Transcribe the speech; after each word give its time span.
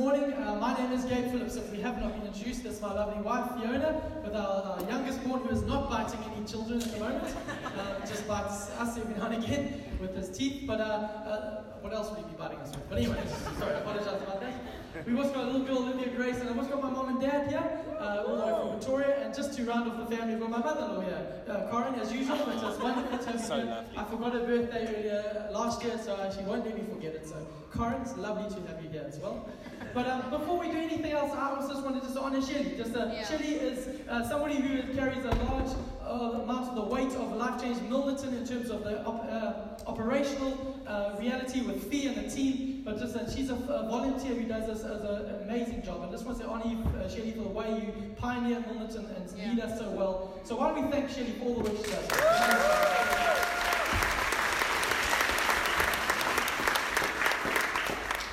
morning. 0.00 0.32
Uh, 0.32 0.54
my 0.54 0.74
name 0.78 0.92
is 0.92 1.04
Gabe 1.04 1.30
Phillips. 1.30 1.56
If 1.56 1.70
we 1.70 1.78
have 1.82 2.00
not 2.00 2.14
been 2.14 2.26
introduced, 2.26 2.62
this 2.62 2.76
is 2.76 2.80
my 2.80 2.94
lovely 2.94 3.20
wife 3.20 3.50
Fiona, 3.54 4.00
with 4.24 4.34
our, 4.34 4.62
our 4.62 4.80
youngest 4.88 5.22
born 5.22 5.42
who 5.42 5.50
is 5.50 5.62
not 5.64 5.90
biting 5.90 6.18
any 6.32 6.42
children 6.46 6.80
at 6.80 6.90
the 6.90 6.98
moment. 6.98 7.34
Uh, 7.70 8.04
just 8.04 8.26
bites 8.26 8.68
us 8.80 8.98
every 8.98 9.14
now 9.14 9.26
and 9.26 9.44
again 9.44 9.82
with 10.00 10.14
his 10.14 10.28
teeth. 10.36 10.64
But 10.66 10.80
uh, 10.80 10.84
uh, 10.84 11.62
what 11.80 11.94
else 11.94 12.10
would 12.10 12.18
he 12.18 12.24
be 12.24 12.36
biting 12.36 12.58
us 12.58 12.70
with? 12.72 12.88
But 12.90 12.98
anyway, 12.98 13.22
sorry, 13.58 13.74
I 13.74 13.78
apologize 13.78 14.20
about 14.22 14.40
that. 14.40 15.06
We've 15.06 15.16
also 15.18 15.32
got 15.32 15.44
a 15.44 15.46
little 15.46 15.66
girl, 15.66 15.78
Olivia 15.78 16.08
Grace, 16.14 16.40
and 16.40 16.50
I've 16.50 16.58
also 16.58 16.70
got 16.70 16.82
my 16.82 16.90
mom 16.90 17.08
and 17.10 17.20
dad 17.20 17.48
here, 17.48 17.80
uh, 17.98 18.24
all 18.26 18.36
the 18.36 18.44
way 18.44 18.52
from 18.60 18.78
Victoria. 18.78 19.24
And 19.24 19.34
just 19.34 19.56
to 19.56 19.64
round 19.64 19.90
off 19.90 20.08
the 20.08 20.16
family, 20.16 20.34
we've 20.34 20.42
got 20.42 20.50
my 20.50 20.58
mother-in-law 20.58 21.00
here, 21.00 21.42
uh, 21.48 21.70
Corin, 21.70 21.94
as 21.94 22.12
usual. 22.12 22.38
But 22.44 22.56
it's 22.56 22.78
wonderful 22.78 23.18
to 23.18 23.30
have 23.30 23.40
So 23.40 23.56
you 23.56 23.64
lovely. 23.64 23.96
I 23.96 24.04
forgot 24.04 24.32
her 24.32 24.46
birthday 24.46 24.84
earlier 24.88 25.48
last 25.52 25.84
year, 25.84 25.96
so 25.96 26.18
she 26.36 26.44
won't 26.44 26.66
let 26.66 26.74
me 26.74 26.84
forget 26.92 27.14
it. 27.14 27.26
So, 27.26 27.46
Corin, 27.70 28.02
it's 28.02 28.16
lovely 28.16 28.50
to 28.50 28.68
have 28.68 28.82
you 28.82 28.90
here 28.90 29.04
as 29.06 29.18
well. 29.20 29.48
But 29.92 30.06
um, 30.06 30.30
before 30.30 30.58
we 30.58 30.70
do 30.70 30.78
anything 30.78 31.12
else, 31.12 31.32
I 31.32 31.50
also 31.56 31.72
just 31.74 31.82
wanted 31.84 32.00
to 32.02 32.06
just 32.06 32.18
honor 32.18 32.40
Shelly. 32.40 32.74
Just 32.76 32.94
uh, 32.94 33.10
Yeah. 33.12 33.26
Shelly 33.26 33.54
is 33.54 34.00
uh, 34.08 34.28
somebody 34.28 34.56
who 34.56 34.94
carries 34.94 35.24
a 35.24 35.30
large 35.30 35.72
uh, 36.04 36.42
amount 36.42 36.68
of 36.68 36.74
the 36.76 36.82
weight 36.82 37.12
of 37.12 37.32
Life 37.36 37.60
Change 37.60 37.78
Milnerton 37.78 38.32
in 38.38 38.46
terms 38.46 38.70
of 38.70 38.84
the 38.84 39.02
op- 39.04 39.24
uh, 39.28 39.90
operational 39.90 40.80
uh, 40.86 41.16
reality 41.18 41.62
with 41.62 41.90
Fee 41.90 42.06
and 42.06 42.16
the 42.16 42.30
team. 42.30 42.82
But 42.84 42.98
just 43.00 43.16
uh, 43.16 43.28
she's 43.30 43.50
a, 43.50 43.54
a 43.54 43.88
volunteer 43.88 44.34
who 44.34 44.44
does 44.46 44.66
this 44.66 44.84
as 44.84 45.02
an 45.02 45.42
amazing 45.44 45.82
job. 45.82 46.02
And 46.02 46.12
just 46.12 46.24
want 46.24 46.38
to 46.40 46.46
honor 46.46 46.66
you, 46.70 46.78
uh, 47.00 47.08
Shelly, 47.08 47.32
for 47.32 47.42
the 47.42 47.48
way 47.48 47.68
you 47.70 48.14
pioneer 48.16 48.60
Milnerton 48.68 49.06
and 49.16 49.38
Yeah. 49.38 49.50
lead 49.50 49.60
us 49.60 49.78
so 49.78 49.90
well. 49.90 50.40
So 50.44 50.56
why 50.56 50.72
don't 50.72 50.84
we 50.86 50.90
thank 50.92 51.10
Shelly 51.10 51.32
for 51.38 51.46
all 51.46 51.54
the 51.54 51.70
work 51.70 51.84
she 51.84 51.90
does? 51.90 53.36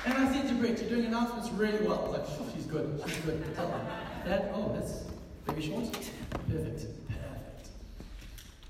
And 0.08 0.26
I 0.26 0.32
said 0.32 0.48
to 0.48 0.54
Brett, 0.54 0.80
you're 0.80 0.88
doing 0.88 1.04
announcements 1.04 1.50
really 1.50 1.86
well. 1.86 1.98
I 1.98 2.08
was 2.08 2.18
like, 2.18 2.26
"Phew, 2.28 2.46
she's 2.54 2.64
good, 2.64 2.98
she's 3.06 3.18
good. 3.18 3.44
Dad, 4.24 4.50
oh, 4.54 4.72
that's 4.74 5.04
very 5.46 5.60
short. 5.60 5.92
Perfect, 5.92 6.86
perfect. 7.08 7.68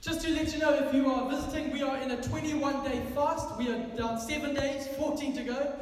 Just 0.00 0.20
to 0.22 0.30
let 0.32 0.52
you 0.52 0.58
know, 0.58 0.74
if 0.74 0.92
you 0.92 1.08
are 1.08 1.30
visiting, 1.30 1.72
we 1.72 1.80
are 1.82 1.96
in 1.98 2.10
a 2.10 2.20
21 2.20 2.84
day 2.84 3.00
fast. 3.14 3.56
We 3.56 3.70
are 3.70 3.78
down 3.96 4.18
seven 4.18 4.52
days, 4.52 4.88
14 4.98 5.36
to 5.36 5.42
go. 5.44 5.72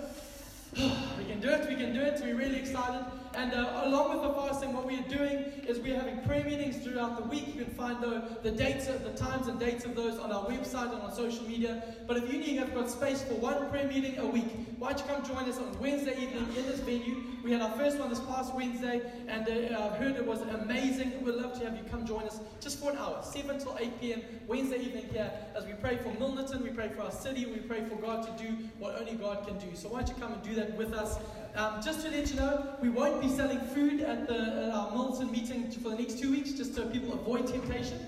We 1.19 1.25
can 1.25 1.41
do 1.41 1.49
it, 1.49 1.67
we 1.71 1.75
can 1.75 1.95
do 1.95 2.03
it. 2.03 2.21
We're 2.23 2.37
really 2.37 2.59
excited. 2.59 3.07
And 3.37 3.53
uh, 3.53 3.83
along 3.85 4.15
with 4.15 4.23
the 4.23 4.33
fasting, 4.33 4.73
what 4.73 4.87
we 4.87 4.99
are 4.99 5.09
doing 5.09 5.53
is 5.69 5.79
we 5.79 5.93
are 5.93 5.99
having 5.99 6.23
prayer 6.23 6.43
meetings 6.43 6.79
throughout 6.79 7.19
the 7.19 7.25
week. 7.25 7.55
You 7.55 7.65
can 7.65 7.75
find 7.75 8.03
the, 8.03 8.23
the 8.43 8.51
dates, 8.51 8.87
the 8.87 9.11
times 9.11 9.47
and 9.47 9.61
dates 9.61 9.85
of 9.85 9.95
those 9.95 10.19
on 10.19 10.33
our 10.33 10.47
website 10.47 10.91
and 10.95 11.03
on 11.03 11.15
social 11.15 11.47
media. 11.47 11.83
But 12.07 12.17
if 12.17 12.33
you 12.33 12.39
need, 12.39 12.57
have 12.57 12.75
got 12.75 12.89
space 12.89 13.23
for 13.23 13.35
one 13.35 13.69
prayer 13.69 13.87
meeting 13.87 14.17
a 14.19 14.27
week, 14.27 14.49
why 14.79 14.93
don't 14.93 15.01
you 15.01 15.15
come 15.15 15.25
join 15.25 15.49
us 15.51 15.59
on 15.59 15.79
Wednesday 15.79 16.13
evening 16.13 16.47
in 16.57 16.67
this 16.67 16.81
venue? 16.81 17.17
We 17.45 17.53
had 17.53 17.61
our 17.61 17.71
first 17.73 17.99
one 17.99 18.09
this 18.09 18.21
past 18.21 18.55
Wednesday, 18.55 19.03
and 19.29 19.47
uh, 19.47 19.85
I've 19.85 19.99
heard 19.99 20.17
it 20.17 20.27
was 20.27 20.41
amazing. 20.41 21.23
We'd 21.23 21.35
love 21.35 21.59
to 21.59 21.65
have 21.65 21.77
you 21.77 21.85
come 21.91 22.07
join 22.07 22.25
us 22.25 22.41
just 22.61 22.81
for 22.81 22.91
an 22.91 22.97
hour, 22.97 23.23
7 23.23 23.59
till 23.59 23.77
8 23.79 24.01
p.m. 24.01 24.23
Wednesday 24.47 24.79
evening 24.79 25.09
here, 25.13 25.31
as 25.55 25.65
we 25.65 25.75
pray 25.75 25.97
for 25.99 26.09
Milnerton, 26.13 26.63
we 26.63 26.71
pray 26.71 26.89
for 26.89 27.03
our 27.03 27.13
city, 27.13 27.45
we 27.47 27.59
pray 27.59 27.85
for 27.85 27.97
God 27.97 28.27
to 28.27 28.45
do 28.45 28.57
what 28.79 28.99
only 28.99 29.15
God 29.15 29.47
can 29.47 29.59
do. 29.59 29.77
So 29.77 29.89
why 29.89 30.01
don't 30.01 30.09
you 30.09 30.15
come 30.15 30.33
and 30.33 30.43
do 30.43 30.55
that 30.55 30.77
with 30.77 30.93
us? 30.95 31.19
Um, 31.57 31.81
just 31.83 32.03
to 32.05 32.11
let 32.11 32.29
you 32.29 32.37
know, 32.37 32.77
we 32.83 32.91
won't 32.91 33.19
be 33.19 33.31
selling 33.31 33.59
food 33.59 34.03
at, 34.03 34.29
the, 34.29 34.35
at 34.35 34.71
our 34.73 34.91
Milnerton 34.93 35.31
meeting 35.31 35.71
for 35.71 35.89
the 35.89 35.97
next 35.97 36.19
two 36.19 36.31
weeks, 36.31 36.53
just 36.53 36.75
so 36.75 36.87
people 36.87 37.15
avoid 37.15 37.47
temptation. 37.47 37.99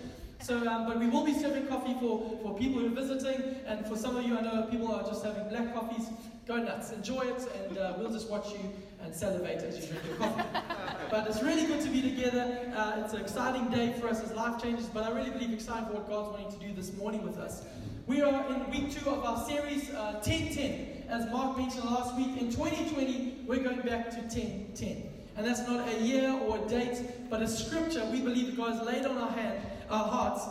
So, 0.42 0.68
um, 0.68 0.86
but 0.86 0.98
we 0.98 1.08
will 1.08 1.24
be 1.24 1.32
serving 1.32 1.66
coffee 1.66 1.94
for, 1.94 2.38
for 2.42 2.58
people 2.58 2.80
who 2.80 2.88
are 2.88 2.90
visiting, 2.90 3.56
and 3.66 3.86
for 3.86 3.96
some 3.96 4.16
of 4.16 4.24
you, 4.24 4.36
I 4.36 4.42
know 4.42 4.68
people 4.70 4.92
are 4.92 5.02
just 5.02 5.24
having 5.24 5.48
black 5.48 5.72
coffees. 5.72 6.08
Go 6.46 6.58
nuts, 6.58 6.92
enjoy 6.92 7.22
it, 7.22 7.48
and 7.56 7.78
uh, 7.78 7.94
we'll 7.96 8.12
just 8.12 8.28
watch 8.28 8.50
you 8.50 8.70
and 9.02 9.14
salivate 9.14 9.62
as 9.62 9.78
you 9.78 9.86
drink 9.86 10.04
your 10.06 10.16
coffee. 10.16 10.44
but 11.10 11.26
it's 11.26 11.42
really 11.42 11.64
good 11.64 11.80
to 11.80 11.88
be 11.88 12.02
together. 12.02 12.70
Uh, 12.76 13.00
it's 13.02 13.14
an 13.14 13.22
exciting 13.22 13.70
day 13.70 13.94
for 13.98 14.08
us 14.08 14.22
as 14.22 14.32
life 14.32 14.62
changes, 14.62 14.86
but 14.86 15.04
I 15.04 15.10
really 15.10 15.30
believe 15.30 15.54
excited 15.54 15.86
for 15.86 15.94
what 15.94 16.08
God's 16.08 16.38
wanting 16.38 16.60
to 16.60 16.66
do 16.66 16.74
this 16.74 16.94
morning 16.98 17.22
with 17.22 17.38
us. 17.38 17.62
We 18.06 18.20
are 18.20 18.46
in 18.52 18.70
week 18.70 18.92
two 18.92 19.08
of 19.08 19.24
our 19.24 19.42
series 19.48 19.90
uh, 19.90 20.20
1010. 20.22 20.97
As 21.08 21.30
Mark 21.32 21.56
mentioned 21.56 21.84
last 21.84 22.14
week, 22.16 22.36
in 22.38 22.50
2020, 22.50 23.44
we're 23.46 23.62
going 23.62 23.80
back 23.80 24.10
to 24.10 24.16
1010. 24.16 25.10
And 25.36 25.46
that's 25.46 25.66
not 25.66 25.88
a 25.88 26.02
year 26.02 26.38
or 26.46 26.58
a 26.58 26.68
date, 26.68 27.30
but 27.30 27.40
a 27.40 27.48
scripture 27.48 28.04
we 28.12 28.20
believe 28.20 28.56
God 28.56 28.74
has 28.74 28.86
laid 28.86 29.06
on 29.06 29.16
our 29.16 29.30
hand, 29.30 29.58
our 29.88 30.04
hearts. 30.04 30.44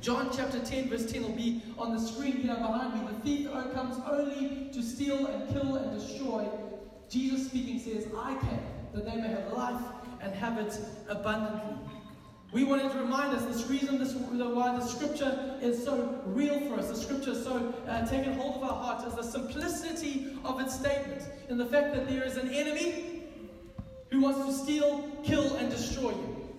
John 0.00 0.30
chapter 0.34 0.60
10, 0.60 0.88
verse 0.88 1.12
10 1.12 1.22
will 1.22 1.30
be 1.32 1.62
on 1.76 1.92
the 1.92 2.00
screen 2.00 2.36
here 2.36 2.54
behind 2.54 2.94
me. 2.94 3.00
The 3.12 3.20
thief 3.20 3.52
comes 3.74 4.00
only 4.10 4.70
to 4.72 4.82
steal 4.82 5.26
and 5.26 5.52
kill 5.52 5.76
and 5.76 6.00
destroy. 6.00 6.48
Jesus 7.10 7.48
speaking 7.48 7.78
says, 7.78 8.06
I 8.16 8.34
came 8.36 8.60
that 8.94 9.04
they 9.04 9.16
may 9.16 9.28
have 9.28 9.52
life 9.52 9.82
and 10.22 10.34
have 10.34 10.56
it 10.56 10.78
abundantly. 11.10 11.76
We 12.52 12.64
wanted 12.64 12.92
to 12.92 12.98
remind 12.98 13.34
us 13.34 13.44
this 13.46 13.66
reason, 13.68 13.98
this 13.98 14.12
why 14.14 14.76
the 14.78 14.86
scripture 14.86 15.58
is 15.62 15.82
so 15.82 16.20
real 16.26 16.60
for 16.68 16.78
us. 16.78 16.88
The 16.88 16.96
scripture 16.96 17.30
is 17.30 17.42
so 17.42 17.74
uh, 17.88 18.06
taken 18.06 18.34
hold 18.34 18.56
of 18.56 18.62
our 18.62 18.74
hearts, 18.74 19.06
is 19.06 19.14
the 19.14 19.22
simplicity 19.22 20.36
of 20.44 20.60
its 20.60 20.78
statement, 20.78 21.22
in 21.48 21.56
the 21.56 21.64
fact 21.64 21.94
that 21.94 22.06
there 22.08 22.22
is 22.24 22.36
an 22.36 22.50
enemy 22.50 23.22
who 24.10 24.20
wants 24.20 24.44
to 24.44 24.64
steal, 24.64 25.08
kill, 25.24 25.56
and 25.56 25.70
destroy 25.70 26.10
you. 26.10 26.50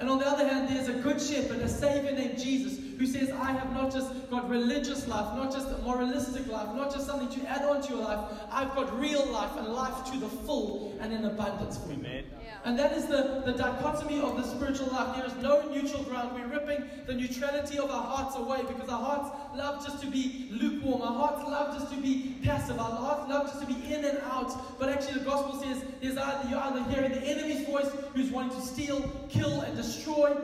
And 0.00 0.10
on 0.10 0.18
the 0.18 0.26
other 0.26 0.46
hand, 0.46 0.68
there's 0.68 0.88
a 0.88 1.00
good 1.00 1.20
shepherd, 1.20 1.60
a 1.60 1.68
savior 1.68 2.12
named 2.12 2.38
Jesus, 2.38 2.78
who 2.98 3.06
says, 3.06 3.30
I 3.30 3.52
have 3.52 3.72
not 3.72 3.92
just 3.92 4.28
got 4.28 4.48
religious 4.50 5.06
life, 5.06 5.36
not 5.36 5.52
just 5.52 5.68
a 5.68 5.78
moralistic 5.78 6.48
life, 6.48 6.74
not 6.74 6.92
just 6.92 7.06
something 7.06 7.28
to 7.40 7.48
add 7.48 7.62
on 7.62 7.80
to 7.82 7.94
your 7.94 8.02
life. 8.02 8.32
I've 8.50 8.74
got 8.74 8.98
real 8.98 9.24
life 9.26 9.56
and 9.56 9.68
life 9.68 10.10
to 10.10 10.18
the 10.18 10.28
full 10.28 10.96
and 11.00 11.12
in 11.12 11.24
abundance 11.24 11.78
for 11.78 11.92
you. 11.92 11.98
Amen. 11.98 12.24
And 12.66 12.76
that 12.80 12.94
is 12.94 13.06
the, 13.06 13.42
the 13.46 13.52
dichotomy 13.52 14.20
of 14.20 14.36
the 14.36 14.42
spiritual 14.42 14.88
life. 14.88 15.16
There 15.16 15.24
is 15.24 15.36
no 15.36 15.72
neutral 15.72 16.02
ground. 16.02 16.32
We're 16.34 16.48
ripping 16.48 16.84
the 17.06 17.14
neutrality 17.14 17.78
of 17.78 17.92
our 17.92 18.02
hearts 18.02 18.34
away 18.34 18.62
because 18.66 18.88
our 18.88 19.00
hearts 19.00 19.30
love 19.54 19.86
just 19.86 20.00
to 20.02 20.08
be 20.08 20.48
lukewarm. 20.50 21.00
Our 21.00 21.14
hearts 21.14 21.48
love 21.48 21.78
just 21.78 21.94
to 21.94 22.00
be 22.00 22.34
passive. 22.42 22.80
Our 22.80 22.90
hearts 22.90 23.30
love 23.30 23.46
just 23.46 23.60
to 23.60 23.66
be 23.72 23.94
in 23.94 24.04
and 24.04 24.18
out. 24.32 24.80
But 24.80 24.88
actually, 24.88 25.20
the 25.20 25.26
gospel 25.26 25.62
says 25.62 25.80
there's 26.02 26.16
either 26.18 26.50
you're 26.50 26.58
either 26.58 26.82
hearing 26.90 27.12
the 27.12 27.22
enemy's 27.22 27.64
voice 27.68 27.88
who's 28.14 28.32
wanting 28.32 28.58
to 28.58 28.66
steal, 28.66 29.00
kill, 29.28 29.60
and 29.60 29.76
destroy, 29.76 30.36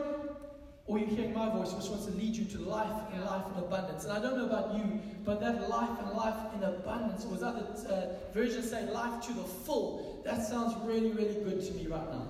or 0.85 0.99
you're 0.99 1.07
hearing 1.07 1.33
my 1.33 1.49
voice 1.49 1.71
which 1.73 1.87
wants 1.87 2.05
to 2.05 2.11
lead 2.11 2.35
you 2.35 2.43
to 2.43 2.57
life 2.59 2.91
and 3.13 3.23
life 3.23 3.43
in 3.55 3.63
abundance. 3.63 4.03
And 4.03 4.13
I 4.13 4.21
don't 4.21 4.37
know 4.37 4.45
about 4.45 4.75
you, 4.75 4.99
but 5.23 5.39
that 5.39 5.69
life 5.69 5.89
and 5.99 6.09
life 6.11 6.35
in 6.55 6.63
abundance, 6.63 7.25
or 7.25 7.35
as 7.35 7.43
other 7.43 7.65
uh, 7.89 8.33
versions 8.33 8.69
say, 8.69 8.85
life 8.91 9.25
to 9.27 9.33
the 9.33 9.43
full, 9.43 10.21
that 10.25 10.45
sounds 10.45 10.75
really, 10.85 11.11
really 11.11 11.35
good 11.35 11.65
to 11.65 11.73
me 11.73 11.87
right 11.87 12.11
now. 12.11 12.27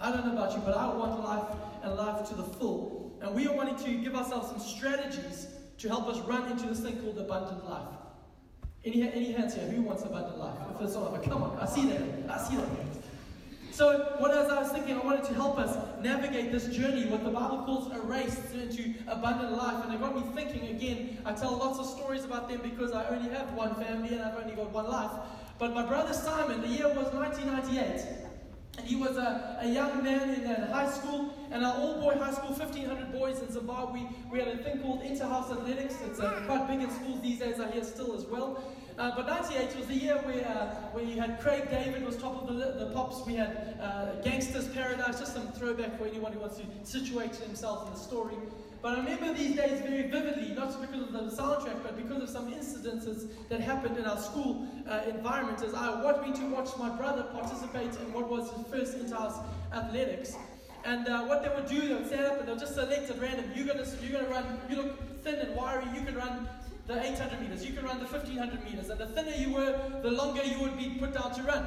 I 0.00 0.10
don't 0.10 0.26
know 0.26 0.32
about 0.32 0.52
you, 0.52 0.62
but 0.64 0.76
I 0.76 0.86
want 0.94 1.22
life 1.22 1.44
and 1.82 1.94
life 1.94 2.26
to 2.28 2.34
the 2.34 2.42
full. 2.44 3.16
And 3.20 3.34
we 3.34 3.46
are 3.46 3.54
wanting 3.54 3.76
to 3.84 4.02
give 4.02 4.14
ourselves 4.14 4.48
some 4.48 4.60
strategies 4.60 5.46
to 5.78 5.88
help 5.88 6.06
us 6.08 6.18
run 6.20 6.50
into 6.50 6.66
this 6.66 6.80
thing 6.80 6.96
called 6.98 7.18
abundant 7.18 7.68
life. 7.68 7.88
Any, 8.84 9.02
any 9.02 9.32
hands 9.32 9.54
here? 9.54 9.64
Who 9.64 9.82
wants 9.82 10.02
abundant 10.02 10.38
life? 10.38 10.56
If 10.74 10.80
it's 10.82 10.94
not, 10.94 11.22
come 11.22 11.42
on, 11.42 11.58
I 11.58 11.66
see 11.66 11.86
that. 11.86 12.02
I 12.30 12.38
see 12.38 12.56
that. 12.56 12.93
So, 13.74 14.14
what 14.18 14.30
as 14.30 14.52
I 14.52 14.62
was 14.62 14.70
thinking, 14.70 14.94
I 14.94 15.04
wanted 15.04 15.24
to 15.24 15.34
help 15.34 15.58
us 15.58 15.76
navigate 16.00 16.52
this 16.52 16.68
journey, 16.68 17.06
what 17.06 17.24
the 17.24 17.30
Bible 17.30 17.64
calls 17.64 17.90
a 17.90 18.00
race 18.02 18.40
into 18.54 18.94
abundant 19.08 19.50
life. 19.50 19.84
And 19.84 19.92
it 19.92 20.00
got 20.00 20.14
me 20.14 20.22
thinking 20.32 20.68
again. 20.68 21.18
I 21.24 21.32
tell 21.32 21.56
lots 21.56 21.80
of 21.80 21.86
stories 21.86 22.24
about 22.24 22.48
them 22.48 22.60
because 22.62 22.92
I 22.92 23.04
only 23.08 23.34
have 23.34 23.52
one 23.54 23.74
family 23.74 24.14
and 24.14 24.22
I've 24.22 24.38
only 24.38 24.54
got 24.54 24.70
one 24.70 24.86
life. 24.86 25.10
But 25.58 25.74
my 25.74 25.84
brother 25.84 26.14
Simon, 26.14 26.60
the 26.60 26.68
year 26.68 26.86
was 26.86 27.12
1998. 27.12 28.06
And 28.78 28.86
he 28.86 28.94
was 28.94 29.16
a, 29.16 29.58
a 29.62 29.68
young 29.68 30.04
man 30.04 30.30
in 30.30 30.46
uh, 30.46 30.72
high 30.72 30.90
school, 30.90 31.34
and 31.50 31.64
our 31.64 31.74
all 31.74 32.00
boy 32.00 32.14
high 32.16 32.32
school, 32.32 32.50
1,500 32.50 33.10
boys 33.10 33.40
in 33.40 33.50
Zimbabwe. 33.50 34.02
We 34.30 34.38
had 34.38 34.48
a 34.48 34.58
thing 34.58 34.82
called 34.82 35.02
Interhouse 35.02 35.50
Athletics. 35.50 35.96
It's 36.06 36.20
uh, 36.20 36.42
quite 36.46 36.68
big 36.68 36.80
in 36.80 36.90
schools 36.92 37.20
these 37.22 37.40
days, 37.40 37.58
I 37.58 37.72
hear 37.72 37.82
still 37.82 38.14
as 38.14 38.24
well. 38.24 38.62
Uh, 38.96 39.10
but 39.16 39.26
98 39.26 39.76
was 39.76 39.86
the 39.88 39.94
year 39.94 40.16
where, 40.18 40.46
uh, 40.46 41.00
you 41.00 41.20
had 41.20 41.40
Craig 41.40 41.68
David 41.68 42.04
was 42.04 42.16
top 42.16 42.48
of 42.48 42.56
the, 42.56 42.84
the 42.84 42.92
pops. 42.94 43.26
We 43.26 43.34
had 43.34 43.76
uh, 43.80 44.22
Gangsta's 44.22 44.68
Paradise, 44.68 45.18
just 45.18 45.34
some 45.34 45.50
throwback 45.52 45.98
for 45.98 46.06
anyone 46.06 46.32
who 46.32 46.38
wants 46.38 46.58
to 46.58 46.64
situate 46.84 47.34
himself 47.34 47.88
in 47.88 47.94
the 47.94 47.98
story. 47.98 48.36
But 48.82 48.98
I 48.98 49.00
remember 49.00 49.34
these 49.34 49.56
days 49.56 49.80
very 49.80 50.02
vividly, 50.08 50.54
not 50.54 50.80
because 50.80 51.02
of 51.02 51.12
the 51.12 51.42
soundtrack, 51.42 51.82
but 51.82 51.96
because 51.96 52.22
of 52.22 52.28
some 52.28 52.52
incidences 52.52 53.28
that 53.48 53.60
happened 53.60 53.96
in 53.96 54.04
our 54.04 54.18
school 54.18 54.68
uh, 54.88 55.00
environment 55.08 55.60
as 55.62 55.74
I 55.74 56.00
wanted 56.00 56.36
to 56.36 56.46
watch 56.50 56.68
my 56.78 56.90
brother 56.90 57.24
participate 57.24 57.96
in 57.96 58.12
what 58.12 58.28
was 58.28 58.52
his 58.52 58.66
first 58.68 58.94
inter-house 58.94 59.38
athletics. 59.72 60.36
And 60.84 61.08
uh, 61.08 61.24
what 61.24 61.42
they 61.42 61.48
would 61.48 61.66
do, 61.66 61.88
they 61.88 61.94
would 61.94 62.06
stand 62.06 62.26
up 62.26 62.38
and 62.38 62.46
they'll 62.46 62.56
just 62.56 62.74
select 62.74 63.10
at 63.10 63.18
random. 63.20 63.50
You're 63.56 63.66
gonna, 63.66 63.86
you're 64.02 64.20
gonna 64.20 64.30
run. 64.30 64.60
You 64.68 64.76
look 64.76 65.22
thin 65.24 65.36
and 65.36 65.56
wiry. 65.56 65.86
You 65.94 66.02
can 66.02 66.14
run 66.14 66.46
the 66.86 67.02
800 67.02 67.40
meters. 67.40 67.64
You 67.64 67.72
can 67.72 67.84
run 67.84 67.98
the 67.98 68.06
1500 68.06 68.64
meters. 68.64 68.90
And 68.90 69.00
the 69.00 69.06
thinner 69.06 69.34
you 69.36 69.52
were, 69.54 70.00
the 70.02 70.10
longer 70.10 70.42
you 70.44 70.58
would 70.60 70.76
be 70.76 70.90
put 70.90 71.14
down 71.14 71.34
to 71.34 71.42
run. 71.42 71.66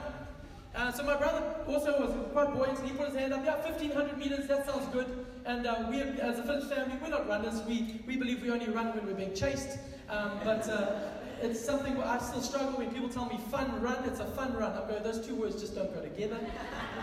Uh, 0.75 0.91
so 0.91 1.03
my 1.03 1.15
brother 1.15 1.43
also 1.67 1.99
was 1.99 2.13
quite 2.33 2.53
buoyant, 2.53 2.77
and 2.77 2.87
he 2.87 2.95
put 2.95 3.07
his 3.07 3.15
hand 3.15 3.33
up. 3.33 3.43
Yeah, 3.43 3.55
1500 3.63 4.17
meters. 4.17 4.47
That 4.47 4.65
sounds 4.65 4.87
good. 4.93 5.25
And 5.45 5.65
uh, 5.65 5.87
we, 5.89 6.01
as 6.01 6.37
a 6.37 6.43
Finnish 6.43 6.65
family, 6.65 6.97
we're 7.01 7.09
not 7.09 7.27
runners. 7.27 7.63
We 7.63 8.01
we 8.05 8.15
believe 8.15 8.43
we 8.43 8.51
only 8.51 8.69
run 8.69 8.95
when 8.95 9.07
we're 9.07 9.13
being 9.13 9.33
chased. 9.33 9.79
Um, 10.09 10.39
but 10.43 10.69
uh, 10.69 10.99
it's 11.41 11.63
something 11.63 11.97
I 12.01 12.19
still 12.19 12.41
struggle 12.41 12.77
when 12.77 12.91
people 12.91 13.09
tell 13.09 13.25
me 13.25 13.39
fun 13.49 13.81
run. 13.81 14.03
It's 14.05 14.19
a 14.19 14.25
fun 14.25 14.55
run. 14.55 14.73
I 14.73 14.87
go, 14.87 14.99
those 14.99 15.25
two 15.25 15.35
words 15.35 15.59
just 15.59 15.73
don't 15.73 15.93
go 15.93 16.01
together. 16.01 16.39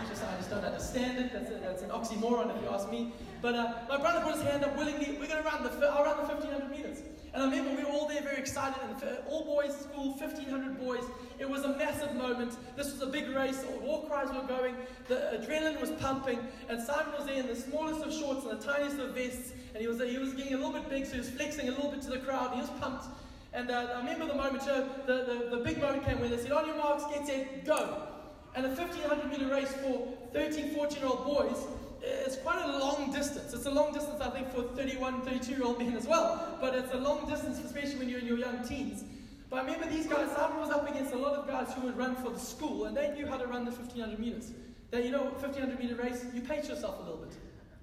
Just, 0.09 0.23
I 0.23 0.37
just 0.37 0.49
don't 0.49 0.63
understand 0.63 1.17
it. 1.19 1.33
That's, 1.33 1.51
a, 1.51 1.55
that's 1.55 1.81
an 1.81 1.89
oxymoron 1.89 2.55
if 2.55 2.61
you 2.61 2.69
ask 2.69 2.89
me. 2.89 3.13
But 3.41 3.55
uh, 3.55 3.73
my 3.89 3.97
brother 3.97 4.21
put 4.21 4.35
his 4.35 4.43
hand 4.43 4.63
up 4.63 4.77
willingly. 4.77 5.17
We're 5.19 5.27
going 5.27 5.43
to 5.43 5.49
run 5.49 5.63
the, 5.63 5.87
I'll 5.87 6.05
run 6.05 6.17
the 6.17 6.23
1500 6.23 6.71
meters. 6.71 6.99
And 7.35 7.43
I 7.43 7.49
remember 7.49 7.75
we 7.75 7.83
were 7.83 7.91
all 7.91 8.07
there 8.07 8.21
very 8.21 8.37
excited. 8.37 8.81
And 8.81 9.17
all 9.27 9.43
boys 9.43 9.75
school, 9.75 10.13
1500 10.13 10.79
boys. 10.79 11.03
It 11.37 11.49
was 11.49 11.65
a 11.65 11.77
massive 11.77 12.15
moment. 12.15 12.55
This 12.77 12.93
was 12.93 13.01
a 13.01 13.07
big 13.07 13.29
race. 13.29 13.61
War 13.81 14.05
cries 14.07 14.33
were 14.33 14.47
going. 14.47 14.75
The 15.09 15.37
adrenaline 15.37 15.81
was 15.81 15.91
pumping. 15.91 16.39
And 16.69 16.81
Simon 16.81 17.13
was 17.17 17.25
there 17.25 17.35
in 17.35 17.47
the 17.47 17.55
smallest 17.55 18.05
of 18.05 18.13
shorts 18.13 18.45
and 18.45 18.57
the 18.57 18.63
tiniest 18.65 18.99
of 18.99 19.13
vests. 19.13 19.51
And 19.73 19.81
he 19.81 19.87
was, 19.87 19.99
he 19.99 20.17
was 20.17 20.33
getting 20.33 20.53
a 20.53 20.57
little 20.57 20.71
bit 20.71 20.89
big, 20.89 21.05
so 21.05 21.11
he 21.11 21.17
was 21.19 21.29
flexing 21.29 21.67
a 21.67 21.71
little 21.71 21.91
bit 21.91 22.01
to 22.03 22.09
the 22.09 22.19
crowd. 22.19 22.53
He 22.53 22.61
was 22.61 22.69
pumped. 22.79 23.05
And 23.51 23.69
uh, 23.69 23.95
I 23.95 23.97
remember 23.99 24.27
the 24.27 24.35
moment, 24.35 24.63
uh, 24.63 24.85
the, 25.05 25.49
the 25.51 25.57
big 25.57 25.81
moment 25.81 26.05
came 26.05 26.21
when 26.21 26.31
they 26.31 26.37
said, 26.37 26.53
on 26.53 26.65
your 26.65 26.77
marks, 26.77 27.03
get 27.13 27.27
set, 27.27 27.65
go. 27.65 28.01
And 28.55 28.65
a 28.65 28.69
1500 28.69 29.29
meter 29.29 29.53
race 29.53 29.73
for 29.73 30.07
13, 30.31 30.73
14 30.73 30.99
year 30.99 31.07
old 31.07 31.25
boys 31.25 31.65
it's 32.05 32.37
quite 32.37 32.63
a 32.63 32.77
long 32.77 33.11
distance. 33.11 33.53
It's 33.53 33.65
a 33.65 33.71
long 33.71 33.93
distance, 33.93 34.21
I 34.21 34.29
think, 34.29 34.51
for 34.51 34.63
31, 34.63 35.21
32 35.21 35.51
year 35.51 35.63
old 35.63 35.79
men 35.79 35.95
as 35.95 36.07
well. 36.07 36.57
But 36.61 36.75
it's 36.75 36.93
a 36.93 36.97
long 36.97 37.27
distance, 37.27 37.59
especially 37.59 37.97
when 37.97 38.09
you're 38.09 38.19
in 38.19 38.27
your 38.27 38.37
young 38.37 38.63
teens. 38.67 39.03
But 39.49 39.57
I 39.57 39.65
remember 39.65 39.89
these 39.89 40.07
guys, 40.07 40.29
Simon 40.35 40.59
was 40.59 40.69
up 40.69 40.89
against 40.89 41.13
a 41.13 41.17
lot 41.17 41.33
of 41.33 41.47
guys 41.47 41.73
who 41.73 41.81
would 41.81 41.97
run 41.97 42.15
for 42.15 42.29
the 42.29 42.39
school, 42.39 42.85
and 42.85 42.95
they 42.95 43.11
knew 43.11 43.27
how 43.27 43.37
to 43.37 43.47
run 43.47 43.65
the 43.65 43.71
1500 43.71 44.19
meters. 44.19 44.51
That, 44.91 45.03
you 45.03 45.11
know, 45.11 45.23
1500 45.23 45.79
meter 45.79 45.95
race, 45.95 46.25
you 46.33 46.41
pace 46.41 46.69
yourself 46.69 46.97
a 46.99 47.03
little 47.03 47.17
bit. 47.17 47.33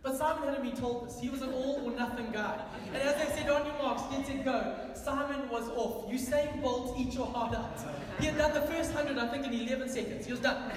But 0.03 0.17
Simon 0.17 0.49
hadn't 0.49 0.63
been 0.63 0.77
told 0.77 1.07
this. 1.07 1.21
He 1.21 1.29
was 1.29 1.43
an 1.43 1.53
all 1.53 1.81
or 1.85 1.93
nothing 1.93 2.33
guy. 2.33 2.61
And 2.93 2.97
as 2.97 3.15
they 3.17 3.37
said, 3.37 3.49
on 3.49 3.65
your 3.65 3.77
marks, 3.77 4.03
get 4.11 4.27
set, 4.27 4.45
go, 4.45 4.77
Simon 4.95 5.49
was 5.49 5.69
off. 5.71 6.11
You 6.13 6.19
Usain 6.19 6.61
Bolt, 6.61 6.99
eat 6.99 7.15
your 7.15 7.27
heart 7.27 7.55
out. 7.55 7.79
He 8.19 8.27
had 8.27 8.37
done 8.37 8.53
the 8.53 8.63
first 8.63 8.93
100, 8.93 9.17
I 9.17 9.29
think, 9.29 9.47
in 9.47 9.53
11 9.55 9.89
seconds. 9.89 10.27
He 10.27 10.33
was 10.33 10.41
done. 10.41 10.73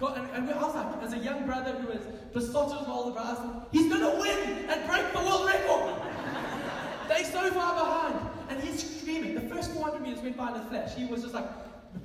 God, 0.00 0.18
and, 0.18 0.30
and 0.30 0.50
I 0.50 0.62
was 0.62 0.74
like, 0.74 1.02
as 1.02 1.12
a 1.12 1.18
young 1.18 1.46
brother 1.46 1.72
who 1.72 1.88
was 1.88 2.00
besotted 2.32 2.78
with 2.78 2.88
my 2.88 2.94
older 2.94 3.12
brother, 3.12 3.66
he's 3.70 3.88
going 3.88 4.00
to 4.00 4.20
win 4.20 4.68
and 4.68 4.88
break 4.88 5.12
the 5.12 5.18
world 5.18 5.46
record. 5.46 5.94
They're 7.08 7.24
so 7.24 7.50
far 7.50 7.74
behind. 7.74 8.28
And 8.48 8.62
he's 8.62 9.00
screaming. 9.00 9.34
The 9.34 9.42
first 9.42 9.72
400 9.72 10.02
meters 10.02 10.22
went 10.22 10.36
by 10.36 10.50
in 10.50 10.56
a 10.56 10.64
flash. 10.64 10.94
He 10.94 11.06
was 11.06 11.22
just 11.22 11.34
like 11.34 11.46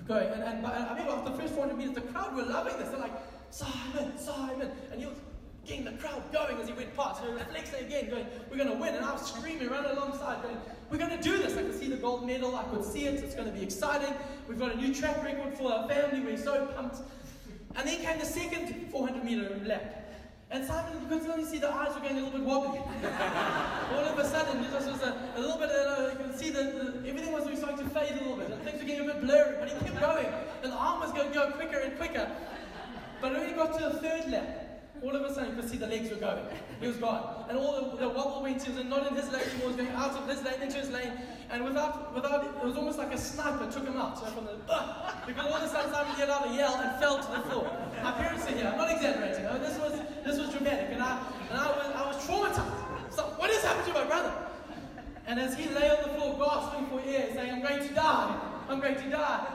going. 0.08 0.28
And, 0.30 0.44
and, 0.44 0.58
and 0.58 0.66
I 0.66 0.90
remember 0.92 1.12
after 1.14 1.32
the 1.32 1.38
first 1.38 1.54
400 1.54 1.78
meters, 1.78 1.96
the 1.96 2.02
crowd 2.02 2.36
were 2.36 2.44
loving 2.44 2.78
this. 2.78 2.90
They're 2.90 3.00
like, 3.00 3.14
Simon, 3.50 4.18
Simon. 4.18 4.72
And 4.92 5.00
he 5.00 5.08
was 5.08 5.18
getting 5.66 5.86
the 5.86 5.92
crowd 5.92 6.24
going 6.32 6.58
as 6.58 6.68
he 6.68 6.74
went 6.74 6.96
past. 6.96 7.24
And 7.24 7.40
flexing 7.50 7.86
again, 7.86 8.10
going, 8.10 8.26
we're 8.50 8.58
going 8.58 8.70
to 8.70 8.76
win. 8.76 8.96
And 8.96 9.06
I 9.06 9.14
was 9.14 9.28
screaming, 9.34 9.70
running 9.70 9.92
alongside, 9.92 10.42
going, 10.44 10.58
we're 10.90 10.98
going 10.98 11.18
to 11.18 11.22
do 11.22 11.38
this. 11.38 11.58
I 11.58 11.64
could 11.64 11.78
see 11.78 11.90
the 11.90 11.98
gold 11.98 12.26
medal. 12.26 12.56
I 12.56 12.64
could 12.64 12.84
see 12.84 13.06
it. 13.06 13.16
It's 13.16 13.36
going 13.36 13.48
to 13.48 13.54
be 13.54 13.64
exciting. 13.64 14.14
We've 14.48 14.60
got 14.60 14.74
a 14.74 14.78
new 14.78 14.94
track 14.94 15.24
record 15.24 15.58
for 15.58 15.72
our 15.72 15.88
family. 15.88 16.22
We're 16.22 16.38
so 16.38 16.68
pumped. 16.68 16.98
And 17.76 17.88
then 17.88 18.02
came 18.02 18.20
the 18.20 18.26
second 18.26 18.90
400 18.92 19.24
meter 19.24 19.60
lap. 19.66 20.04
And 20.50 20.66
Simon, 20.66 20.94
you 21.02 21.20
could 21.20 21.30
only 21.30 21.44
see 21.44 21.60
the 21.60 21.74
eyes 21.74 21.94
were 21.94 22.00
getting 22.00 22.20
a 22.20 22.24
little 22.24 22.40
bit 22.40 22.48
wobbly. 22.48 22.80
All 22.80 24.06
of 24.06 24.18
a 24.18 24.26
sudden, 24.26 24.64
it 24.64 24.72
was 24.72 24.88
a, 24.88 25.32
a 25.36 25.40
little 25.40 25.58
bit, 25.58 25.70
uh, 25.70 26.10
you 26.14 26.18
can 26.18 26.38
see 26.38 26.52
that 26.52 27.04
everything 27.06 27.34
was 27.34 27.44
starting 27.58 27.86
to 27.86 27.90
fade 27.94 28.14
a 28.14 28.20
little 28.20 28.38
bit. 28.38 28.52
And 28.52 28.62
things 28.64 28.80
were 28.82 28.88
getting 28.88 29.10
a 29.10 29.14
bit 29.14 29.22
blurry, 29.22 29.58
but 29.60 29.70
he 29.70 29.78
kept 29.86 30.00
going. 30.00 30.28
And 30.64 30.72
the 30.72 30.78
arm 30.78 31.02
was 31.02 31.12
going 31.12 31.28
to 31.28 31.34
go 31.34 31.52
quicker 31.52 31.80
and 31.80 31.98
quicker. 31.98 32.32
But 33.20 33.34
when 33.34 33.48
he 33.48 33.54
got 33.54 33.78
to 33.78 33.90
the 33.90 34.00
third 34.00 34.32
lap, 34.32 34.67
all 35.04 35.16
of 35.16 35.22
a 35.22 35.34
sudden 35.34 35.56
you 35.56 35.62
could 35.62 35.70
see 35.70 35.78
the 35.78 35.88
legs 35.88 36.10
were 36.10 36.18
going. 36.18 36.44
He 36.80 36.88
was 36.88 36.98
gone. 36.98 37.46
And 37.50 37.58
all 37.58 37.92
the, 37.92 37.98
the 37.98 38.10
wobble 38.10 38.42
went, 38.42 38.62
he 38.62 38.72
was 38.72 38.84
not 38.86 39.08
in 39.08 39.16
his 39.16 39.30
lane 39.32 39.44
anymore, 39.44 39.60
he 39.60 39.68
was 39.68 39.76
going 39.76 39.90
out 39.90 40.12
of 40.12 40.28
his 40.28 40.44
lane 40.44 40.62
into 40.62 40.78
his 40.78 40.90
lane. 40.90 41.14
And 41.50 41.64
without, 41.64 42.14
without 42.14 42.44
it 42.44 42.64
was 42.64 42.76
almost 42.76 42.98
like 42.98 43.14
a 43.14 43.18
sniper 43.18 43.72
took 43.72 43.86
him 43.86 43.98
out. 43.98 44.18
So 44.20 44.26
from 44.26 44.46
the, 44.46 44.58
uh, 44.68 45.12
because 45.26 45.46
all 45.46 45.56
of 45.56 45.64
a 45.64 45.70
sudden 45.70 45.92
Simon 45.92 46.18
yelled 46.18 46.30
out 46.30 46.48
a 46.48 46.54
yell 46.54 46.76
and 46.76 47.00
fell 47.00 47.18
to 47.18 47.32
the 47.32 47.50
floor. 47.50 47.72
My 48.04 48.12
parents 48.12 48.46
are 48.48 48.56
here, 48.56 48.68
I'm 48.68 48.78
not 48.78 48.92
exaggerating. 48.92 49.46
Oh, 49.46 49.58
this, 49.60 49.78
was, 49.80 50.00
this 50.26 50.40
was 50.40 50.50
dramatic. 50.52 50.90
And 50.92 51.02
I, 51.02 51.24
and 51.50 51.60
I, 51.60 51.68
was, 51.68 51.96
I 51.96 52.08
was 52.08 52.18
traumatized. 52.28 53.14
So, 53.14 53.24
what 53.38 53.50
has 53.50 53.64
happened 53.64 53.88
to 53.88 53.94
my 53.94 54.06
brother? 54.06 54.34
And 55.28 55.40
as 55.40 55.58
he 55.58 55.70
lay 55.70 55.90
on 55.90 56.04
the 56.04 56.10
floor 56.16 56.38
gasping 56.38 56.88
for 56.88 57.02
air, 57.06 57.28
saying, 57.34 57.52
I'm 57.52 57.62
going 57.62 57.88
to 57.88 57.94
die, 57.94 58.40
I'm 58.70 58.80
going 58.80 58.96
to 58.96 59.10
die, 59.10 59.48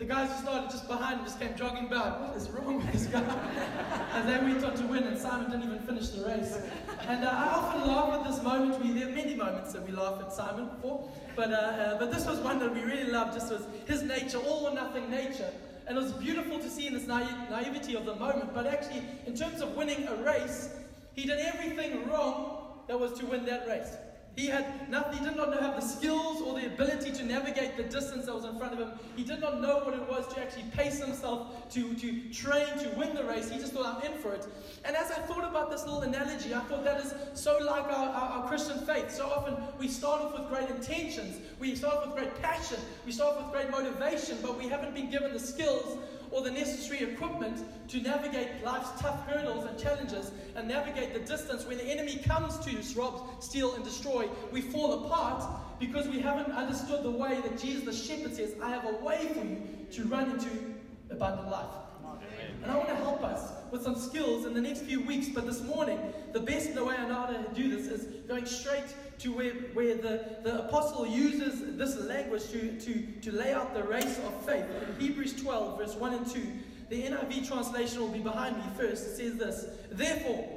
the 0.00 0.06
guys 0.06 0.32
who 0.32 0.42
started 0.44 0.70
just 0.70 0.88
behind 0.88 1.18
him 1.18 1.26
just 1.26 1.38
came 1.38 1.54
jogging 1.54 1.86
back. 1.86 2.18
What 2.20 2.34
is 2.34 2.48
wrong 2.48 2.78
with 2.78 2.90
this 2.90 3.04
guy? 3.04 3.20
and 4.14 4.26
they 4.26 4.50
went 4.50 4.64
on 4.64 4.74
to 4.74 4.86
win, 4.86 5.04
and 5.04 5.18
Simon 5.18 5.50
didn't 5.50 5.66
even 5.66 5.78
finish 5.80 6.08
the 6.08 6.26
race. 6.26 6.58
And 7.06 7.22
uh, 7.22 7.28
I 7.28 7.48
often 7.48 7.86
laugh 7.86 8.14
at 8.14 8.24
this 8.26 8.42
moment. 8.42 8.82
We, 8.82 8.92
there 8.92 9.08
are 9.08 9.12
many 9.12 9.34
moments 9.34 9.74
that 9.74 9.86
we 9.86 9.92
laugh 9.92 10.18
at 10.22 10.32
Simon 10.32 10.70
for, 10.80 11.06
but, 11.36 11.52
uh, 11.52 11.56
uh, 11.56 11.98
but 11.98 12.10
this 12.10 12.24
was 12.24 12.38
one 12.38 12.58
that 12.60 12.72
we 12.72 12.80
really 12.80 13.10
loved. 13.10 13.34
Just 13.34 13.52
was 13.52 13.66
his 13.86 14.02
nature, 14.02 14.38
all 14.38 14.66
or 14.66 14.74
nothing 14.74 15.10
nature. 15.10 15.52
And 15.86 15.98
it 15.98 16.00
was 16.00 16.12
beautiful 16.12 16.58
to 16.58 16.70
see 16.70 16.86
in 16.86 16.94
this 16.94 17.06
naive, 17.06 17.50
naivety 17.50 17.94
of 17.94 18.06
the 18.06 18.14
moment. 18.14 18.54
But 18.54 18.66
actually, 18.66 19.02
in 19.26 19.36
terms 19.36 19.60
of 19.60 19.76
winning 19.76 20.08
a 20.08 20.16
race, 20.22 20.70
he 21.12 21.26
did 21.26 21.40
everything 21.40 22.08
wrong 22.08 22.80
that 22.88 22.98
was 22.98 23.12
to 23.18 23.26
win 23.26 23.44
that 23.44 23.68
race. 23.68 23.96
He 24.40 24.46
had 24.46 24.88
nothing, 24.88 25.18
he 25.18 25.24
did 25.26 25.36
not 25.36 25.52
have 25.60 25.78
the 25.78 25.86
skills 25.86 26.40
or 26.40 26.58
the 26.58 26.64
ability 26.64 27.12
to 27.12 27.24
navigate 27.26 27.76
the 27.76 27.82
distance 27.82 28.24
that 28.24 28.34
was 28.34 28.46
in 28.46 28.56
front 28.56 28.72
of 28.72 28.78
him. 28.78 28.92
He 29.14 29.22
did 29.22 29.38
not 29.38 29.60
know 29.60 29.80
what 29.80 29.92
it 29.92 30.08
was 30.08 30.26
to 30.32 30.40
actually 30.40 30.62
pace 30.74 30.98
himself, 30.98 31.70
to, 31.72 31.92
to 31.96 32.32
train, 32.32 32.78
to 32.78 32.88
win 32.96 33.14
the 33.14 33.22
race. 33.22 33.50
He 33.50 33.58
just 33.58 33.74
thought, 33.74 34.02
I'm 34.02 34.10
in 34.10 34.16
for 34.16 34.32
it. 34.32 34.46
And 34.86 34.96
as 34.96 35.10
I 35.10 35.16
thought 35.26 35.44
about 35.44 35.70
this 35.70 35.84
little 35.84 36.00
analogy, 36.00 36.54
I 36.54 36.60
thought 36.60 36.84
that 36.84 37.04
is 37.04 37.12
so 37.34 37.58
like 37.58 37.84
our, 37.84 38.08
our, 38.08 38.40
our 38.40 38.48
Christian 38.48 38.78
faith. 38.86 39.10
So 39.10 39.26
often 39.26 39.58
we 39.78 39.88
start 39.88 40.22
off 40.22 40.32
with 40.32 40.48
great 40.48 40.70
intentions, 40.70 41.36
we 41.58 41.74
start 41.74 41.96
off 41.96 42.06
with 42.06 42.16
great 42.16 42.40
passion, 42.40 42.78
we 43.04 43.12
start 43.12 43.36
off 43.36 43.44
with 43.44 43.52
great 43.52 43.70
motivation, 43.70 44.38
but 44.40 44.56
we 44.56 44.68
haven't 44.68 44.94
been 44.94 45.10
given 45.10 45.34
the 45.34 45.38
skills 45.38 45.98
or 46.30 46.42
the 46.42 46.50
necessary 46.50 47.02
equipment 47.02 47.58
to 47.88 48.00
navigate 48.00 48.62
life's 48.64 49.00
tough 49.00 49.26
hurdles 49.26 49.64
and 49.64 49.78
challenges 49.78 50.30
and 50.54 50.68
navigate 50.68 51.12
the 51.12 51.20
distance 51.20 51.66
when 51.66 51.78
the 51.78 51.84
enemy 51.84 52.16
comes 52.24 52.58
to 52.58 52.98
rob, 52.98 53.42
steal, 53.42 53.74
and 53.74 53.84
destroy. 53.84 54.28
We 54.52 54.60
fall 54.60 55.04
apart 55.04 55.44
because 55.78 56.08
we 56.08 56.20
haven't 56.20 56.52
understood 56.52 57.02
the 57.02 57.10
way 57.10 57.40
that 57.40 57.58
Jesus 57.58 57.84
the 57.84 57.92
shepherd 57.92 58.36
says, 58.36 58.54
I 58.62 58.70
have 58.70 58.84
a 58.84 59.04
way 59.04 59.28
for 59.32 59.44
you 59.44 59.86
to 59.92 60.04
run 60.04 60.30
into 60.30 60.50
abundant 61.10 61.50
life. 61.50 61.66
And 62.62 62.70
I 62.70 62.76
want 62.76 62.88
to 62.88 62.96
help 62.96 63.22
us 63.22 63.52
with 63.70 63.82
some 63.82 63.96
skills 63.96 64.44
in 64.44 64.52
the 64.52 64.60
next 64.60 64.80
few 64.80 65.00
weeks. 65.00 65.28
But 65.28 65.46
this 65.46 65.62
morning, 65.62 65.98
the 66.32 66.40
best 66.40 66.74
way 66.74 66.94
I 66.94 67.08
know 67.08 67.14
how 67.14 67.26
to 67.26 67.44
do 67.54 67.74
this 67.74 67.86
is 67.86 68.06
going 68.28 68.44
straight 68.44 68.94
to 69.20 69.32
where, 69.32 69.52
where 69.74 69.94
the, 69.96 70.36
the 70.42 70.66
apostle 70.66 71.06
uses 71.06 71.76
this 71.76 71.96
language 72.06 72.48
to, 72.50 72.80
to, 72.80 73.02
to 73.20 73.32
lay 73.32 73.52
out 73.52 73.74
the 73.74 73.82
race 73.82 74.18
of 74.18 74.46
faith. 74.46 74.64
In 74.88 75.00
Hebrews 75.00 75.42
12, 75.42 75.78
verse 75.78 75.94
1 75.94 76.14
and 76.14 76.26
2, 76.26 76.42
the 76.88 77.02
NIV 77.02 77.46
translation 77.46 78.00
will 78.00 78.08
be 78.08 78.20
behind 78.20 78.56
me 78.56 78.64
first. 78.76 79.06
It 79.06 79.16
says 79.16 79.36
this 79.36 79.66
Therefore, 79.92 80.48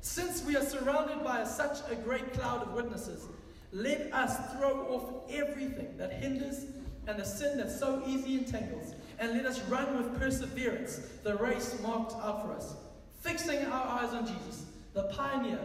since 0.00 0.42
we 0.44 0.56
are 0.56 0.64
surrounded 0.64 1.22
by 1.22 1.44
such 1.44 1.78
a 1.90 1.94
great 1.94 2.32
cloud 2.32 2.62
of 2.62 2.74
witnesses, 2.74 3.26
let 3.72 4.12
us 4.12 4.54
throw 4.56 4.86
off 4.88 5.30
everything 5.30 5.96
that 5.98 6.12
hinders 6.12 6.64
and 7.06 7.18
the 7.18 7.24
sin 7.24 7.58
that 7.58 7.70
so 7.70 8.02
easily 8.06 8.34
entangles, 8.34 8.94
and 9.18 9.32
let 9.32 9.46
us 9.46 9.60
run 9.64 9.96
with 9.96 10.18
perseverance 10.18 11.00
the 11.22 11.36
race 11.36 11.78
marked 11.82 12.14
out 12.14 12.42
for 12.42 12.52
us, 12.52 12.74
fixing 13.20 13.64
our 13.66 14.00
eyes 14.00 14.14
on 14.14 14.26
Jesus, 14.26 14.64
the 14.94 15.04
pioneer 15.04 15.60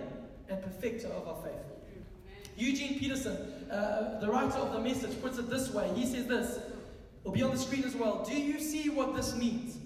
and 0.50 0.62
perfecter 0.62 1.08
of 1.08 1.28
our 1.28 1.42
faith. 1.44 1.71
Eugene 2.62 3.00
Peterson, 3.00 3.36
uh, 3.72 4.20
the 4.20 4.30
writer 4.30 4.58
of 4.58 4.72
the 4.74 4.80
message, 4.80 5.20
puts 5.20 5.40
it 5.40 5.50
this 5.50 5.74
way. 5.74 5.92
He 5.96 6.06
says 6.06 6.28
this, 6.28 6.60
it'll 7.22 7.32
be 7.32 7.42
on 7.42 7.50
the 7.50 7.58
screen 7.58 7.84
as 7.84 7.96
well. 7.96 8.24
Do 8.24 8.40
you 8.40 8.60
see 8.60 8.90
what 8.90 9.16
this 9.16 9.36
means? 9.36 9.78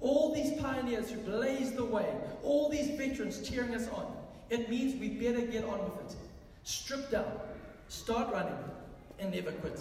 All 0.00 0.34
these 0.34 0.58
pioneers 0.58 1.10
who 1.10 1.18
blazed 1.20 1.76
the 1.76 1.84
way, 1.84 2.06
all 2.42 2.70
these 2.70 2.88
veterans 2.96 3.46
cheering 3.46 3.74
us 3.74 3.88
on. 3.88 4.06
It 4.48 4.70
means 4.70 4.98
we 4.98 5.08
better 5.08 5.44
get 5.44 5.64
on 5.64 5.78
with 5.84 6.10
it. 6.10 6.16
Strip 6.62 7.10
down, 7.10 7.30
start 7.88 8.32
running, 8.32 8.56
and 9.18 9.34
never 9.34 9.52
quit. 9.52 9.78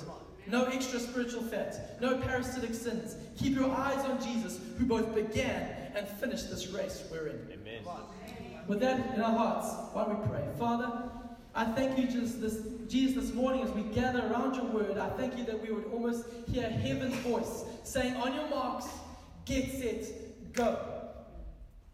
No 0.48 0.65
extra 0.65 1.00
spiritual 1.00 1.42
fat, 1.42 1.98
no 2.01 2.18
parasitic 2.18 2.74
sins. 2.74 3.15
Keep 3.38 3.56
your 3.56 3.72
eyes 3.72 4.04
on 4.06 4.22
Jesus, 4.22 4.60
who 4.77 4.86
both 4.86 5.15
began 5.15 5.92
and 5.96 6.06
finished 6.08 6.50
this 6.50 6.68
race 6.68 7.01
we're 7.10 7.27
in. 7.27 7.48
Amen. 7.54 7.82
With 8.68 8.82
that 8.82 9.15
in 9.15 9.22
our 9.22 9.38
hearts, 9.38 9.68
why 9.94 10.04
don't 10.04 10.20
we 10.20 10.27
pray? 10.27 10.44
Father, 10.60 11.10
I 11.56 11.64
thank 11.64 11.98
you, 11.98 12.06
just 12.06 12.42
this, 12.42 12.62
Jesus, 12.90 13.28
this 13.28 13.34
morning 13.34 13.62
as 13.62 13.72
we 13.72 13.84
gather 13.84 14.20
around 14.28 14.56
your 14.56 14.66
word. 14.66 14.98
I 14.98 15.08
thank 15.12 15.38
you 15.38 15.46
that 15.46 15.62
we 15.62 15.74
would 15.74 15.86
almost 15.86 16.26
hear 16.52 16.70
heaven's 16.70 17.16
voice 17.20 17.64
saying, 17.84 18.16
On 18.18 18.36
your 18.36 18.50
marks, 18.50 18.88
get 19.46 19.72
set, 19.72 20.54
go. 20.54 20.78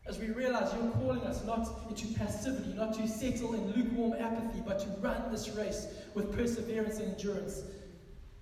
As 0.08 0.18
we 0.18 0.32
realize 0.32 0.74
you're 0.74 0.92
calling 0.94 1.22
us 1.22 1.46
not 1.46 1.70
into 1.90 2.08
passivity, 2.18 2.74
not 2.74 2.96
to 2.96 3.08
settle 3.08 3.54
in 3.54 3.72
lukewarm 3.74 4.14
apathy, 4.20 4.64
but 4.66 4.80
to 4.80 4.88
run 5.00 5.32
this 5.32 5.50
race 5.50 5.86
with 6.16 6.36
perseverance 6.36 6.98
and 6.98 7.14
endurance. 7.14 7.62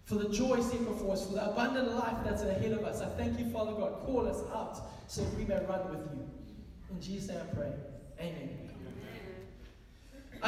For 0.06 0.16
the 0.16 0.30
joy 0.30 0.62
set 0.62 0.86
before 0.86 1.14
us, 1.14 1.28
for 1.28 1.34
the 1.34 1.52
abundant 1.52 1.96
life 1.96 2.16
that's 2.24 2.44
ahead 2.44 2.72
of 2.72 2.86
us. 2.86 3.02
I 3.02 3.10
thank 3.10 3.38
you, 3.38 3.50
Father 3.52 3.74
God. 3.74 4.06
Call 4.06 4.26
us 4.26 4.42
out 4.56 4.80
so 5.08 5.22
we 5.38 5.44
may 5.44 5.64
run 5.66 5.90
with 5.90 6.00
you. 6.14 6.30
In 6.92 7.02
Jesus' 7.02 7.30
name 7.30 7.42
I 7.42 7.56
pray. 7.56 7.74
Amen. 8.20 8.69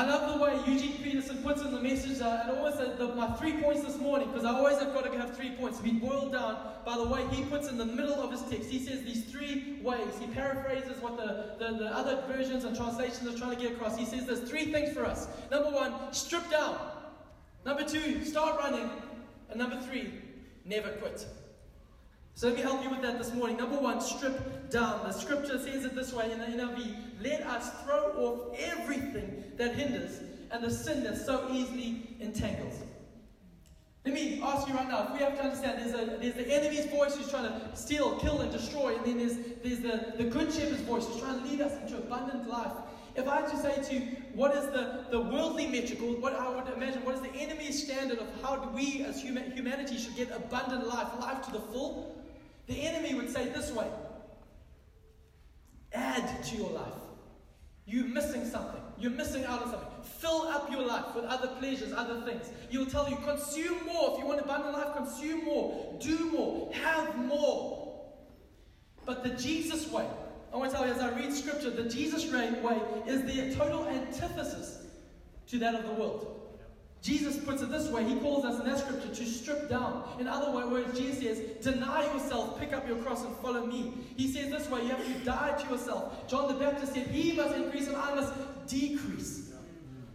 I 0.02 0.06
love 0.06 0.34
the 0.34 0.44
way 0.44 0.60
Eugene 0.66 0.98
Peterson 1.04 1.44
puts 1.44 1.62
in 1.62 1.72
the 1.72 1.80
message, 1.80 2.22
uh, 2.22 2.46
and 2.48 2.58
always 2.58 2.74
uh, 2.74 2.96
the, 2.98 3.10
my 3.14 3.28
three 3.34 3.62
points 3.62 3.84
this 3.84 4.00
morning, 4.00 4.30
because 4.30 4.46
I 4.46 4.50
always 4.50 4.80
have 4.80 4.96
got 4.96 5.06
to 5.06 5.16
have 5.16 5.38
three 5.38 5.52
points 5.52 5.78
to 5.78 5.84
be 5.84 5.92
boiled 5.92 6.32
down 6.32 6.58
by 6.84 6.98
the 6.98 7.04
way 7.04 7.24
he 7.30 7.44
puts 7.44 7.70
in 7.70 7.78
the 7.78 7.86
middle 7.86 8.20
of 8.20 8.32
his 8.32 8.42
text. 8.50 8.68
He 8.68 8.80
says 8.80 9.04
these 9.04 9.26
three 9.26 9.80
ways. 9.84 10.18
He 10.20 10.26
paraphrases 10.26 11.00
what 11.04 11.18
the, 11.18 11.54
the, 11.60 11.78
the 11.78 11.96
other 11.96 12.24
versions 12.28 12.64
and 12.64 12.76
translations 12.76 13.32
are 13.32 13.38
trying 13.38 13.56
to 13.56 13.62
get 13.62 13.74
across. 13.74 13.96
He 13.96 14.06
says 14.06 14.26
there's 14.26 14.50
three 14.50 14.72
things 14.72 14.92
for 14.92 15.06
us. 15.06 15.28
Number 15.52 15.70
one, 15.70 15.94
strip 16.14 16.50
down. 16.50 16.80
Number 17.64 17.84
two, 17.84 18.26
start 18.26 18.60
running. 18.60 18.90
And 19.52 19.60
number 19.60 19.80
three, 19.82 20.14
never 20.66 20.94
quit. 20.94 21.28
So 22.36 22.48
let 22.48 22.56
me 22.56 22.64
help 22.64 22.84
you 22.84 22.90
with 22.90 23.02
that 23.02 23.18
this 23.18 23.34
morning. 23.34 23.58
Number 23.58 23.78
one, 23.78 24.02
strip 24.02 24.70
down. 24.70 25.04
The 25.04 25.12
scripture 25.12 25.60
says 25.60 25.86
it 25.86 25.96
this 25.96 26.14
way 26.14 26.32
in 26.32 26.40
the 26.40 26.46
NIV 26.46 26.96
let 27.22 27.42
us 27.42 27.70
throw 27.84 28.12
off 28.18 28.58
everything 28.60 29.44
that 29.58 29.76
hinders 29.76 30.22
and 30.50 30.64
the 30.64 30.72
sin 30.72 31.04
that 31.04 31.18
so 31.18 31.48
easily 31.52 32.16
entangles. 32.20 32.80
Let 34.04 34.16
me 34.16 34.42
ask 34.42 34.68
you 34.68 34.74
right 34.74 34.88
now, 34.88 35.08
if 35.08 35.14
we 35.14 35.20
have 35.20 35.36
to 35.38 35.44
understand, 35.44 35.80
there's, 35.80 35.94
a, 35.94 36.18
there's 36.18 36.34
the 36.34 36.52
enemy's 36.52 36.88
voice 36.88 37.16
who's 37.16 37.30
trying 37.30 37.44
to 37.44 37.76
steal, 37.76 38.18
kill, 38.18 38.42
and 38.42 38.52
destroy, 38.52 38.96
and 38.96 39.06
then 39.06 39.20
there's, 39.20 39.38
there's 39.64 39.80
the, 39.80 40.18
the 40.18 40.24
good 40.24 40.52
shepherd's 40.52 40.82
voice 40.82 41.06
who's 41.06 41.22
trying 41.22 41.40
to 41.40 41.48
lead 41.48 41.62
us 41.62 41.74
into 41.84 41.98
abundant 41.98 42.50
life. 42.50 42.72
If 43.16 43.28
I 43.28 43.42
had 43.42 43.52
to 43.52 43.58
say 43.58 43.84
to 43.84 43.94
you, 43.94 44.16
what 44.34 44.56
is 44.56 44.66
the, 44.68 45.06
the 45.12 45.20
worldly 45.20 45.68
metric, 45.68 46.02
or 46.02 46.16
what 46.20 46.34
I 46.34 46.50
would 46.50 46.74
imagine, 46.74 47.06
what 47.06 47.14
is 47.14 47.22
the 47.22 47.34
enemy's 47.36 47.84
standard 47.84 48.18
of 48.18 48.28
how 48.42 48.72
we 48.74 49.04
as 49.04 49.22
human, 49.22 49.52
humanity 49.52 50.00
should 50.00 50.16
get 50.16 50.32
abundant 50.32 50.88
life, 50.88 51.08
life 51.20 51.46
to 51.46 51.52
the 51.52 51.60
full, 51.60 52.18
the 52.72 52.82
enemy 52.82 53.14
would 53.14 53.30
say 53.30 53.50
this 53.50 53.72
way 53.72 53.88
add 55.94 56.44
to 56.46 56.56
your 56.56 56.70
life. 56.72 56.94
You're 57.86 58.06
missing 58.06 58.46
something. 58.46 58.82
You're 58.98 59.12
missing 59.12 59.44
out 59.44 59.64
on 59.64 59.72
something. 59.72 59.90
Fill 60.20 60.44
up 60.44 60.72
your 60.72 60.86
life 60.86 61.16
with 61.16 61.26
other 61.26 61.48
pleasures, 61.60 61.92
other 61.92 62.22
things. 62.22 62.50
He'll 62.70 62.86
tell 62.86 63.10
you, 63.10 63.18
consume 63.18 63.86
more. 63.86 64.14
If 64.14 64.20
you 64.20 64.26
want 64.26 64.40
abundant 64.40 64.74
life, 64.74 64.96
consume 64.96 65.44
more. 65.44 65.98
Do 66.00 66.32
more. 66.32 66.72
Have 66.74 67.18
more. 67.18 68.12
But 69.06 69.24
the 69.24 69.32
Jesus 69.32 69.92
way, 69.92 70.06
I 70.54 70.58
want 70.58 70.72
to 70.72 70.78
tell 70.78 70.86
you 70.86 70.94
as 70.94 71.02
I 71.02 71.10
read 71.18 71.34
scripture, 71.34 71.72
the 71.72 71.90
Jesus 71.90 72.32
way 72.32 72.80
is 73.08 73.24
the 73.24 73.54
total 73.56 73.88
antithesis 73.88 74.86
to 75.48 75.60
that 75.60 75.76
of 75.76 75.86
the 75.86 75.94
world. 75.94 76.51
Jesus 77.02 77.44
puts 77.44 77.64
it 77.64 77.72
this 77.72 77.90
way. 77.90 78.04
He 78.04 78.16
calls 78.20 78.46
us 78.46 78.60
in 78.60 78.68
that 78.68 78.78
scripture 78.78 79.10
to 79.10 79.26
strip 79.26 79.68
down. 79.68 80.04
In 80.20 80.28
other 80.28 80.52
words, 80.52 80.98
Jesus 80.98 81.24
says, 81.24 81.74
deny 81.74 82.06
yourself, 82.14 82.60
pick 82.60 82.74
up 82.74 82.88
your 82.88 82.98
cross, 82.98 83.26
and 83.26 83.36
follow 83.38 83.66
me. 83.66 83.94
He 84.16 84.32
says 84.32 84.52
this 84.52 84.70
way, 84.70 84.84
you 84.84 84.90
have 84.90 85.04
to 85.04 85.26
die 85.26 85.60
to 85.64 85.70
yourself. 85.70 86.28
John 86.28 86.48
the 86.48 86.54
Baptist 86.54 86.94
said, 86.94 87.08
He 87.08 87.34
must 87.34 87.56
increase 87.56 87.88
and 87.88 87.98
I 87.98 88.14
must 88.14 88.34
decrease. 88.68 89.52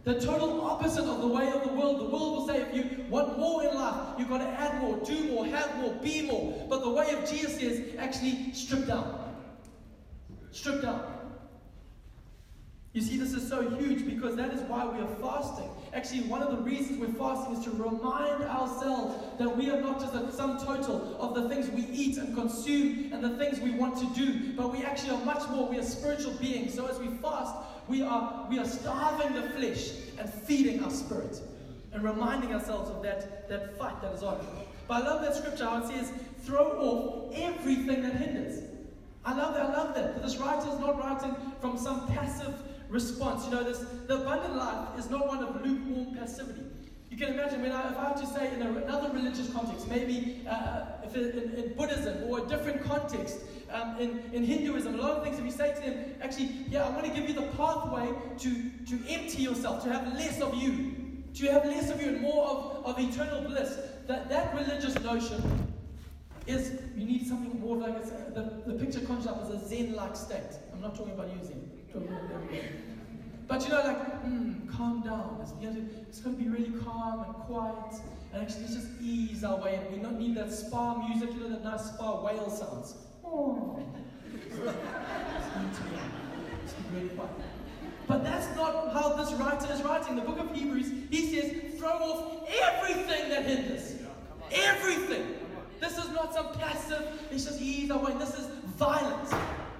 The 0.05 0.21
total 0.21 0.61
opposite 0.61 1.03
of 1.03 1.19
the 1.19 1.27
way 1.27 1.51
of 1.51 1.63
the 1.63 1.73
world. 1.73 1.99
The 1.99 2.05
world 2.05 2.37
will 2.37 2.47
say, 2.47 2.61
if 2.61 2.73
you 2.73 3.03
want 3.09 3.37
more 3.37 3.65
in 3.65 3.75
life, 3.75 4.17
you've 4.17 4.29
got 4.29 4.37
to 4.37 4.47
add 4.47 4.79
more, 4.81 4.97
do 5.03 5.25
more, 5.25 5.45
have 5.45 5.75
more, 5.81 5.93
be 5.95 6.21
more. 6.21 6.65
But 6.69 6.81
the 6.81 6.89
way 6.89 7.11
of 7.11 7.29
Jesus 7.29 7.57
is 7.57 7.95
actually 7.97 8.53
strip 8.53 8.87
down. 8.87 9.35
Strip 10.51 10.81
down. 10.81 11.16
You 12.97 13.03
see, 13.03 13.15
this 13.15 13.33
is 13.33 13.47
so 13.47 13.61
huge 13.77 14.07
because 14.07 14.35
that 14.37 14.51
is 14.51 14.61
why 14.61 14.83
we 14.83 14.99
are 14.99 15.15
fasting. 15.21 15.69
Actually, 15.93 16.21
one 16.21 16.41
of 16.41 16.49
the 16.49 16.63
reasons 16.63 16.99
we're 16.99 17.13
fasting 17.13 17.55
is 17.55 17.63
to 17.65 17.69
remind 17.69 18.41
ourselves 18.41 19.37
that 19.37 19.55
we 19.55 19.69
are 19.69 19.79
not 19.79 19.99
just 19.99 20.15
a 20.15 20.31
sum 20.31 20.57
total 20.57 21.15
of 21.19 21.35
the 21.35 21.47
things 21.47 21.69
we 21.69 21.83
eat 21.93 22.17
and 22.17 22.33
consume 22.35 23.13
and 23.13 23.23
the 23.23 23.37
things 23.37 23.59
we 23.59 23.69
want 23.69 23.99
to 23.99 24.19
do, 24.19 24.55
but 24.55 24.71
we 24.71 24.83
actually 24.83 25.11
are 25.11 25.23
much 25.25 25.47
more. 25.49 25.69
We 25.69 25.77
are 25.77 25.83
spiritual 25.83 26.33
beings. 26.41 26.73
So 26.73 26.87
as 26.87 26.97
we 26.97 27.09
fast, 27.17 27.53
we 27.87 28.01
are, 28.01 28.47
we 28.49 28.57
are 28.57 28.65
starving 28.65 29.35
the 29.35 29.47
flesh 29.51 29.91
and 30.17 30.27
feeding 30.27 30.83
our 30.83 30.89
spirit 30.89 31.39
and 31.93 32.01
reminding 32.01 32.51
ourselves 32.51 32.89
of 32.89 33.03
that, 33.03 33.47
that 33.47 33.77
fight 33.77 34.01
that 34.01 34.11
is 34.13 34.23
on. 34.23 34.43
But 34.87 35.03
I 35.03 35.07
love 35.07 35.21
that 35.21 35.35
scripture 35.35 35.65
how 35.65 35.83
it 35.83 35.87
says, 35.87 36.11
throw 36.41 36.79
off 36.79 37.37
everything 37.37 38.01
that 38.01 38.15
hinders. 38.15 38.63
I 39.23 39.35
love 39.37 39.53
that. 39.53 39.65
I 39.67 39.73
love 39.73 39.93
that. 39.93 40.23
This 40.23 40.37
writer 40.37 40.67
is 40.67 40.79
not 40.79 40.97
writing 40.97 41.35
from 41.61 41.77
some 41.77 42.07
passive 42.07 42.55
response. 42.89 43.45
You 43.45 43.51
know, 43.51 43.63
this 43.63 43.85
the 44.07 44.21
abundant 44.21 44.55
life 44.55 44.99
is 44.99 45.09
not 45.09 45.27
one 45.27 45.43
of 45.43 45.65
lukewarm 45.65 46.15
passivity. 46.15 46.61
You 47.09 47.25
can 47.25 47.33
imagine 47.33 47.61
when 47.61 47.71
I, 47.71 47.91
if 47.91 47.97
I 47.97 48.03
have 48.09 48.21
to 48.21 48.27
say 48.27 48.53
in 48.53 48.61
another 48.61 49.09
religious 49.11 49.49
context, 49.51 49.87
maybe 49.89 50.45
uh, 50.47 50.85
if 51.03 51.15
in, 51.15 51.53
in, 51.55 51.73
Buddhism 51.73 52.29
or 52.29 52.45
a 52.45 52.47
different 52.47 52.83
context, 52.83 53.39
um, 53.71 53.97
in, 53.99 54.23
in 54.33 54.43
Hinduism, 54.43 54.99
a 54.99 55.01
lot 55.01 55.11
of 55.11 55.23
things, 55.23 55.39
if 55.39 55.45
you 55.45 55.51
say 55.51 55.73
to 55.73 55.81
them, 55.81 56.15
actually, 56.21 56.65
yeah, 56.69 56.85
I 56.85 56.89
want 56.89 57.05
to 57.05 57.11
give 57.11 57.27
you 57.27 57.33
the 57.33 57.47
pathway 57.57 58.13
to, 58.39 58.69
to 58.85 59.09
empty 59.09 59.41
yourself, 59.41 59.83
to 59.83 59.91
have 59.91 60.13
less 60.13 60.41
of 60.41 60.53
you, 60.55 61.23
to 61.33 61.51
have 61.51 61.65
less 61.65 61.89
of 61.89 62.01
you 62.01 62.09
and 62.09 62.21
more 62.21 62.45
of, 62.45 62.85
of 62.85 62.99
eternal 62.99 63.41
bliss, 63.41 63.79
that, 64.05 64.29
that 64.29 64.53
religious 64.53 64.99
notion 65.01 65.73
is 66.45 66.79
you 66.95 67.05
need 67.05 67.27
something 67.27 67.59
more 67.59 67.77
like 67.77 67.95
a, 67.95 68.31
the, 68.33 68.71
the 68.71 68.73
picture 68.73 69.01
conjures 69.01 69.27
up 69.27 69.41
as 69.43 69.49
a 69.49 69.67
Zen 69.67 69.95
like 69.95 70.15
state. 70.15 70.57
I'm 70.71 70.81
not 70.81 70.95
talking 70.95 71.13
about 71.13 71.29
using. 71.41 71.76
But 73.47 73.63
you 73.63 73.69
know, 73.69 73.81
like, 73.81 74.23
mm, 74.25 74.69
calm 74.69 75.01
down. 75.01 75.39
It's, 75.41 75.53
you 75.61 75.69
know, 75.69 75.85
it's 76.07 76.19
going 76.19 76.35
to 76.35 76.43
be 76.43 76.49
really 76.49 76.71
calm 76.83 77.23
and 77.23 77.33
quiet. 77.45 78.01
And 78.33 78.41
actually, 78.41 78.63
let's 78.63 78.75
just 78.75 78.89
ease 79.01 79.43
our 79.43 79.57
way. 79.57 79.79
We 79.91 79.99
don't 79.99 80.19
need 80.19 80.35
that 80.35 80.51
spa 80.51 80.97
music, 81.07 81.33
you 81.33 81.39
know, 81.41 81.49
that 81.49 81.63
nice 81.63 81.85
spa 81.85 82.23
whale 82.23 82.49
sounds. 82.49 82.95
Oh. 83.23 83.81
really 86.93 87.09
quiet. 87.09 87.31
But 88.07 88.23
that's 88.23 88.55
not 88.55 88.93
how 88.93 89.13
this 89.13 89.31
writer 89.33 89.71
is 89.73 89.81
writing. 89.81 90.15
The 90.15 90.21
book 90.21 90.39
of 90.39 90.55
Hebrews, 90.55 90.91
he 91.09 91.33
says, 91.33 91.77
throw 91.77 91.89
off 91.89 92.49
everything 92.61 93.29
that 93.29 93.45
hinders. 93.45 93.95
Everything. 94.51 95.35
This 95.79 95.97
is 95.97 96.09
not 96.09 96.33
some 96.33 96.53
passive, 96.53 97.05
it's 97.31 97.45
just 97.45 97.61
ease 97.61 97.91
our 97.91 97.99
way. 97.99 98.13
This 98.17 98.33
is 98.33 98.47
violence. 98.77 99.33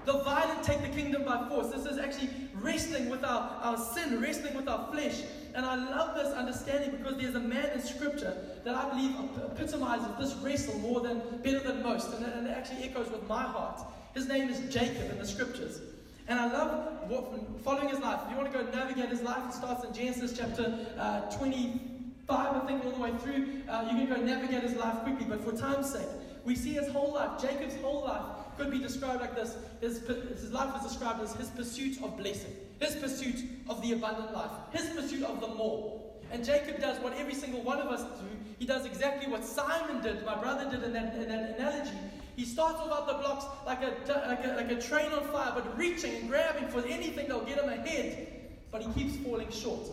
The 0.08 0.20
violent 0.20 0.62
take 0.62 0.80
the 0.80 0.88
kingdom 0.88 1.24
by 1.24 1.46
force. 1.50 1.66
This 1.66 1.84
is 1.84 1.98
actually 1.98 2.30
wrestling 2.54 3.10
with 3.10 3.22
our, 3.22 3.60
our 3.60 3.76
sin, 3.76 4.22
wrestling 4.22 4.56
with 4.56 4.66
our 4.66 4.90
flesh. 4.90 5.20
And 5.54 5.66
I 5.66 5.74
love 5.74 6.16
this 6.16 6.32
understanding 6.32 6.92
because 6.92 7.18
there's 7.18 7.34
a 7.34 7.40
man 7.40 7.72
in 7.74 7.82
Scripture 7.82 8.34
that 8.64 8.74
I 8.74 8.88
believe 8.88 9.14
epitomizes 9.52 10.08
this 10.18 10.34
wrestle 10.42 10.78
more 10.78 11.02
than 11.02 11.20
better 11.42 11.60
than 11.60 11.82
most, 11.82 12.10
and, 12.14 12.24
and 12.24 12.46
it 12.46 12.56
actually 12.56 12.84
echoes 12.84 13.10
with 13.10 13.28
my 13.28 13.42
heart. 13.42 13.82
His 14.14 14.26
name 14.26 14.48
is 14.48 14.60
Jacob 14.72 15.10
in 15.10 15.18
the 15.18 15.26
Scriptures. 15.26 15.82
And 16.26 16.40
I 16.40 16.50
love 16.50 17.10
what, 17.10 17.60
following 17.62 17.90
his 17.90 17.98
life. 17.98 18.20
If 18.24 18.30
you 18.30 18.38
want 18.38 18.50
to 18.50 18.58
go 18.58 18.70
navigate 18.70 19.10
his 19.10 19.20
life, 19.20 19.42
it 19.46 19.52
starts 19.52 19.84
in 19.84 19.92
Genesis 19.92 20.32
chapter 20.34 20.86
uh, 20.98 21.30
25, 21.36 22.30
I 22.30 22.66
think, 22.66 22.82
all 22.82 22.92
the 22.92 23.00
way 23.00 23.12
through. 23.18 23.60
Uh, 23.68 23.86
you 23.92 24.06
can 24.06 24.08
go 24.08 24.16
navigate 24.22 24.62
his 24.62 24.74
life 24.74 25.02
quickly, 25.02 25.26
but 25.28 25.44
for 25.44 25.52
time's 25.52 25.92
sake, 25.92 26.08
we 26.46 26.54
see 26.54 26.72
his 26.72 26.88
whole 26.88 27.12
life, 27.12 27.38
Jacob's 27.42 27.76
whole 27.82 28.04
life, 28.04 28.22
could 28.58 28.70
be 28.70 28.78
described 28.78 29.20
like 29.20 29.34
this. 29.34 29.54
His, 29.80 30.00
his 30.00 30.52
life 30.52 30.74
is 30.76 30.90
described 30.90 31.22
as 31.22 31.34
his 31.34 31.48
pursuit 31.48 32.02
of 32.02 32.16
blessing, 32.16 32.54
his 32.80 32.96
pursuit 32.96 33.44
of 33.68 33.80
the 33.80 33.92
abundant 33.92 34.34
life, 34.34 34.50
his 34.72 34.88
pursuit 34.90 35.22
of 35.22 35.40
the 35.40 35.48
more. 35.48 36.02
And 36.30 36.44
Jacob 36.44 36.80
does 36.80 36.98
what 37.00 37.14
every 37.16 37.34
single 37.34 37.62
one 37.62 37.78
of 37.78 37.86
us 37.86 38.02
do. 38.02 38.26
He 38.58 38.66
does 38.66 38.84
exactly 38.84 39.30
what 39.30 39.44
Simon 39.44 40.02
did, 40.02 40.24
my 40.26 40.36
brother 40.36 40.68
did 40.70 40.82
in 40.82 40.92
that, 40.92 41.14
in 41.14 41.28
that 41.28 41.58
analogy. 41.58 41.96
He 42.36 42.44
starts 42.44 42.78
off 42.80 42.92
out 42.92 43.06
the 43.06 43.14
blocks 43.14 43.46
like 43.66 43.82
a, 43.82 43.94
like, 44.28 44.44
a, 44.44 44.48
like 44.56 44.70
a 44.70 44.80
train 44.80 45.10
on 45.12 45.24
fire, 45.32 45.52
but 45.54 45.76
reaching 45.78 46.14
and 46.16 46.28
grabbing 46.28 46.68
for 46.68 46.80
anything 46.86 47.28
that'll 47.28 47.44
get 47.44 47.58
him 47.58 47.68
ahead. 47.68 48.28
But 48.70 48.82
he 48.82 48.92
keeps 48.92 49.16
falling 49.16 49.50
short. 49.50 49.88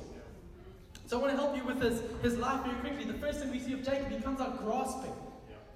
So 1.08 1.18
I 1.18 1.22
want 1.22 1.34
to 1.34 1.38
help 1.38 1.56
you 1.56 1.64
with 1.64 1.82
his, 1.82 2.02
his 2.22 2.38
life 2.38 2.64
very 2.64 2.78
quickly. 2.80 3.06
The 3.06 3.20
first 3.20 3.40
thing 3.40 3.52
we 3.52 3.60
see 3.60 3.74
of 3.74 3.84
Jacob, 3.84 4.10
he 4.12 4.20
comes 4.20 4.42
out 4.42 4.64
grasping. 4.64 5.14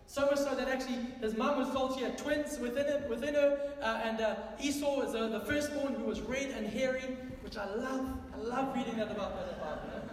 So 0.09 0.25
much 0.25 0.39
so 0.39 0.55
that 0.55 0.67
actually 0.67 0.97
his 1.21 1.37
mum 1.37 1.59
was 1.59 1.69
told 1.69 1.95
she 1.95 2.03
had 2.03 2.17
twins 2.17 2.57
within, 2.57 2.87
it, 2.87 3.07
within 3.07 3.35
her, 3.35 3.59
uh, 3.79 4.01
and 4.03 4.19
uh, 4.19 4.37
Esau 4.59 5.01
is 5.01 5.13
uh, 5.13 5.27
the 5.27 5.41
firstborn 5.41 5.93
who 5.93 6.05
was 6.05 6.19
red 6.21 6.49
and 6.49 6.65
hairy, 6.65 7.15
which 7.43 7.57
I 7.57 7.71
love. 7.75 8.07
I 8.33 8.37
love 8.37 8.75
reading 8.75 8.97
that 8.97 9.11
about 9.11 9.35
that 9.35 9.53
in 9.53 9.59
Bible. 9.59 10.09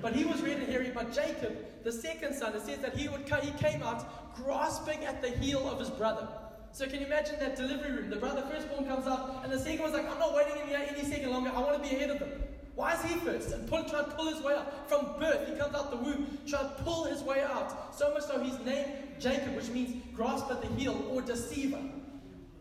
But 0.00 0.14
he 0.14 0.24
was 0.24 0.40
red 0.40 0.56
and 0.56 0.66
hairy. 0.66 0.90
But 0.94 1.12
Jacob, 1.12 1.58
the 1.84 1.92
second 1.92 2.34
son, 2.34 2.54
it 2.54 2.62
says 2.62 2.78
that 2.78 2.96
he 2.96 3.06
would 3.06 3.30
he 3.42 3.50
came 3.62 3.82
out 3.82 4.34
grasping 4.34 5.04
at 5.04 5.20
the 5.20 5.28
heel 5.28 5.68
of 5.68 5.78
his 5.78 5.90
brother. 5.90 6.26
So 6.72 6.86
can 6.86 7.00
you 7.00 7.06
imagine 7.06 7.38
that 7.40 7.54
delivery 7.54 7.92
room? 7.92 8.08
The 8.08 8.16
brother 8.16 8.42
firstborn 8.50 8.86
comes 8.86 9.06
up, 9.06 9.44
and 9.44 9.52
the 9.52 9.58
second 9.58 9.80
one's 9.80 9.92
like, 9.92 10.10
"I'm 10.10 10.18
not 10.18 10.34
waiting 10.34 10.54
any, 10.62 10.74
any 10.74 11.04
second 11.04 11.30
longer. 11.30 11.52
I 11.54 11.60
want 11.60 11.82
to 11.82 11.86
be 11.86 11.94
ahead 11.94 12.08
of 12.08 12.18
them." 12.18 12.32
Why 12.74 12.94
is 12.94 13.02
he 13.02 13.14
first? 13.20 13.52
And 13.52 13.68
pull, 13.68 13.84
try 13.84 14.00
to 14.00 14.10
pull 14.10 14.26
his 14.26 14.42
way 14.42 14.54
out. 14.54 14.88
From 14.88 15.18
birth, 15.18 15.48
he 15.48 15.54
comes 15.56 15.74
out 15.74 15.90
the 15.90 15.96
womb, 15.96 16.38
try 16.46 16.60
to 16.60 16.68
pull 16.82 17.04
his 17.04 17.22
way 17.22 17.40
out. 17.40 17.94
So 17.96 18.12
much 18.12 18.24
so 18.24 18.42
he's 18.42 18.58
named 18.60 18.90
Jacob, 19.20 19.54
which 19.54 19.68
means 19.68 20.02
grasp 20.14 20.50
at 20.50 20.60
the 20.60 20.68
heel 20.68 21.00
or 21.10 21.22
deceiver. 21.22 21.80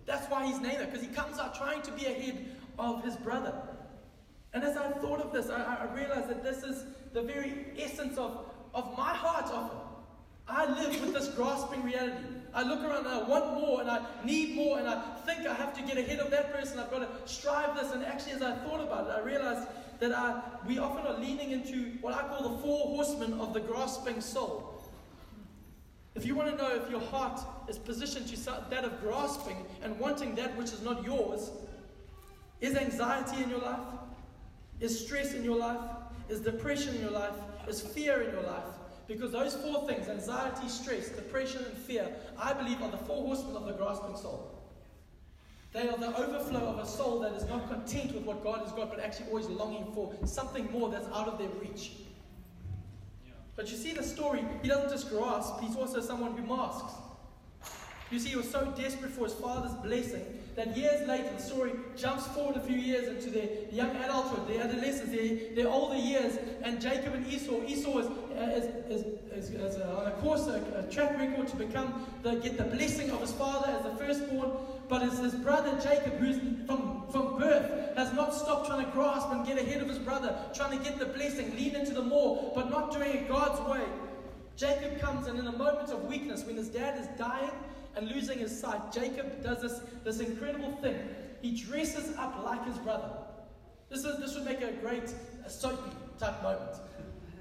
That's 0.06 0.30
why 0.30 0.46
he's 0.46 0.60
named 0.60 0.80
that, 0.82 0.92
because 0.92 1.06
he 1.06 1.14
comes 1.14 1.40
out 1.40 1.56
trying 1.56 1.82
to 1.82 1.92
be 1.92 2.06
ahead 2.06 2.46
of 2.78 3.04
his 3.04 3.16
brother. 3.16 3.54
And 4.54 4.64
as 4.64 4.78
I 4.78 4.92
thought 4.92 5.20
of 5.20 5.34
this, 5.34 5.50
I, 5.50 5.64
I 5.64 5.94
realized 5.96 6.30
that 6.30 6.44
this 6.44 6.64
is 6.64 6.86
the 7.14 7.24
very 7.24 7.66
essence 7.78 8.18
of, 8.18 8.46
of 8.76 8.96
my 8.96 9.14
heart 9.14 9.46
often. 9.46 9.80
I 10.48 10.66
live 10.66 11.02
with 11.02 11.14
this 11.14 11.30
grasping 11.30 11.84
reality. 11.84 12.18
I 12.54 12.64
look 12.64 12.84
around 12.84 13.06
and 13.06 13.16
I 13.16 13.24
want 13.24 13.60
more 13.60 13.82
and 13.82 13.90
I 13.90 14.06
need 14.24 14.56
more 14.56 14.78
and 14.78 14.88
I 14.88 15.02
think 15.26 15.48
I 15.48 15.54
have 15.54 15.74
to 15.76 15.82
get 15.82 15.98
ahead 15.98 16.20
of 16.20 16.30
that 16.32 16.54
person. 16.54 16.80
I've 16.80 16.92
got 16.92 17.00
to 17.00 17.32
strive 17.32 17.76
this. 17.76 17.94
And 17.94 18.06
actually, 18.06 18.34
as 18.34 18.42
I 18.44 18.56
thought 18.58 18.82
about 18.82 19.08
it, 19.08 19.14
I 19.18 19.22
realized 19.22 19.68
that 20.00 20.12
I, 20.12 20.42
we 20.68 20.78
often 20.78 21.06
are 21.08 21.20
leaning 21.20 21.52
into 21.52 21.92
what 22.02 22.14
I 22.14 22.28
call 22.28 22.50
the 22.50 22.58
four 22.62 22.88
horsemen 22.96 23.40
of 23.40 23.54
the 23.54 23.60
grasping 23.60 24.22
soul. 24.22 24.84
If 26.16 26.26
you 26.26 26.36
want 26.36 26.52
to 26.52 26.56
know 26.56 26.76
if 26.76 26.90
your 26.92 27.00
heart 27.00 27.40
is 27.68 27.78
positioned 27.78 28.28
to 28.28 28.38
that 28.70 28.84
of 28.84 29.02
grasping 29.02 29.66
and 29.82 30.00
wanting 30.00 30.36
that 30.36 30.56
which 30.56 30.68
is 30.68 30.82
not 30.82 31.04
yours, 31.04 31.50
is 32.62 32.76
anxiety 32.76 33.44
in 33.44 33.50
your 33.50 33.60
life? 33.60 33.80
Is 34.80 35.06
stress 35.06 35.34
in 35.34 35.44
your 35.44 35.58
life? 35.58 35.80
Is 36.30 36.40
depression 36.40 36.96
in 36.96 37.02
your 37.02 37.12
life? 37.12 37.36
Is 37.68 37.82
fear 37.82 38.22
in 38.22 38.34
your 38.34 38.44
life? 38.44 38.64
Because 39.08 39.32
those 39.32 39.56
four 39.56 39.88
things 39.88 40.08
anxiety, 40.08 40.70
stress, 40.70 41.10
depression, 41.10 41.66
and 41.66 41.78
fear 41.78 42.08
I 42.40 42.54
believe 42.54 42.82
are 42.82 42.92
the 42.92 42.98
four 42.98 43.26
horsemen 43.26 43.56
of 43.56 43.66
the 43.66 43.74
grasping 43.74 44.16
soul. 44.16 44.53
They 45.74 45.90
are 45.90 45.98
the 45.98 46.16
overflow 46.16 46.60
of 46.60 46.78
a 46.78 46.86
soul 46.86 47.20
that 47.22 47.34
is 47.34 47.46
not 47.50 47.68
content 47.68 48.14
with 48.14 48.24
what 48.24 48.44
God 48.44 48.62
has 48.62 48.72
got, 48.74 48.92
but 48.92 49.00
actually 49.00 49.30
always 49.30 49.48
longing 49.48 49.92
for 49.94 50.14
something 50.26 50.72
more 50.72 50.90
that's 50.90 51.08
out 51.08 51.28
of 51.28 51.40
their 51.40 51.50
reach. 51.60 51.94
But 53.56 53.70
you 53.72 53.78
see 53.78 53.92
the 53.92 54.04
story, 54.04 54.46
he 54.62 54.68
doesn't 54.68 54.92
just 54.92 55.10
grasp, 55.10 55.60
he's 55.62 55.76
also 55.76 56.00
someone 56.00 56.38
who 56.38 56.46
masks. 56.46 56.94
You 58.12 58.20
see, 58.20 58.30
he 58.30 58.36
was 58.36 58.50
so 58.50 58.72
desperate 58.78 59.12
for 59.12 59.24
his 59.24 59.34
father's 59.34 59.74
blessing 59.74 60.24
that 60.56 60.78
years 60.78 61.08
later, 61.08 61.30
the 61.36 61.42
story 61.42 61.72
jumps 61.98 62.28
forward 62.28 62.56
a 62.56 62.60
few 62.60 62.76
years 62.76 63.08
into 63.08 63.32
their 63.32 63.50
young 63.72 63.96
adulthood, 63.96 64.48
their 64.48 64.64
adolescence, 64.64 65.10
their, 65.10 65.56
their 65.56 65.68
older 65.68 65.98
years, 65.98 66.38
and 66.62 66.80
Jacob 66.80 67.16
and 67.16 67.26
Esau. 67.26 67.64
Esau 67.64 67.98
is, 67.98 68.08
is, 68.36 68.66
is, 68.92 69.06
is, 69.32 69.50
is 69.50 69.82
on 69.82 70.08
a 70.08 70.12
course, 70.22 70.46
a, 70.48 70.62
a, 70.78 70.92
track 70.92 71.18
record 71.18 71.48
to 71.48 71.56
become 71.56 72.06
the, 72.22 72.36
get 72.36 72.58
the 72.58 72.66
blessing 72.66 73.10
of 73.10 73.22
his 73.22 73.32
father 73.32 73.72
as 73.72 73.84
the 73.84 73.96
firstborn, 73.96 74.52
but 74.94 75.02
it's 75.02 75.18
his 75.18 75.34
brother 75.34 75.76
Jacob, 75.82 76.14
who's 76.20 76.38
from, 76.68 77.02
from 77.12 77.40
birth, 77.40 77.98
has 77.98 78.14
not 78.14 78.32
stopped 78.32 78.68
trying 78.68 78.86
to 78.86 78.92
grasp 78.92 79.28
and 79.32 79.44
get 79.44 79.58
ahead 79.58 79.82
of 79.82 79.90
his 79.90 79.98
brother, 79.98 80.38
trying 80.54 80.78
to 80.78 80.84
get 80.84 81.00
the 81.00 81.08
blessing, 81.08 81.50
lean 81.56 81.76
into 81.76 81.96
the 81.96 82.02
more, 82.04 82.52
but 82.54 82.70
not 82.70 82.94
doing 82.94 83.10
it 83.10 83.28
God's 83.28 83.60
way. 83.68 83.84
Jacob 84.56 85.02
comes, 85.02 85.26
and 85.26 85.40
in 85.40 85.48
a 85.48 85.52
moment 85.52 85.90
of 85.90 86.04
weakness, 86.04 86.44
when 86.44 86.56
his 86.56 86.68
dad 86.68 87.00
is 87.00 87.08
dying, 87.18 87.50
and 87.96 88.08
losing 88.08 88.38
his 88.38 88.56
sight, 88.56 88.92
Jacob 88.92 89.42
does 89.42 89.64
this, 89.64 89.82
this 90.04 90.20
incredible 90.20 90.74
thing. 90.74 91.00
He 91.42 91.60
dresses 91.60 92.16
up 92.20 92.44
like 92.46 92.64
his 92.68 92.78
brother. 92.78 93.10
This, 93.90 94.06
is, 94.06 94.20
this 94.20 94.36
would 94.36 94.46
make 94.46 94.62
a 94.62 94.74
great 94.74 95.12
a 95.44 95.50
soapy 95.50 95.90
type 96.20 96.44
moment. 96.44 96.78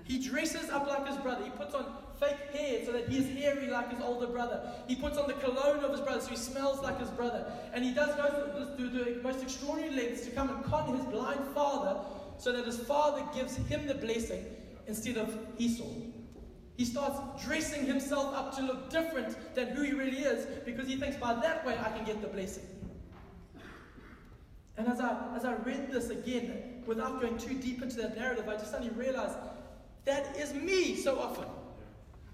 He 0.05 0.27
dresses 0.27 0.71
up 0.71 0.87
like 0.87 1.07
his 1.07 1.19
brother. 1.19 1.45
He 1.45 1.51
puts 1.51 1.75
on 1.75 1.85
fake 2.23 2.55
hair 2.55 2.85
so 2.85 2.93
that 2.93 3.09
he's 3.09 3.29
hairy 3.37 3.67
like 3.67 3.91
his 3.91 4.01
older 4.01 4.27
brother. 4.27 4.61
He 4.87 4.95
puts 4.95 5.19
on 5.19 5.27
the 5.27 5.35
cologne 5.35 5.85
of 5.85 5.91
his 5.91 6.01
brother 6.01 6.21
so 6.21 6.29
he 6.29 6.37
smells 6.37 6.81
like 6.81 6.99
his 7.01 7.11
brother. 7.11 7.45
And 7.75 7.85
he 7.85 7.93
does 7.93 8.15
go 8.15 8.77
to 8.77 8.89
the 8.89 9.21
most 9.23 9.43
extraordinary 9.43 9.95
lengths 9.95 10.25
to 10.27 10.31
come 10.31 10.49
and 10.49 10.65
con 10.65 10.97
his 10.97 11.07
blind 11.07 11.45
father 11.55 12.01
so 12.39 12.53
that 12.53 12.65
his 12.65 12.79
father 12.79 13.23
gives 13.35 13.57
him 13.57 13.87
the 13.87 13.95
blessing 13.95 14.45
instead 14.87 15.17
of 15.17 15.37
Esau. 15.59 15.85
He 16.77 16.85
starts 16.85 17.45
dressing 17.45 17.85
himself 17.85 18.35
up 18.35 18.57
to 18.57 18.63
look 18.63 18.91
different 18.91 19.37
than 19.55 19.69
who 19.69 19.83
he 19.83 19.93
really 19.93 20.19
is 20.19 20.47
because 20.65 20.89
he 20.89 20.97
thinks 20.97 21.17
by 21.17 21.35
that 21.35 21.67
way 21.67 21.77
I 21.79 21.91
can 21.91 22.05
get 22.05 22.23
the 22.23 22.29
blessing. 22.29 22.65
And 24.77 24.89
as 24.89 25.01
I, 25.01 25.17
as 25.37 25.45
I 25.45 25.55
read 25.57 25.93
this 25.93 26.09
again, 26.09 26.83
without 26.87 27.21
going 27.21 27.37
too 27.37 27.55
deep 27.55 27.83
into 27.83 27.97
that 27.97 28.17
narrative, 28.17 28.49
I 28.49 28.55
just 28.55 28.71
suddenly 28.71 28.93
realized 28.95 29.37
that 30.05 30.37
is 30.37 30.55
me 30.55 30.97
so 30.97 31.19
often. 31.19 31.47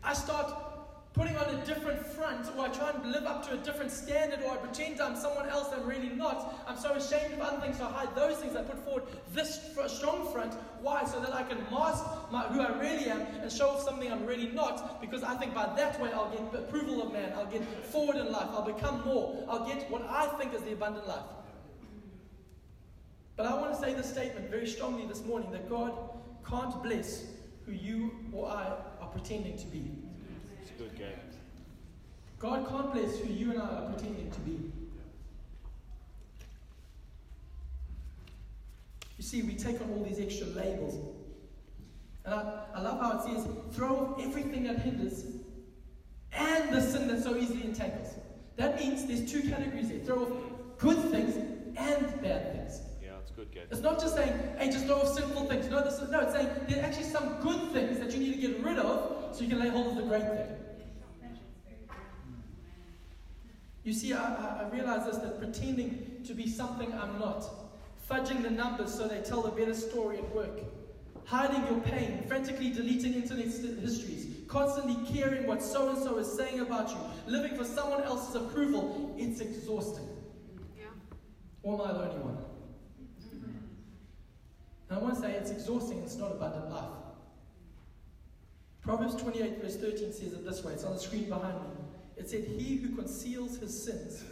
I 0.03 0.15
start 0.15 0.53
putting 1.15 1.37
on 1.37 1.53
a 1.53 1.67
different 1.67 2.07
front, 2.07 2.47
or 2.57 2.67
I 2.67 2.69
try 2.69 2.91
and 2.91 3.11
live 3.11 3.25
up 3.25 3.45
to 3.49 3.55
a 3.55 3.57
different 3.57 3.91
standard, 3.91 4.41
or 4.45 4.53
I 4.53 4.57
pretend 4.57 5.01
I'm 5.01 5.17
someone 5.17 5.49
else 5.49 5.69
I'm 5.75 5.85
really 5.85 6.11
not. 6.11 6.63
I'm 6.69 6.79
so 6.79 6.93
ashamed 6.95 7.35
of 7.35 7.41
other 7.41 7.61
things, 7.61 7.79
so 7.79 7.87
I 7.87 7.91
hide 7.91 8.15
those 8.15 8.37
things. 8.37 8.55
I 8.55 8.63
put 8.63 8.79
forward 8.85 9.03
this 9.33 9.75
strong 9.89 10.31
front. 10.33 10.55
Why? 10.81 11.05
So 11.05 11.19
that 11.19 11.35
I 11.35 11.43
can 11.43 11.59
mask 11.73 12.05
my, 12.31 12.43
who 12.43 12.61
I 12.61 12.79
really 12.79 13.07
am 13.11 13.21
and 13.21 13.51
show 13.51 13.71
off 13.71 13.83
something 13.83 14.13
I'm 14.13 14.27
really 14.27 14.49
not, 14.49 15.01
because 15.01 15.25
I 15.25 15.35
think 15.35 15.55
by 15.55 15.75
that 15.75 16.01
way 16.01 16.13
I'll 16.13 16.31
get 16.31 16.61
approval 16.61 17.03
of 17.03 17.13
man, 17.13 17.33
I'll 17.35 17.47
get 17.47 17.65
forward 17.87 18.17
in 18.17 18.31
life, 18.31 18.49
I'll 18.51 18.63
become 18.63 19.05
more, 19.05 19.45
I'll 19.49 19.67
get 19.67 19.91
what 19.91 20.03
I 20.03 20.27
think 20.39 20.55
is 20.55 20.63
the 20.63 20.73
abundant 20.73 21.09
life. 21.09 21.25
But 23.37 23.47
I 23.47 23.55
want 23.55 23.73
to 23.73 23.81
say 23.81 23.95
this 23.95 24.09
statement 24.09 24.51
very 24.51 24.67
strongly 24.67 25.07
this 25.07 25.25
morning 25.25 25.51
that 25.53 25.69
God 25.69 25.93
can't 26.49 26.81
bless 26.83 27.25
who 27.67 27.73
you 27.73 28.11
or 28.33 28.49
I 28.49 28.73
pretending 29.19 29.57
to 29.59 29.67
be 29.67 29.91
good 30.79 30.97
Gabe. 30.97 31.09
God 32.39 32.69
can't 32.69 32.93
bless 32.93 33.19
who 33.19 33.33
you 33.33 33.51
and 33.51 33.61
I 33.61 33.65
are 33.65 33.93
pretending 33.93 34.31
to 34.31 34.41
be. 34.41 34.71
You 39.17 39.25
see, 39.25 39.43
we 39.43 39.55
take 39.55 39.81
on 39.81 39.91
all 39.91 40.05
these 40.05 40.21
extra 40.21 40.47
labels. 40.47 40.95
And 42.25 42.33
I, 42.33 42.65
I 42.77 42.81
love 42.81 43.01
how 43.01 43.19
it 43.19 43.35
says, 43.35 43.49
throw 43.73 43.97
off 43.97 44.25
everything 44.25 44.63
that 44.65 44.79
hinders 44.79 45.25
and 46.33 46.73
the 46.73 46.81
sin 46.81 47.09
that 47.09 47.25
so 47.25 47.37
easily 47.37 47.65
entangles. 47.65 48.15
That 48.57 48.79
means 48.79 49.05
there's 49.07 49.31
two 49.31 49.49
categories 49.51 49.89
there. 49.89 49.99
Throw 49.99 50.27
off 50.27 50.79
good 50.79 51.11
things 51.11 51.35
and 51.77 52.23
bad 52.23 52.53
things. 52.53 52.81
Yeah, 53.39 53.45
it's 53.45 53.51
good, 53.51 53.53
Gabe. 53.53 53.69
It's 53.71 53.81
not 53.81 54.01
just 54.01 54.17
saying, 54.17 54.33
hey, 54.59 54.71
just 54.71 54.87
throw 54.87 54.97
off 54.97 55.15
sinful 55.15 55.47
things. 55.47 55.69
No, 55.69 55.85
this 55.85 56.01
is, 56.01 56.11
no, 56.11 56.21
it's 56.21 56.33
saying 56.33 56.49
there's 56.69 56.85
actually 56.85 57.05
some 57.05 57.41
good 57.41 57.73
things 57.73 57.99
that 57.99 58.13
you 58.13 58.19
need 58.19 58.41
to 58.41 58.49
get 58.49 58.65
rid 58.65 58.79
of 58.79 59.35
so 59.35 59.43
you 59.43 59.49
can 59.49 59.61
lay 59.61 59.69
hold 59.69 59.89
of 59.89 59.97
the 59.97 60.03
great 60.03 60.23
thing. 60.23 60.47
You 63.85 63.93
see, 63.93 64.13
I, 64.13 64.65
I 64.65 64.69
realize 64.71 65.07
this 65.07 65.17
that 65.19 65.39
pretending 65.39 66.23
to 66.27 66.35
be 66.35 66.49
something 66.49 66.93
I'm 66.93 67.19
not, 67.19 67.45
fudging 68.11 68.43
the 68.43 68.51
numbers 68.51 68.93
so 68.93 69.09
they 69.09 69.21
tell 69.21 69.47
a 69.47 69.51
better 69.51 69.75
story 69.75 70.19
at 70.19 70.35
work, 70.35 70.61
hiding 71.25 71.65
your 71.67 71.81
pain, 71.81 72.25
frantically 72.27 72.71
deleting 72.71 73.15
internet 73.15 73.47
histories, 73.47 74.27
constantly 74.47 74.97
caring 75.11 75.47
what 75.47 75.63
so 75.63 75.89
and 75.89 75.99
so 75.99 76.19
is 76.19 76.31
saying 76.31 76.61
about 76.61 76.91
you, 76.91 76.99
living 77.27 77.57
for 77.57 77.65
someone 77.65 78.03
else's 78.03 78.35
approval, 78.35 79.15
it's 79.17 79.41
exhausting. 79.41 80.09
Yeah. 80.77 80.85
Or 81.63 81.75
am 81.75 81.89
I 81.89 81.93
the 81.93 82.11
only 82.11 82.19
one? 82.19 82.39
And 84.89 84.99
I 84.99 85.03
want 85.03 85.15
to 85.17 85.21
say 85.21 85.33
it's 85.33 85.51
exhausting, 85.51 85.99
it's 85.99 86.17
not 86.17 86.33
abundant 86.33 86.71
life. 86.71 86.91
Proverbs 88.83 89.17
28, 89.17 89.63
verse 89.63 89.77
13 89.77 90.13
says 90.13 90.33
it 90.33 90.45
this 90.45 90.65
way 90.65 90.73
it's 90.73 90.85
on 90.85 90.95
the 90.95 91.01
screen 91.01 91.29
behind 91.29 91.55
me. 91.61 91.69
It 92.17 92.29
said, 92.29 92.45
He 92.45 92.77
who 92.77 92.97
conceals 92.97 93.59
his 93.59 93.85
sins 93.85 94.25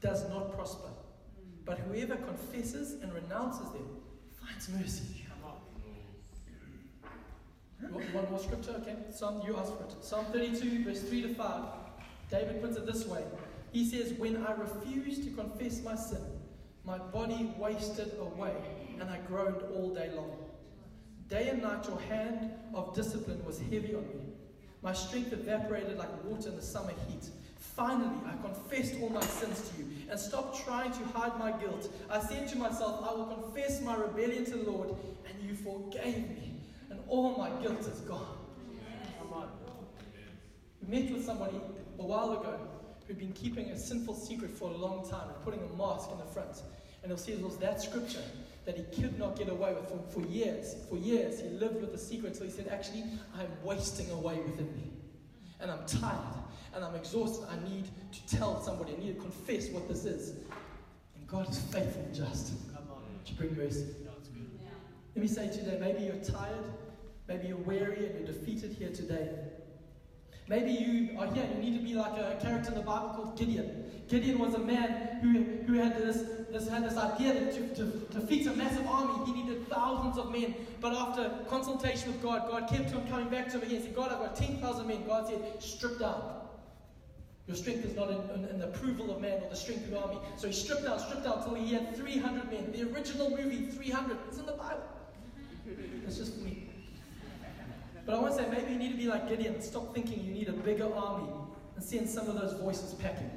does 0.00 0.28
not 0.28 0.54
prosper, 0.54 0.88
but 1.64 1.78
whoever 1.78 2.16
confesses 2.16 3.02
and 3.02 3.12
renounces 3.12 3.70
them 3.72 3.88
finds 4.40 4.68
mercy. 4.68 5.24
One 7.90 8.30
more 8.30 8.38
scripture, 8.38 8.76
okay? 8.80 8.96
Psalm, 9.10 9.42
you 9.46 9.56
asked 9.56 9.76
for 9.76 9.84
it. 9.84 10.04
Psalm 10.04 10.24
32, 10.32 10.84
verse 10.84 11.02
3 11.02 11.22
to 11.22 11.34
5. 11.34 11.64
David 12.30 12.62
puts 12.62 12.76
it 12.76 12.86
this 12.86 13.06
way 13.06 13.22
He 13.72 13.88
says, 13.88 14.12
When 14.14 14.44
I 14.44 14.52
refuse 14.52 15.24
to 15.24 15.30
confess 15.30 15.82
my 15.82 15.94
sin, 15.94 16.22
my 16.84 16.98
body 16.98 17.52
wasted 17.58 18.12
away, 18.20 18.54
and 19.00 19.08
I 19.08 19.18
groaned 19.26 19.62
all 19.74 19.94
day 19.94 20.10
long. 20.14 20.36
Day 21.28 21.48
and 21.48 21.62
night, 21.62 21.86
your 21.86 22.00
hand 22.00 22.50
of 22.74 22.94
discipline 22.94 23.42
was 23.46 23.58
heavy 23.58 23.94
on 23.94 24.02
me. 24.02 24.34
My 24.82 24.92
strength 24.92 25.32
evaporated 25.32 25.96
like 25.96 26.24
water 26.24 26.50
in 26.50 26.56
the 26.56 26.62
summer 26.62 26.92
heat. 27.08 27.30
Finally, 27.58 28.14
I 28.26 28.36
confessed 28.42 28.94
all 29.00 29.08
my 29.08 29.22
sins 29.22 29.70
to 29.70 29.82
you 29.82 29.88
and 30.10 30.20
stopped 30.20 30.62
trying 30.64 30.92
to 30.92 31.04
hide 31.18 31.38
my 31.38 31.52
guilt. 31.52 31.90
I 32.10 32.20
said 32.20 32.48
to 32.48 32.58
myself, 32.58 33.02
I 33.08 33.14
will 33.14 33.26
confess 33.26 33.80
my 33.80 33.96
rebellion 33.96 34.44
to 34.44 34.56
the 34.58 34.70
Lord, 34.70 34.90
and 35.26 35.42
you 35.42 35.56
forgave 35.56 36.28
me, 36.28 36.60
and 36.90 37.00
all 37.08 37.36
my 37.38 37.48
guilt 37.62 37.80
is 37.80 38.00
gone. 38.00 38.38
We 40.82 41.00
met 41.00 41.10
with 41.10 41.24
somebody 41.24 41.56
a 41.98 42.04
while 42.04 42.32
ago 42.32 42.60
who'd 43.06 43.18
been 43.18 43.32
keeping 43.32 43.70
a 43.70 43.78
sinful 43.78 44.14
secret 44.14 44.50
for 44.50 44.70
a 44.70 44.76
long 44.76 45.08
time 45.08 45.28
and 45.28 45.44
putting 45.44 45.60
a 45.60 45.76
mask 45.76 46.10
in 46.10 46.18
the 46.18 46.24
front. 46.24 46.62
And 47.02 47.10
he'll 47.10 47.18
see 47.18 47.32
it 47.32 47.42
was 47.42 47.58
that 47.58 47.82
scripture 47.82 48.22
that 48.64 48.76
he 48.78 49.02
could 49.02 49.18
not 49.18 49.36
get 49.36 49.50
away 49.50 49.74
with 49.74 49.86
for, 49.88 50.00
for 50.08 50.26
years. 50.26 50.74
For 50.88 50.96
years, 50.96 51.40
he 51.40 51.48
lived 51.48 51.80
with 51.80 51.92
the 51.92 51.98
secret 51.98 52.32
until 52.32 52.46
he 52.46 52.52
said, 52.52 52.68
Actually, 52.68 53.04
I'm 53.38 53.48
wasting 53.62 54.10
away 54.10 54.38
within 54.38 54.74
me. 54.74 54.90
And 55.60 55.70
I'm 55.70 55.84
tired 55.86 56.34
and 56.74 56.84
I'm 56.84 56.94
exhausted. 56.94 57.46
I 57.50 57.56
need 57.68 57.84
to 58.12 58.36
tell 58.36 58.62
somebody, 58.62 58.94
I 58.94 58.98
need 58.98 59.16
to 59.16 59.20
confess 59.20 59.68
what 59.68 59.88
this 59.88 60.04
is. 60.04 60.30
And 61.16 61.26
God 61.26 61.48
is 61.50 61.58
faithful 61.58 62.02
and 62.02 62.14
just 62.14 62.52
Come 62.74 62.84
on. 62.90 63.02
to 63.24 63.34
bring 63.34 63.56
mercy. 63.56 63.86
No, 64.04 64.10
yeah. 64.34 64.68
Let 65.14 65.22
me 65.22 65.28
say 65.28 65.48
today 65.48 65.78
maybe 65.80 66.04
you're 66.04 66.24
tired, 66.24 66.64
maybe 67.28 67.48
you're 67.48 67.56
weary 67.58 68.06
and 68.06 68.18
you're 68.18 68.26
defeated 68.26 68.72
here 68.72 68.90
today. 68.90 69.28
Maybe 70.46 70.72
you 70.72 71.16
oh, 71.16 71.22
are 71.22 71.34
here, 71.34 71.48
you 71.54 71.70
need 71.70 71.78
to 71.78 71.84
be 71.84 71.94
like 71.94 72.12
a 72.18 72.38
character 72.40 72.68
in 72.70 72.74
the 72.74 72.84
Bible 72.84 73.10
called 73.14 73.38
Gideon. 73.38 73.90
Gideon 74.08 74.38
was 74.38 74.52
a 74.52 74.58
man 74.58 75.18
who, 75.22 75.44
who 75.66 75.78
had, 75.80 75.96
this, 75.96 76.22
this, 76.50 76.68
had 76.68 76.84
this 76.84 76.98
idea 76.98 77.32
that 77.32 77.54
to, 77.54 77.68
to, 77.68 77.90
to 78.12 78.20
defeat 78.20 78.46
a 78.46 78.52
massive 78.52 78.86
army, 78.86 79.24
he 79.24 79.42
needed 79.42 79.66
thousands 79.68 80.18
of 80.18 80.30
men. 80.30 80.54
But 80.82 80.92
after 80.92 81.30
consultation 81.48 82.12
with 82.12 82.22
God, 82.22 82.50
God 82.50 82.68
kept 82.68 82.90
him 82.90 83.06
coming 83.08 83.30
back 83.30 83.48
to 83.48 83.54
him 83.54 83.62
again. 83.62 83.80
He 83.80 83.86
said, 83.86 83.96
God, 83.96 84.12
I've 84.12 84.18
got 84.18 84.36
10,000 84.36 84.86
men. 84.86 85.06
God 85.06 85.28
said, 85.28 85.40
strip 85.62 85.98
down. 85.98 86.22
Your 87.46 87.56
strength 87.56 87.84
is 87.86 87.96
not 87.96 88.10
in, 88.10 88.20
in, 88.34 88.50
in, 88.50 88.58
the 88.58 88.66
approval 88.68 89.14
of 89.14 89.20
man 89.20 89.42
or 89.42 89.48
the 89.50 89.56
strength 89.56 89.84
of 89.84 89.90
the 89.90 90.00
army. 90.00 90.18
So 90.36 90.46
he 90.46 90.52
stripped 90.52 90.84
down, 90.84 90.98
stripped 90.98 91.24
down 91.24 91.38
until 91.38 91.54
he 91.54 91.72
had 91.72 91.96
300 91.96 92.50
men. 92.50 92.72
The 92.72 92.90
original 92.90 93.30
movie, 93.30 93.66
300, 93.66 94.16
it's 94.28 94.38
in 94.38 94.46
the 94.46 94.52
Bible. 94.52 94.82
It's 96.06 96.16
just 96.16 96.38
me. 96.38 96.68
But 98.06 98.16
I 98.16 98.20
want 98.20 98.36
to 98.36 98.42
say 98.42 98.50
maybe 98.50 98.72
you 98.72 98.78
need 98.78 98.90
to 98.90 98.98
be 98.98 99.06
like 99.06 99.28
Gideon. 99.28 99.60
Stop 99.62 99.94
thinking 99.94 100.22
you 100.22 100.32
need 100.32 100.48
a 100.48 100.52
bigger 100.52 100.92
army 100.94 101.28
and 101.74 101.84
send 101.84 102.08
some 102.08 102.28
of 102.28 102.38
those 102.38 102.52
voices 102.60 102.94
packing. 102.94 103.30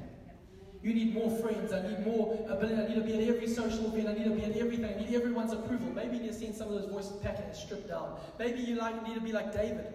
You 0.82 0.94
need 0.94 1.14
more 1.14 1.30
friends. 1.38 1.72
I 1.72 1.82
need 1.88 2.06
more 2.06 2.46
ability. 2.48 2.74
I 2.74 2.88
need 2.88 2.94
to 2.94 3.00
be 3.00 3.14
at 3.14 3.34
every 3.34 3.48
social 3.48 3.86
event. 3.86 4.08
I 4.08 4.12
need 4.12 4.24
to 4.24 4.30
be 4.30 4.44
at 4.44 4.56
everything. 4.56 4.84
I 4.84 5.00
need 5.00 5.14
everyone's 5.14 5.52
approval. 5.52 5.88
Maybe 5.92 6.16
you 6.16 6.22
need 6.24 6.32
to 6.32 6.38
send 6.38 6.54
some 6.54 6.68
of 6.68 6.74
those 6.74 6.90
voices 6.90 7.12
packing 7.22 7.46
and 7.46 7.56
stripped 7.56 7.88
down. 7.88 8.18
Maybe 8.38 8.60
you 8.60 8.76
like 8.76 9.06
need 9.06 9.14
to 9.14 9.20
be 9.20 9.32
like 9.32 9.52
David, 9.52 9.86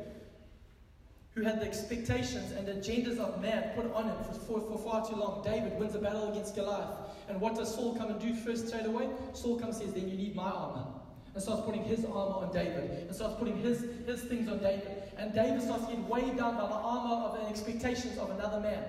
who 1.36 1.44
had 1.44 1.62
the 1.62 1.66
expectations 1.66 2.52
and 2.52 2.68
agendas 2.68 3.18
of 3.18 3.42
man 3.42 3.72
put 3.76 3.94
on 3.94 4.10
him 4.10 4.18
for, 4.26 4.60
for, 4.60 4.62
for 4.62 4.78
far 4.78 5.08
too 5.08 5.16
long. 5.16 5.42
David 5.44 5.80
wins 5.80 5.96
a 5.96 6.00
battle 6.00 6.32
against 6.32 6.56
Goliath. 6.56 6.98
And 7.30 7.40
what 7.40 7.56
does 7.56 7.74
Saul 7.74 7.96
come 7.96 8.10
and 8.10 8.20
do 8.20 8.34
first 8.36 8.68
straight 8.68 8.86
away? 8.86 9.08
Saul 9.32 9.58
comes 9.58 9.78
and 9.78 9.86
says, 9.86 9.94
Then 9.94 10.10
you 10.10 10.18
need 10.18 10.36
my 10.36 10.50
armor 10.50 10.86
and 11.34 11.42
starts 11.42 11.64
putting 11.66 11.84
his 11.84 12.06
armor 12.06 12.46
on 12.46 12.52
David 12.54 13.08
and 13.08 13.16
starts 13.16 13.36
putting 13.40 13.58
his, 13.58 13.86
his 14.06 14.22
things 14.24 14.48
on 14.48 14.60
David. 14.60 14.88
And 15.18 15.34
David 15.34 15.62
starts 15.62 15.86
getting 15.86 16.08
weighed 16.08 16.38
down 16.38 16.56
by 16.58 16.68
the 16.68 16.74
armor 16.74 17.26
of 17.26 17.40
the 17.40 17.50
expectations 17.50 18.18
of 18.18 18.30
another 18.32 18.60
man. 18.60 18.84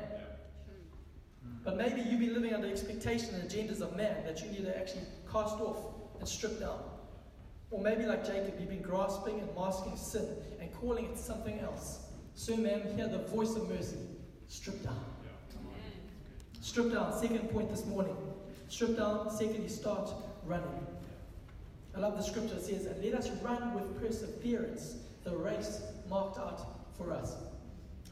But 1.65 1.79
maybe 1.79 2.03
you've 2.03 2.21
been 2.21 2.35
living 2.35 2.53
under 2.53 2.69
expectations 2.69 3.33
and 3.33 3.49
agendas 3.51 3.81
of 3.81 3.97
man 3.97 4.25
that 4.27 4.43
you 4.43 4.51
need 4.51 4.67
to 4.67 4.77
actually 4.77 5.05
cast 5.33 5.59
off 5.61 5.79
and 6.19 6.29
strip 6.29 6.61
down. 6.61 6.79
Or 7.71 7.81
maybe 7.81 8.05
like 8.05 8.27
Jacob, 8.27 8.55
you've 8.61 8.69
been 8.69 8.83
grasping 8.83 9.41
and 9.41 9.49
masking 9.57 9.97
sin 9.97 10.29
and 10.61 10.73
calling 10.75 11.07
it 11.07 11.19
something 11.19 11.59
else. 11.61 12.01
So, 12.35 12.57
man, 12.57 12.83
hear 12.95 13.09
the 13.09 13.19
voice 13.19 13.57
of 13.57 13.69
mercy. 13.69 13.97
Strip 14.49 14.85
down. 14.85 15.05
Strip 16.61 16.93
down. 16.93 17.19
Second 17.19 17.51
point 17.51 17.71
this 17.71 17.85
morning. 17.87 18.17
Strip 18.69 18.97
down. 18.97 19.31
Secondly, 19.31 19.69
start 19.69 20.11
running. 20.45 20.87
I 21.97 22.01
love 22.01 22.17
the 22.17 22.23
scripture. 22.23 22.59
Says, 22.61 22.87
And 22.87 23.03
let 23.05 23.15
us 23.15 23.31
run 23.43 23.75
with 23.75 24.01
perseverance 24.01 24.97
the 25.25 25.37
race 25.37 25.83
marked 26.09 26.39
out 26.39 26.61
for 26.97 27.13
us. 27.13 27.37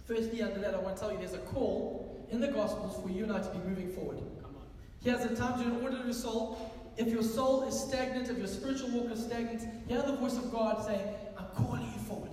Firstly, 0.07 0.43
under 0.43 0.61
that, 0.61 0.75
I 0.75 0.79
want 0.79 0.97
to 0.97 1.01
tell 1.01 1.13
you 1.13 1.19
there's 1.19 1.35
a 1.35 1.39
call 1.39 2.27
in 2.31 2.41
the 2.41 2.49
Gospels 2.49 3.01
for 3.03 3.11
you 3.11 3.25
and 3.25 3.33
I 3.33 3.41
to 3.41 3.51
be 3.51 3.59
moving 3.69 3.93
forward. 3.93 4.19
Here's 5.03 5.25
a 5.25 5.35
time 5.35 5.63
to, 5.63 5.85
order 5.85 6.03
to 6.03 6.15
soul, 6.15 6.73
if 6.97 7.09
your 7.09 7.23
soul 7.23 7.65
is 7.65 7.79
stagnant, 7.79 8.29
if 8.29 8.39
your 8.39 8.47
spiritual 8.47 8.91
walk 8.91 9.11
is 9.11 9.25
stagnant, 9.25 9.63
hear 9.89 10.03
the 10.03 10.17
voice 10.17 10.37
of 10.37 10.53
God 10.53 10.85
saying, 10.85 11.03
I'm 11.39 11.47
calling 11.57 11.83
you 11.83 11.99
forward. 12.03 12.31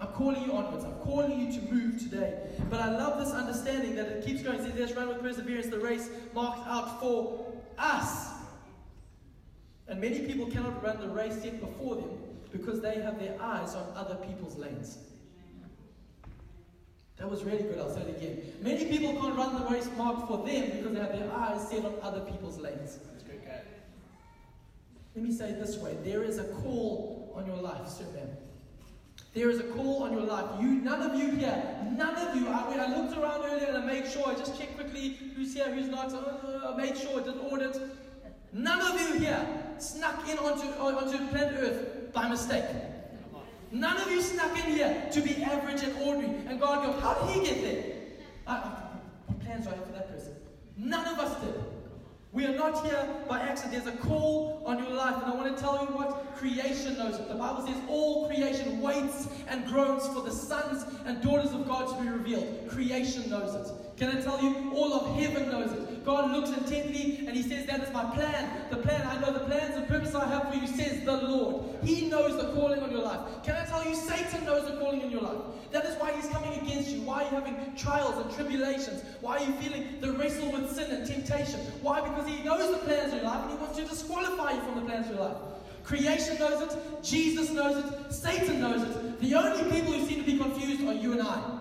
I'm 0.00 0.08
calling 0.08 0.42
you 0.42 0.52
onwards. 0.52 0.84
I'm 0.84 0.98
calling 1.00 1.38
you 1.38 1.52
to 1.52 1.72
move 1.72 1.98
today. 1.98 2.38
But 2.70 2.80
I 2.80 2.90
love 2.90 3.22
this 3.22 3.32
understanding 3.34 3.94
that 3.96 4.06
it 4.06 4.24
keeps 4.24 4.42
going. 4.42 4.58
It 4.58 4.62
says, 4.62 4.74
Let's 4.78 4.92
run 4.92 5.08
with 5.08 5.20
perseverance 5.20 5.66
the 5.66 5.78
race 5.78 6.08
marked 6.34 6.66
out 6.66 7.00
for 7.00 7.52
us. 7.78 8.29
And 9.90 10.00
many 10.00 10.20
people 10.20 10.46
cannot 10.46 10.82
run 10.82 11.00
the 11.00 11.08
race 11.08 11.40
yet 11.44 11.60
before 11.60 11.96
them 11.96 12.10
because 12.52 12.80
they 12.80 13.00
have 13.00 13.18
their 13.18 13.34
eyes 13.42 13.74
on 13.74 13.92
other 13.96 14.14
people's 14.14 14.56
lanes. 14.56 14.98
That 17.16 17.28
was 17.28 17.42
really 17.44 17.64
good. 17.64 17.78
I'll 17.78 17.92
say 17.92 18.02
it 18.02 18.16
again. 18.16 18.40
Many 18.62 18.86
people 18.86 19.20
can't 19.20 19.36
run 19.36 19.60
the 19.60 19.68
race 19.68 19.90
marked 19.98 20.28
for 20.28 20.38
them 20.38 20.70
because 20.70 20.94
they 20.94 21.00
have 21.00 21.12
their 21.12 21.32
eyes 21.34 21.68
set 21.68 21.84
on 21.84 21.94
other 22.02 22.20
people's 22.20 22.58
lanes. 22.58 22.98
Let 25.16 25.24
me 25.24 25.32
say 25.32 25.50
it 25.50 25.60
this 25.60 25.76
way 25.76 25.96
there 26.04 26.22
is 26.22 26.38
a 26.38 26.44
call 26.44 27.32
on 27.34 27.44
your 27.44 27.56
life, 27.56 27.88
sir, 27.88 28.04
ma'am. 28.14 28.28
There 29.34 29.50
is 29.50 29.58
a 29.58 29.64
call 29.64 30.04
on 30.04 30.12
your 30.12 30.22
life. 30.22 30.46
You, 30.60 30.68
none 30.68 31.02
of 31.02 31.18
you 31.18 31.32
here, 31.32 31.62
none 31.96 32.14
of 32.14 32.36
you. 32.36 32.46
I, 32.48 32.76
I 32.78 32.96
looked 32.96 33.18
around 33.18 33.44
earlier 33.44 33.66
and 33.66 33.76
I 33.76 33.84
made 33.84 34.08
sure. 34.08 34.28
I 34.28 34.34
just 34.34 34.56
checked 34.58 34.76
quickly 34.76 35.18
who's 35.34 35.52
here, 35.52 35.74
who's 35.74 35.88
not. 35.88 36.12
Uh, 36.12 36.72
I 36.72 36.76
made 36.76 36.96
sure 36.96 37.20
I 37.20 37.24
did 37.24 37.36
audit. 37.38 37.76
None 38.52 38.80
of 38.80 39.00
you 39.00 39.18
here 39.18 39.46
snuck 39.82 40.28
in 40.28 40.38
onto, 40.38 40.66
onto 40.68 41.28
planet 41.28 41.54
Earth 41.58 42.12
by 42.12 42.28
mistake. 42.28 42.64
None 43.72 43.96
of 43.98 44.10
you 44.10 44.20
snuck 44.20 44.56
in 44.64 44.72
here 44.72 45.08
to 45.12 45.20
be 45.20 45.42
average 45.42 45.82
and 45.82 45.96
ordinary. 46.02 46.44
And 46.48 46.60
God 46.60 46.84
goes, 46.84 47.00
How 47.00 47.14
did 47.14 47.36
he 47.36 47.44
get 47.46 47.62
there? 47.62 47.84
I, 48.46 48.56
what 49.26 49.40
plans 49.40 49.66
do 49.66 49.72
I 49.72 49.76
have 49.76 49.86
for 49.86 49.92
that 49.92 50.12
person? 50.12 50.34
None 50.76 51.06
of 51.06 51.18
us 51.18 51.40
did. 51.40 51.54
We 52.32 52.46
are 52.46 52.54
not 52.54 52.86
here 52.86 53.08
by 53.28 53.40
accident. 53.40 53.84
There's 53.84 53.92
a 53.92 53.98
call 53.98 54.62
on 54.64 54.78
your 54.78 54.92
life. 54.92 55.16
And 55.16 55.32
I 55.32 55.34
want 55.34 55.56
to 55.56 55.60
tell 55.60 55.80
you 55.80 55.92
what 55.96 56.36
creation 56.36 56.96
knows. 56.96 57.18
The 57.18 57.34
Bible 57.34 57.66
says 57.66 57.76
all 57.88 58.28
creation 58.28 58.80
waits 58.80 59.26
and 59.48 59.66
groans 59.66 60.06
for 60.06 60.22
the 60.22 60.30
sons 60.30 60.84
and 61.06 61.20
daughters 61.22 61.50
of 61.50 61.66
God 61.66 61.88
to 61.88 62.00
be 62.00 62.08
revealed. 62.08 62.68
Creation 62.68 63.28
knows 63.28 63.56
it. 63.56 63.72
Can 63.96 64.16
I 64.16 64.20
tell 64.20 64.40
you? 64.40 64.72
All 64.74 64.94
of 64.94 65.16
heaven 65.20 65.50
knows 65.50 65.72
it. 65.72 66.04
God 66.04 66.30
looks 66.30 66.50
intently 66.50 67.24
and 67.26 67.36
He 67.36 67.42
says, 67.42 67.66
That 67.66 67.80
is 67.80 67.92
my 67.92 68.04
plan. 68.14 68.48
The 68.70 68.76
plan, 68.76 69.04
I 69.08 69.20
know 69.20 69.32
the 69.32 69.40
plans 69.40 69.74
and 69.74 69.88
purpose 69.88 70.14
I 70.14 70.28
have 70.28 70.50
for 70.50 70.56
you, 70.56 70.68
says 70.68 71.04
the 71.04 71.16
Lord. 71.16 71.64
He 71.84 72.08
knows 72.08 72.36
the 72.36 72.52
calling 72.52 72.80
on 72.80 72.92
your 72.92 73.02
life. 73.02 73.20
Can 73.42 73.56
I 73.56 73.64
tell 73.64 73.84
you? 73.84 73.96
Satan 73.96 74.44
knows 74.44 74.70
the 74.70 74.78
calling 74.78 75.00
in 75.00 75.10
your 75.10 75.22
life. 75.22 75.42
That 75.70 75.84
is 75.84 75.96
why 76.00 76.12
he's 76.12 76.26
coming 76.28 76.52
against 76.60 76.90
you. 76.90 77.02
Why 77.02 77.22
are 77.22 77.24
you 77.24 77.30
having 77.30 77.74
trials 77.76 78.16
and 78.24 78.34
tribulations? 78.34 79.04
Why 79.20 79.36
are 79.38 79.44
you 79.44 79.52
feeling 79.52 80.00
the 80.00 80.12
wrestle 80.12 80.50
with 80.50 80.74
sin 80.74 80.90
and 80.90 81.06
temptation? 81.06 81.60
Why? 81.82 82.00
Because 82.00 82.19
he 82.26 82.42
knows 82.42 82.70
the 82.72 82.78
plans 82.78 83.12
of 83.12 83.20
your 83.20 83.30
life 83.30 83.42
and 83.42 83.52
he 83.52 83.56
wants 83.56 83.76
to 83.76 83.84
disqualify 83.84 84.52
you 84.52 84.60
from 84.62 84.76
the 84.76 84.82
plans 84.82 85.08
of 85.08 85.16
your 85.16 85.24
life. 85.24 85.36
Creation 85.84 86.38
knows 86.38 86.62
it, 86.62 87.02
Jesus 87.02 87.50
knows 87.50 87.84
it, 87.84 88.12
Satan 88.12 88.60
knows 88.60 88.82
it. 88.82 89.20
The 89.20 89.34
only 89.34 89.64
people 89.64 89.92
who 89.92 90.06
seem 90.06 90.18
to 90.18 90.30
be 90.30 90.38
confused 90.38 90.82
are 90.82 90.92
you 90.92 91.12
and 91.12 91.22
I. 91.22 91.60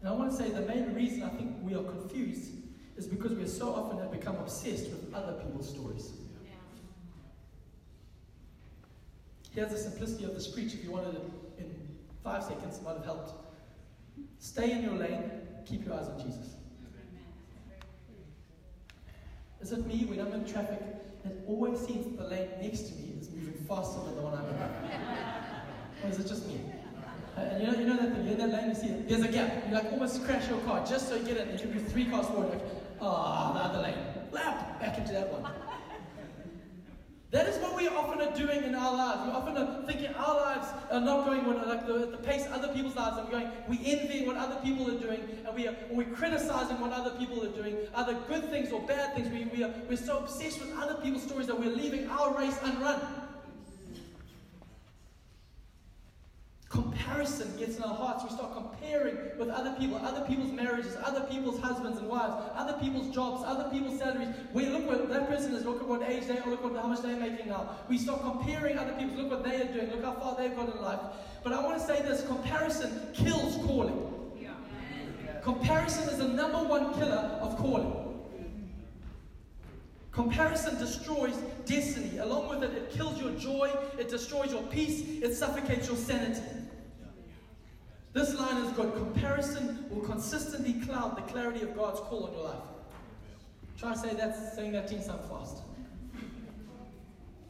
And 0.00 0.08
I 0.08 0.12
want 0.12 0.32
to 0.32 0.36
say 0.36 0.50
the 0.50 0.62
main 0.62 0.94
reason 0.94 1.22
I 1.22 1.28
think 1.28 1.56
we 1.62 1.74
are 1.74 1.82
confused 1.82 2.50
is 2.96 3.06
because 3.06 3.32
we 3.32 3.46
so 3.46 3.72
often 3.72 3.98
have 3.98 4.10
become 4.10 4.36
obsessed 4.36 4.90
with 4.90 5.14
other 5.14 5.34
people's 5.34 5.68
stories. 5.68 6.10
Here's 9.52 9.70
the 9.70 9.78
simplicity 9.78 10.24
of 10.24 10.34
this 10.34 10.48
preach. 10.48 10.74
If 10.74 10.82
you 10.82 10.90
wanted 10.90 11.14
it 11.14 11.22
in 11.58 11.70
five 12.24 12.42
seconds, 12.42 12.78
it 12.78 12.82
might 12.82 12.96
have 12.96 13.04
helped. 13.04 13.32
Stay 14.38 14.72
in 14.72 14.82
your 14.82 14.94
lane, 14.94 15.30
keep 15.66 15.84
your 15.84 15.94
eyes 15.94 16.08
on 16.08 16.18
Jesus. 16.18 16.56
Is 19.60 19.72
it 19.72 19.86
me 19.86 20.04
when 20.06 20.20
I'm 20.20 20.32
in 20.32 20.44
traffic? 20.44 20.80
It 21.24 21.44
always 21.46 21.78
seems 21.80 22.04
that 22.04 22.18
the 22.18 22.28
lane 22.28 22.48
next 22.60 22.88
to 22.88 22.94
me 22.94 23.14
is 23.20 23.30
moving 23.30 23.54
faster 23.68 24.00
than 24.04 24.16
the 24.16 24.22
one 24.22 24.34
I'm 24.34 24.44
in. 24.46 24.56
or 26.04 26.10
is 26.10 26.18
it 26.18 26.26
just 26.26 26.46
me? 26.48 26.60
And 27.36 27.62
you 27.62 27.70
know, 27.70 27.78
you 27.78 27.86
know 27.86 27.96
that 27.96 28.12
thing, 28.12 28.24
you're 28.24 28.32
in 28.32 28.38
that 28.38 28.50
lane, 28.50 28.68
you 28.70 28.74
see 28.74 28.88
it, 28.88 29.08
there's 29.08 29.22
a 29.22 29.28
gap. 29.28 29.66
You 29.68 29.74
like 29.74 29.92
almost 29.92 30.24
crash 30.24 30.48
your 30.48 30.58
car 30.60 30.84
just 30.84 31.08
so 31.08 31.16
you 31.16 31.24
get. 31.24 31.36
It 31.36 31.60
should 31.60 31.72
be 31.72 31.78
three 31.78 32.06
cars 32.06 32.26
forward. 32.26 32.50
Like, 32.50 32.62
ah, 33.00 33.50
oh, 33.50 33.54
the 33.54 33.64
other 33.64 33.82
lane. 33.82 33.98
Lap, 34.32 34.80
back 34.80 34.98
into 34.98 35.12
that 35.12 35.32
one. 35.32 35.50
That 37.30 37.48
is 37.48 37.56
what 37.58 37.76
we 37.76 37.88
often 37.88 38.20
are 38.20 38.36
doing 38.36 38.64
in 38.64 38.74
our 38.74 38.92
lives. 38.94 39.22
We 39.26 39.32
often 39.32 39.56
are 39.56 39.81
are 40.92 41.00
not 41.00 41.24
going 41.24 41.44
like 41.66 41.86
the, 41.86 42.06
the 42.06 42.18
pace 42.18 42.46
other 42.52 42.68
people's 42.68 42.94
lives 42.94 43.18
are 43.18 43.30
going. 43.30 43.50
We 43.68 43.80
envy 43.84 44.26
what 44.26 44.36
other 44.36 44.56
people 44.62 44.88
are 44.90 44.98
doing, 44.98 45.20
and 45.46 45.54
we 45.54 45.66
are 45.66 45.74
we're 45.90 46.10
criticizing 46.10 46.78
what 46.80 46.92
other 46.92 47.10
people 47.18 47.42
are 47.42 47.50
doing, 47.50 47.76
either 47.94 48.14
good 48.28 48.50
things 48.50 48.70
or 48.72 48.80
bad 48.82 49.14
things. 49.14 49.28
We, 49.28 49.44
we 49.56 49.64
are, 49.64 49.72
we're 49.88 49.96
so 49.96 50.18
obsessed 50.18 50.60
with 50.60 50.76
other 50.78 50.94
people's 51.02 51.22
stories 51.22 51.46
that 51.46 51.58
we're 51.58 51.74
leaving 51.74 52.08
our 52.08 52.36
race 52.36 52.58
unrun. 52.58 53.00
Comparison 56.72 57.54
gets 57.58 57.76
in 57.76 57.82
our 57.82 57.94
hearts. 57.94 58.24
We 58.24 58.30
start 58.30 58.54
comparing 58.54 59.14
with 59.38 59.50
other 59.50 59.76
people, 59.78 59.98
other 59.98 60.24
people's 60.26 60.52
marriages, 60.52 60.96
other 61.04 61.20
people's 61.20 61.60
husbands 61.60 61.98
and 61.98 62.08
wives, 62.08 62.32
other 62.54 62.78
people's 62.80 63.14
jobs, 63.14 63.42
other 63.46 63.68
people's 63.70 63.98
salaries. 63.98 64.28
We 64.54 64.64
look 64.64 64.86
what 64.86 65.10
that 65.10 65.28
person 65.28 65.54
is, 65.54 65.66
look 65.66 65.82
at 65.82 65.86
what 65.86 66.02
age 66.08 66.24
they 66.28 66.38
are, 66.38 66.48
look 66.48 66.64
at 66.64 66.74
how 66.74 66.88
much 66.88 67.02
they're 67.02 67.20
making 67.20 67.48
now. 67.48 67.76
We 67.90 67.98
start 67.98 68.22
comparing 68.22 68.78
other 68.78 68.94
people, 68.94 69.16
look 69.16 69.30
what 69.30 69.44
they 69.44 69.60
are 69.60 69.70
doing, 69.70 69.90
look 69.90 70.02
how 70.02 70.14
far 70.14 70.34
they've 70.34 70.56
got 70.56 70.74
in 70.74 70.80
life. 70.80 71.00
But 71.44 71.52
I 71.52 71.62
want 71.62 71.78
to 71.78 71.84
say 71.84 72.00
this 72.00 72.26
comparison 72.26 73.08
kills 73.12 73.56
calling. 73.66 74.08
Comparison 75.42 76.08
is 76.08 76.18
the 76.18 76.28
number 76.28 76.56
one 76.56 76.94
killer 76.94 77.38
of 77.42 77.58
calling. 77.58 78.02
Comparison 80.10 80.78
destroys 80.78 81.36
destiny. 81.66 82.16
Along 82.16 82.48
with 82.48 82.62
it, 82.62 82.74
it 82.76 82.90
kills 82.92 83.20
your 83.20 83.32
joy, 83.32 83.70
it 83.98 84.08
destroys 84.08 84.52
your 84.52 84.62
peace, 84.62 85.02
it 85.22 85.34
suffocates 85.34 85.88
your 85.88 85.96
sanity. 85.96 86.40
This 88.12 88.38
line 88.38 88.58
is 88.58 88.72
good. 88.72 88.92
Comparison 88.94 89.86
will 89.90 90.02
consistently 90.02 90.74
cloud 90.84 91.16
the 91.16 91.22
clarity 91.22 91.62
of 91.62 91.74
God's 91.74 92.00
call 92.00 92.24
on 92.24 92.32
your 92.32 92.44
life. 92.44 92.62
Try 93.78 93.94
to 93.94 93.98
say 93.98 94.14
that, 94.14 94.54
saying 94.54 94.72
that 94.72 94.88
team 94.88 95.00
sound 95.00 95.20
fast. 95.30 95.62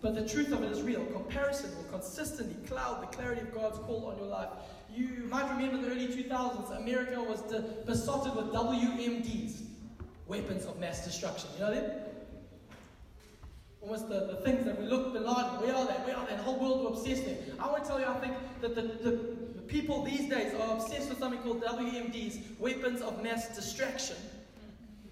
But 0.00 0.14
the 0.14 0.28
truth 0.28 0.52
of 0.52 0.62
it 0.62 0.70
is 0.70 0.82
real. 0.82 1.04
Comparison 1.06 1.70
will 1.76 1.84
consistently 1.84 2.56
cloud 2.66 3.02
the 3.02 3.16
clarity 3.16 3.40
of 3.40 3.54
God's 3.54 3.78
call 3.78 4.06
on 4.06 4.18
your 4.18 4.26
life. 4.26 4.48
You 4.94 5.24
might 5.28 5.48
remember 5.50 5.78
the 5.78 5.92
early 5.92 6.08
2000s, 6.08 6.76
America 6.76 7.20
was 7.22 7.40
besotted 7.86 8.34
with 8.36 8.46
WMDs, 8.52 9.62
weapons 10.26 10.64
of 10.64 10.78
mass 10.78 11.04
destruction. 11.04 11.50
You 11.54 11.60
know 11.60 11.74
that? 11.74 12.08
Almost 13.80 14.08
the, 14.08 14.26
the 14.26 14.36
things 14.44 14.64
that 14.64 14.80
we 14.80 14.86
look, 14.86 15.12
Bin 15.12 15.24
Laden, 15.24 15.60
where 15.60 15.74
are 15.74 15.86
they? 15.86 15.94
Where 16.04 16.16
are 16.16 16.26
they? 16.26 16.36
The 16.36 16.42
whole 16.42 16.58
world 16.58 16.84
were 16.84 16.98
obsessed 16.98 17.24
with. 17.24 17.56
I 17.58 17.66
want 17.66 17.82
to 17.82 17.88
tell 17.88 17.98
you, 17.98 18.06
I 18.06 18.14
think 18.14 18.34
that 18.60 18.74
the, 18.74 18.82
the 18.82 19.41
people 19.68 20.02
these 20.04 20.28
days 20.28 20.54
are 20.54 20.76
obsessed 20.76 21.08
with 21.08 21.18
something 21.18 21.40
called 21.40 21.62
WMDs, 21.62 22.58
weapons 22.58 23.00
of 23.00 23.22
mass 23.22 23.54
distraction. 23.54 24.16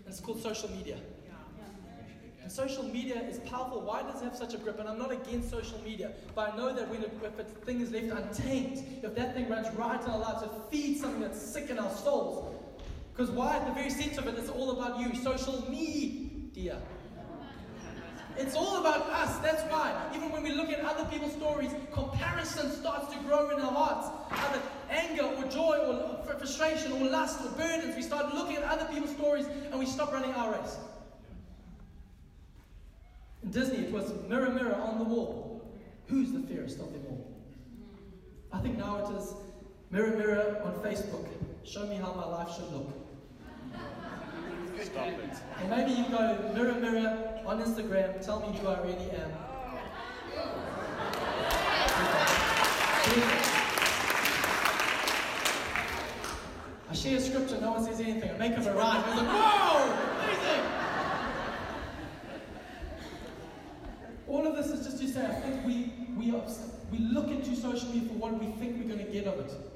And 0.04 0.08
it's 0.08 0.20
called 0.20 0.42
social 0.42 0.70
media. 0.70 0.98
And 2.42 2.50
social 2.50 2.84
media 2.84 3.20
is 3.28 3.38
powerful. 3.40 3.82
Why 3.82 4.02
does 4.02 4.22
it 4.22 4.24
have 4.24 4.36
such 4.36 4.54
a 4.54 4.58
grip? 4.58 4.80
And 4.80 4.88
I'm 4.88 4.98
not 4.98 5.12
against 5.12 5.50
social 5.50 5.80
media, 5.84 6.12
but 6.34 6.52
I 6.52 6.56
know 6.56 6.74
that 6.74 6.88
when 6.88 7.02
it, 7.02 7.12
if 7.22 7.38
a 7.38 7.44
thing 7.44 7.80
is 7.80 7.90
left 7.90 8.06
untamed, 8.06 9.02
if 9.02 9.14
that 9.14 9.34
thing 9.34 9.48
runs 9.48 9.72
right 9.76 10.02
in 10.02 10.10
our 10.10 10.18
lives, 10.18 10.42
it 10.42 10.50
feeds 10.70 11.00
something 11.00 11.20
that's 11.20 11.40
sick 11.40 11.70
in 11.70 11.78
our 11.78 11.90
souls. 11.90 12.56
Because 13.12 13.30
why? 13.30 13.56
At 13.56 13.66
the 13.66 13.72
very 13.72 13.90
center 13.90 14.20
of 14.20 14.28
it, 14.28 14.38
it's 14.38 14.48
all 14.48 14.70
about 14.70 14.98
you. 14.98 15.14
Social 15.22 15.70
media. 15.70 16.80
It's 18.36 18.54
all 18.54 18.78
about 18.78 19.08
us. 19.10 19.38
That's 19.38 19.62
why. 19.70 19.94
Even 20.14 20.30
when 20.30 20.42
we 20.42 20.52
look 20.52 20.70
at 20.70 20.80
other 20.80 21.04
people's 21.06 21.32
stories, 21.32 21.70
comparison 21.92 22.70
starts 22.70 23.12
to 23.12 23.18
grow 23.20 23.50
in 23.50 23.60
our 23.60 23.72
hearts. 23.72 24.08
Either 24.30 24.62
anger 24.90 25.24
or 25.36 25.44
joy 25.44 25.78
or 25.78 26.20
frustration 26.38 26.92
or 26.92 27.08
lust 27.08 27.40
or 27.44 27.50
burdens. 27.50 27.94
We 27.96 28.02
start 28.02 28.34
looking 28.34 28.56
at 28.56 28.64
other 28.64 28.86
people's 28.86 29.14
stories 29.14 29.46
and 29.46 29.78
we 29.78 29.86
stop 29.86 30.12
running 30.12 30.32
our 30.32 30.52
race. 30.52 30.76
In 33.42 33.50
Disney, 33.50 33.78
it 33.78 33.92
was 33.92 34.12
mirror, 34.28 34.50
mirror 34.50 34.74
on 34.74 34.98
the 34.98 35.04
wall. 35.04 35.70
Who's 36.06 36.32
the 36.32 36.40
fairest 36.40 36.80
of 36.80 36.92
them 36.92 37.02
all? 37.08 37.30
I 38.52 38.58
think 38.60 38.78
now 38.78 39.06
it 39.06 39.16
is 39.16 39.34
mirror, 39.90 40.16
mirror 40.16 40.60
on 40.64 40.74
Facebook. 40.82 41.26
Show 41.64 41.86
me 41.86 41.96
how 41.96 42.12
my 42.12 42.26
life 42.26 42.54
should 42.54 42.72
look. 42.72 42.99
Stop 44.78 45.06
it. 45.06 45.30
Or 45.62 45.68
maybe 45.68 45.92
you 45.92 46.08
go 46.08 46.52
mirror, 46.54 46.74
mirror 46.74 47.40
on 47.44 47.62
Instagram, 47.62 48.24
tell 48.24 48.40
me 48.40 48.56
who 48.56 48.68
I 48.68 48.80
really 48.80 49.10
am. 49.10 49.30
I 56.88 56.94
share 56.94 57.20
scripture, 57.20 57.60
no 57.60 57.72
one 57.72 57.84
says 57.84 58.00
anything. 58.00 58.30
I 58.30 58.38
make 58.38 58.52
up 58.52 58.58
a. 58.58 58.60
It's 58.60 58.68
like, 58.68 59.28
whoa! 59.28 59.92
Amazing! 60.24 60.64
All 64.28 64.46
of 64.46 64.56
this 64.56 64.66
is 64.68 64.86
just 64.86 65.00
to 65.00 65.08
say, 65.08 65.26
I 65.26 65.34
think 65.40 65.66
we, 65.66 65.92
we, 66.16 66.32
we 66.92 66.98
look 66.98 67.28
into 67.28 67.56
social 67.56 67.88
media 67.90 68.08
for 68.08 68.14
what 68.14 68.38
we 68.38 68.46
think 68.52 68.78
we're 68.78 68.94
going 68.94 69.04
to 69.04 69.12
get 69.12 69.26
of 69.26 69.40
it. 69.40 69.69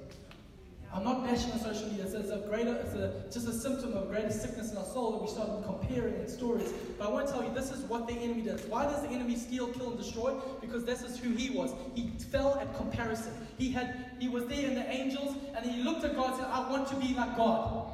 I'm 0.95 1.03
not 1.03 1.25
bashing 1.25 1.51
on 1.51 1.59
social 1.59 1.89
media. 1.89 2.05
It's, 2.05 2.31
a 2.31 2.39
greater, 2.49 2.77
it's 2.77 2.95
a, 2.95 3.25
just 3.29 3.49
a 3.49 3.53
symptom 3.53 3.95
of 3.95 4.09
greater 4.09 4.31
sickness 4.31 4.71
in 4.71 4.79
our 4.79 4.85
soul 4.85 5.11
that 5.13 5.23
we 5.23 5.29
start 5.29 5.65
comparing 5.65 6.15
in 6.15 6.29
stories. 6.29 6.73
But 6.97 7.09
I 7.09 7.11
want 7.11 7.27
to 7.27 7.33
tell 7.33 7.43
you, 7.43 7.53
this 7.53 7.73
is 7.73 7.81
what 7.87 8.07
the 8.07 8.15
enemy 8.15 8.43
does. 8.43 8.65
Why 8.67 8.85
does 8.85 9.03
the 9.03 9.09
enemy 9.09 9.35
steal, 9.35 9.67
kill, 9.67 9.89
and 9.89 9.99
destroy? 9.99 10.37
Because 10.61 10.85
this 10.85 11.03
is 11.03 11.19
who 11.19 11.31
he 11.31 11.51
was. 11.51 11.75
He 11.97 12.11
fell 12.31 12.55
at 12.61 12.73
comparison. 12.77 13.33
He 13.59 13.73
had, 13.73 14.13
he 14.21 14.29
was 14.29 14.47
there 14.47 14.69
in 14.69 14.77
the 14.77 14.89
angels, 14.89 15.37
and 15.57 15.69
he 15.69 15.83
looked 15.83 16.05
at 16.05 16.15
God 16.15 16.31
and 16.31 16.37
said, 16.37 16.49
"I 16.49 16.71
want 16.71 16.87
to 16.89 16.97
be 16.97 17.13
like 17.15 17.37
God." 17.37 17.93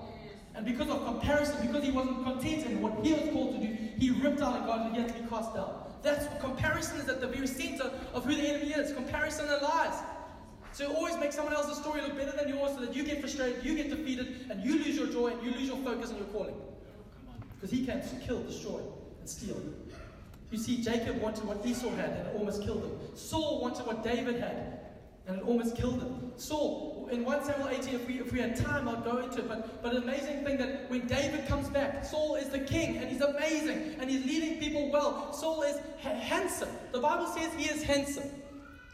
And 0.54 0.66
because 0.66 0.90
of 0.90 1.02
comparison, 1.06 1.66
because 1.66 1.82
he 1.82 1.90
wasn't 1.90 2.22
content 2.22 2.66
in 2.66 2.82
what 2.82 3.02
he 3.02 3.14
was 3.14 3.30
called 3.32 3.54
to 3.54 3.66
do, 3.66 3.76
he 3.98 4.10
ripped 4.10 4.42
out 4.42 4.56
at 4.56 4.66
God 4.66 4.86
and 4.86 4.94
he 4.94 5.00
had 5.00 5.14
to 5.14 5.22
be 5.22 5.26
cast 5.28 5.54
down. 5.54 5.72
That's 6.02 6.26
comparison 6.40 6.98
is 6.98 7.08
at 7.08 7.20
the 7.20 7.28
very 7.28 7.46
center 7.46 7.90
of 8.12 8.24
who 8.24 8.34
the 8.34 8.42
enemy 8.42 8.72
is. 8.72 8.92
Comparison 8.92 9.48
and 9.48 9.62
lies. 9.62 9.94
So 10.72 10.94
always 10.94 11.16
make 11.18 11.32
someone 11.32 11.54
else's 11.54 11.78
story 11.78 12.00
look 12.00 12.16
better 12.16 12.32
than 12.32 12.48
yours 12.48 12.72
so 12.74 12.80
that 12.80 12.94
you 12.94 13.02
get 13.04 13.20
frustrated, 13.20 13.64
you 13.64 13.74
get 13.74 13.90
defeated, 13.90 14.46
and 14.50 14.64
you 14.64 14.78
lose 14.78 14.96
your 14.96 15.08
joy 15.08 15.28
and 15.28 15.42
you 15.42 15.50
lose 15.52 15.68
your 15.68 15.78
focus 15.78 16.10
and 16.10 16.18
your 16.18 16.28
calling. 16.28 16.54
Because 17.54 17.70
he 17.70 17.84
came 17.84 18.00
to 18.00 18.16
kill, 18.24 18.42
destroy, 18.42 18.80
and 19.18 19.28
steal. 19.28 19.60
You 20.50 20.58
see, 20.58 20.82
Jacob 20.82 21.20
wanted 21.20 21.44
what 21.44 21.64
Esau 21.64 21.90
had 21.90 22.10
and 22.10 22.26
it 22.28 22.34
almost 22.36 22.62
killed 22.62 22.82
him. 22.82 22.92
Saul 23.14 23.60
wanted 23.60 23.86
what 23.86 24.02
David 24.02 24.40
had 24.40 24.80
and 25.26 25.38
it 25.38 25.44
almost 25.44 25.76
killed 25.76 26.00
him. 26.00 26.32
Saul, 26.36 27.08
in 27.12 27.24
1 27.24 27.44
Samuel 27.44 27.68
18, 27.68 27.94
if 27.94 28.06
we, 28.06 28.20
if 28.20 28.32
we 28.32 28.40
had 28.40 28.56
time, 28.56 28.88
I'd 28.88 29.04
go 29.04 29.18
into 29.18 29.40
it. 29.40 29.48
But, 29.48 29.82
but 29.82 29.94
an 29.94 30.02
amazing 30.02 30.44
thing 30.44 30.56
that 30.58 30.90
when 30.90 31.06
David 31.06 31.46
comes 31.46 31.68
back, 31.68 32.04
Saul 32.04 32.36
is 32.36 32.48
the 32.48 32.58
king 32.58 32.96
and 32.96 33.08
he's 33.08 33.20
amazing 33.20 33.96
and 34.00 34.10
he's 34.10 34.24
leading 34.24 34.58
people 34.58 34.90
well. 34.90 35.32
Saul 35.32 35.62
is 35.62 35.76
ha- 36.02 36.14
handsome. 36.14 36.70
The 36.92 37.00
Bible 37.00 37.26
says 37.26 37.52
he 37.56 37.66
is 37.66 37.82
handsome. 37.82 38.30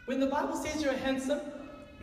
When 0.05 0.19
the 0.19 0.27
Bible 0.27 0.55
says 0.55 0.81
you're 0.81 0.93
handsome, 0.93 1.41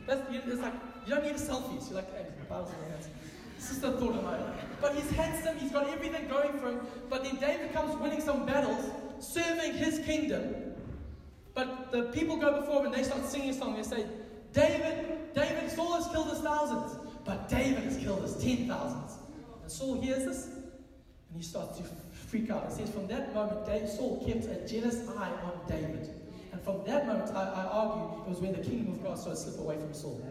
that's, 0.06 0.22
it's 0.30 0.60
like, 0.60 0.74
you 1.06 1.14
don't 1.14 1.24
need 1.24 1.34
a 1.34 1.38
selfie. 1.38 1.80
So 1.80 1.90
you're 1.90 1.96
like, 1.96 2.14
hey, 2.14 2.26
Bible's 2.48 2.70
very 2.72 2.90
handsome. 2.90 3.12
It's 3.56 3.68
just 3.68 3.82
a 3.84 3.92
thought. 3.92 4.80
But 4.80 4.94
he's 4.94 5.10
handsome, 5.12 5.56
he's 5.58 5.72
got 5.72 5.88
everything 5.88 6.28
going 6.28 6.58
for 6.58 6.70
him. 6.70 6.80
But 7.08 7.24
then 7.24 7.36
David 7.36 7.72
comes 7.72 7.96
winning 7.96 8.20
some 8.20 8.44
battles, 8.44 8.90
serving 9.20 9.74
his 9.74 10.00
kingdom. 10.00 10.74
But 11.54 11.92
the 11.92 12.04
people 12.04 12.36
go 12.36 12.60
before 12.60 12.80
him 12.80 12.86
and 12.86 12.94
they 12.94 13.04
start 13.04 13.24
singing 13.24 13.50
a 13.50 13.54
song. 13.54 13.76
They 13.76 13.82
say, 13.82 14.06
David, 14.52 15.34
David, 15.34 15.70
Saul 15.70 15.94
has 15.94 16.06
killed 16.08 16.28
his 16.28 16.40
thousands, 16.40 16.96
but 17.24 17.48
David 17.48 17.84
has 17.84 17.96
killed 17.96 18.22
his 18.22 18.36
ten 18.36 18.68
thousands. 18.68 19.18
And 19.62 19.70
Saul 19.70 20.00
hears 20.00 20.24
this 20.24 20.46
and 20.46 21.36
he 21.36 21.42
starts 21.42 21.78
to 21.78 21.84
freak 22.10 22.50
out. 22.50 22.66
It 22.66 22.72
says, 22.72 22.90
from 22.90 23.06
that 23.08 23.32
moment, 23.34 23.88
Saul 23.88 24.22
kept 24.26 24.44
a 24.46 24.68
jealous 24.68 25.08
eye 25.16 25.32
on 25.44 25.60
David. 25.68 26.10
And 26.54 26.62
from 26.62 26.84
that 26.84 27.04
moment, 27.08 27.34
I, 27.34 27.42
I 27.42 27.64
argue, 27.64 28.22
it 28.22 28.28
was 28.28 28.38
when 28.38 28.52
the 28.52 28.62
kingdom 28.62 28.92
of 28.92 29.02
God 29.02 29.18
started 29.18 29.42
to 29.42 29.50
slip 29.50 29.58
away 29.58 29.76
from 29.76 29.92
Saul. 29.92 30.24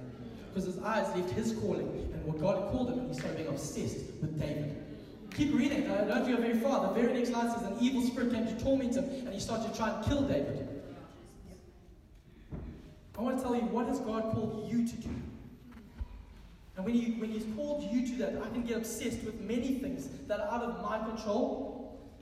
Because 0.47 0.73
his 0.73 0.81
eyes 0.81 1.13
left 1.17 1.31
his 1.31 1.51
calling 1.51 2.09
and 2.13 2.23
what 2.23 2.39
God 2.39 2.71
called 2.71 2.91
him, 2.91 2.99
and 2.99 3.09
he 3.09 3.13
started 3.13 3.35
being 3.35 3.49
obsessed 3.49 3.97
with 4.21 4.39
David. 4.39 4.81
Keep 5.35 5.53
reading. 5.53 5.91
I 5.91 6.05
don't 6.05 6.25
go 6.25 6.37
very 6.37 6.57
far. 6.61 6.87
The 6.87 7.01
very 7.01 7.13
next 7.13 7.31
line 7.31 7.51
says, 7.51 7.63
An 7.63 7.75
evil 7.81 8.03
spirit 8.03 8.31
came 8.31 8.47
to 8.47 8.63
torment 8.63 8.95
him, 8.95 9.03
and 9.03 9.33
he 9.33 9.39
started 9.41 9.69
to 9.69 9.77
try 9.77 9.93
and 9.93 10.05
kill 10.05 10.21
David. 10.21 10.69
I 13.17 13.21
want 13.21 13.35
to 13.39 13.43
tell 13.43 13.53
you, 13.53 13.63
what 13.63 13.87
has 13.87 13.99
God 13.99 14.31
called 14.31 14.71
you 14.71 14.87
to 14.87 14.95
do? 14.95 15.09
And 16.77 16.85
when, 16.85 16.93
he, 16.93 17.11
when 17.19 17.31
He's 17.31 17.45
called 17.57 17.83
you 17.91 18.07
to 18.07 18.13
that, 18.19 18.41
I 18.41 18.49
can 18.49 18.63
get 18.63 18.77
obsessed 18.77 19.23
with 19.23 19.41
many 19.41 19.73
things 19.75 20.07
that 20.27 20.39
are 20.39 20.47
out 20.47 20.63
of 20.63 20.81
my 20.81 20.99
control. 20.99 21.72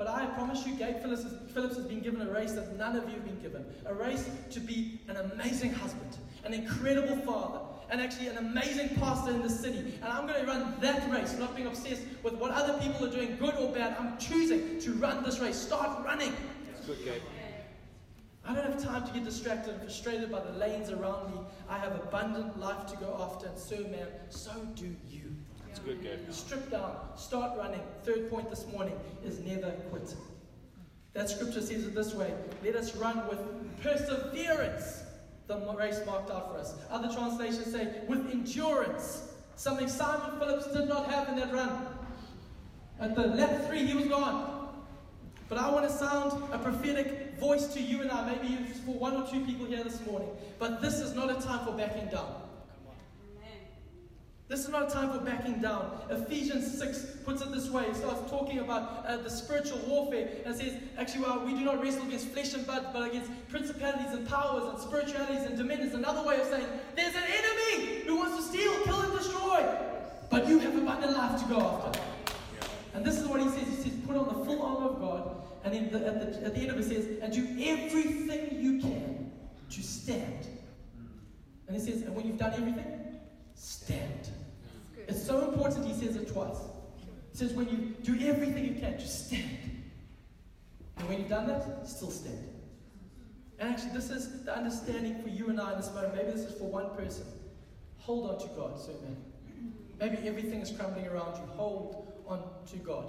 But 0.03 0.15
I 0.15 0.25
promise 0.25 0.65
you, 0.65 0.73
Gabe 0.73 0.99
Phillips 0.99 1.21
has, 1.21 1.33
Phillips 1.53 1.75
has 1.75 1.85
been 1.85 1.99
given 1.99 2.27
a 2.27 2.31
race 2.31 2.53
that 2.53 2.75
none 2.75 2.95
of 2.95 3.03
you 3.03 3.17
have 3.17 3.23
been 3.23 3.39
given. 3.39 3.63
A 3.85 3.93
race 3.93 4.27
to 4.49 4.59
be 4.59 4.99
an 5.07 5.15
amazing 5.15 5.73
husband, 5.73 6.17
an 6.43 6.55
incredible 6.55 7.17
father, 7.17 7.59
and 7.91 8.01
actually 8.01 8.29
an 8.29 8.37
amazing 8.37 8.89
pastor 8.95 9.29
in 9.29 9.43
the 9.43 9.49
city. 9.49 9.93
And 10.01 10.05
I'm 10.05 10.25
going 10.25 10.41
to 10.41 10.47
run 10.47 10.73
that 10.81 11.07
race, 11.11 11.37
not 11.37 11.55
being 11.55 11.67
obsessed 11.67 12.01
with 12.23 12.33
what 12.33 12.49
other 12.49 12.79
people 12.79 13.05
are 13.05 13.11
doing, 13.11 13.37
good 13.37 13.53
or 13.57 13.71
bad. 13.71 13.95
I'm 13.99 14.17
choosing 14.17 14.79
to 14.79 14.91
run 14.93 15.23
this 15.23 15.37
race. 15.37 15.55
Start 15.55 16.03
running. 16.03 16.33
It's 16.71 16.87
good, 16.87 16.97
Gabe. 17.05 17.21
I 18.43 18.55
don't 18.55 18.71
have 18.71 18.83
time 18.83 19.05
to 19.05 19.13
get 19.13 19.23
distracted 19.23 19.73
and 19.73 19.83
frustrated 19.83 20.31
by 20.31 20.39
the 20.39 20.53
lanes 20.53 20.89
around 20.89 21.31
me. 21.31 21.41
I 21.69 21.77
have 21.77 21.91
abundant 21.91 22.59
life 22.59 22.87
to 22.87 22.97
go 22.97 23.15
after, 23.21 23.49
and 23.49 23.57
so, 23.59 23.75
man, 23.75 24.07
so 24.29 24.51
do 24.73 24.95
you. 25.10 25.10
Good, 25.85 26.03
Gabe. 26.03 26.31
Strip 26.31 26.69
down, 26.69 26.95
start 27.15 27.57
running. 27.57 27.81
Third 28.03 28.29
point 28.29 28.49
this 28.49 28.67
morning 28.67 28.99
is 29.25 29.39
never 29.39 29.71
quit. 29.89 30.13
That 31.13 31.29
scripture 31.29 31.61
says 31.61 31.85
it 31.85 31.95
this 31.95 32.13
way 32.13 32.33
let 32.63 32.75
us 32.75 32.95
run 32.95 33.27
with 33.27 33.39
perseverance 33.81 35.03
the 35.59 35.75
race 35.75 35.99
marked 36.05 36.31
out 36.31 36.51
for 36.51 36.59
us. 36.59 36.75
Other 36.89 37.13
translations 37.13 37.71
say 37.71 38.01
with 38.07 38.29
endurance, 38.31 39.33
something 39.55 39.87
Simon 39.87 40.39
Phillips 40.39 40.67
did 40.67 40.87
not 40.87 41.11
have 41.11 41.27
in 41.29 41.35
that 41.35 41.53
run. 41.53 41.87
At 42.99 43.15
the 43.15 43.27
lap 43.27 43.67
three, 43.67 43.85
he 43.85 43.93
was 43.93 44.05
gone. 44.05 44.69
But 45.49 45.57
I 45.57 45.69
want 45.69 45.89
to 45.89 45.93
sound 45.93 46.53
a 46.53 46.59
prophetic 46.59 47.37
voice 47.37 47.67
to 47.73 47.81
you 47.81 48.01
and 48.01 48.09
I, 48.09 48.33
maybe 48.33 48.63
for 48.85 48.93
one 48.93 49.15
or 49.15 49.27
two 49.27 49.43
people 49.43 49.65
here 49.65 49.83
this 49.83 50.05
morning. 50.05 50.29
But 50.59 50.81
this 50.81 50.99
is 50.99 51.13
not 51.13 51.29
a 51.29 51.41
time 51.41 51.65
for 51.65 51.73
backing 51.73 52.07
down. 52.07 52.40
This 54.51 54.65
is 54.65 54.69
not 54.69 54.89
a 54.89 54.93
time 54.93 55.17
for 55.17 55.23
backing 55.23 55.61
down. 55.61 55.97
Ephesians 56.09 56.77
6 56.77 57.19
puts 57.23 57.41
it 57.41 57.53
this 57.53 57.69
way. 57.69 57.85
It 57.85 57.95
starts 57.95 58.29
talking 58.29 58.59
about 58.59 59.05
uh, 59.05 59.15
the 59.15 59.29
spiritual 59.29 59.79
warfare 59.87 60.27
and 60.45 60.53
says, 60.53 60.73
actually, 60.97 61.21
well, 61.21 61.45
we 61.45 61.53
do 61.53 61.63
not 61.63 61.81
wrestle 61.81 62.05
against 62.05 62.27
flesh 62.27 62.53
and 62.53 62.65
blood, 62.65 62.87
but 62.91 63.07
against 63.07 63.31
principalities 63.47 64.11
and 64.11 64.27
powers 64.27 64.65
and 64.65 64.77
spiritualities 64.77 65.45
and 65.45 65.57
dominions. 65.57 65.93
Another 65.93 66.27
way 66.27 66.41
of 66.41 66.47
saying, 66.47 66.65
there's 66.97 67.15
an 67.15 67.23
enemy 67.23 68.01
who 68.05 68.17
wants 68.17 68.35
to 68.35 68.43
steal, 68.43 68.73
kill, 68.83 68.99
and 68.99 69.13
destroy. 69.13 69.65
But 70.29 70.49
you 70.49 70.59
have 70.59 70.75
abundant 70.75 71.13
life 71.13 71.41
to 71.41 71.47
go 71.47 71.61
after. 71.61 72.01
And 72.93 73.05
this 73.05 73.19
is 73.19 73.27
what 73.29 73.39
he 73.39 73.47
says. 73.51 73.69
He 73.69 73.75
says, 73.75 73.93
put 74.05 74.17
on 74.17 74.27
the 74.27 74.45
full 74.45 74.61
armor 74.61 74.89
of 74.89 74.99
God. 74.99 75.43
And 75.63 75.73
in 75.73 75.91
the, 75.93 76.05
at, 76.05 76.19
the, 76.19 76.45
at 76.47 76.55
the 76.55 76.59
end 76.59 76.71
of 76.71 76.77
it 76.77 76.83
says, 76.83 77.07
and 77.21 77.31
do 77.31 77.47
everything 77.63 78.61
you 78.61 78.81
can 78.81 79.31
to 79.69 79.81
stand. 79.81 80.45
And 81.67 81.77
he 81.77 81.81
says, 81.81 82.01
and 82.01 82.13
when 82.13 82.27
you've 82.27 82.37
done 82.37 82.51
everything, 82.51 82.99
stand. 83.55 84.29
It's 85.07 85.25
so 85.25 85.49
important 85.49 85.85
he 85.85 85.93
says 85.93 86.15
it 86.15 86.31
twice. 86.31 86.57
He 87.31 87.37
says, 87.37 87.53
when 87.53 87.69
you 87.69 87.95
do 88.03 88.27
everything 88.27 88.65
you 88.65 88.79
can, 88.79 88.99
just 88.99 89.27
stand. 89.27 89.57
And 90.97 91.07
when 91.07 91.19
you've 91.19 91.29
done 91.29 91.47
that, 91.47 91.87
still 91.87 92.11
stand. 92.11 92.47
And 93.59 93.73
actually, 93.73 93.91
this 93.91 94.09
is 94.09 94.43
the 94.43 94.55
understanding 94.55 95.21
for 95.21 95.29
you 95.29 95.49
and 95.49 95.59
I 95.59 95.73
in 95.73 95.77
this 95.77 95.93
moment. 95.93 96.15
Maybe 96.15 96.31
this 96.31 96.41
is 96.41 96.57
for 96.57 96.65
one 96.65 96.89
person. 96.95 97.25
Hold 97.99 98.31
on 98.31 98.39
to 98.39 98.47
God, 98.55 98.79
so 98.79 98.91
man. 99.03 99.17
Maybe 99.99 100.27
everything 100.27 100.61
is 100.61 100.71
crumbling 100.71 101.07
around 101.07 101.37
you. 101.37 101.45
Hold 101.55 102.11
on 102.27 102.43
to 102.71 102.77
God. 102.77 103.05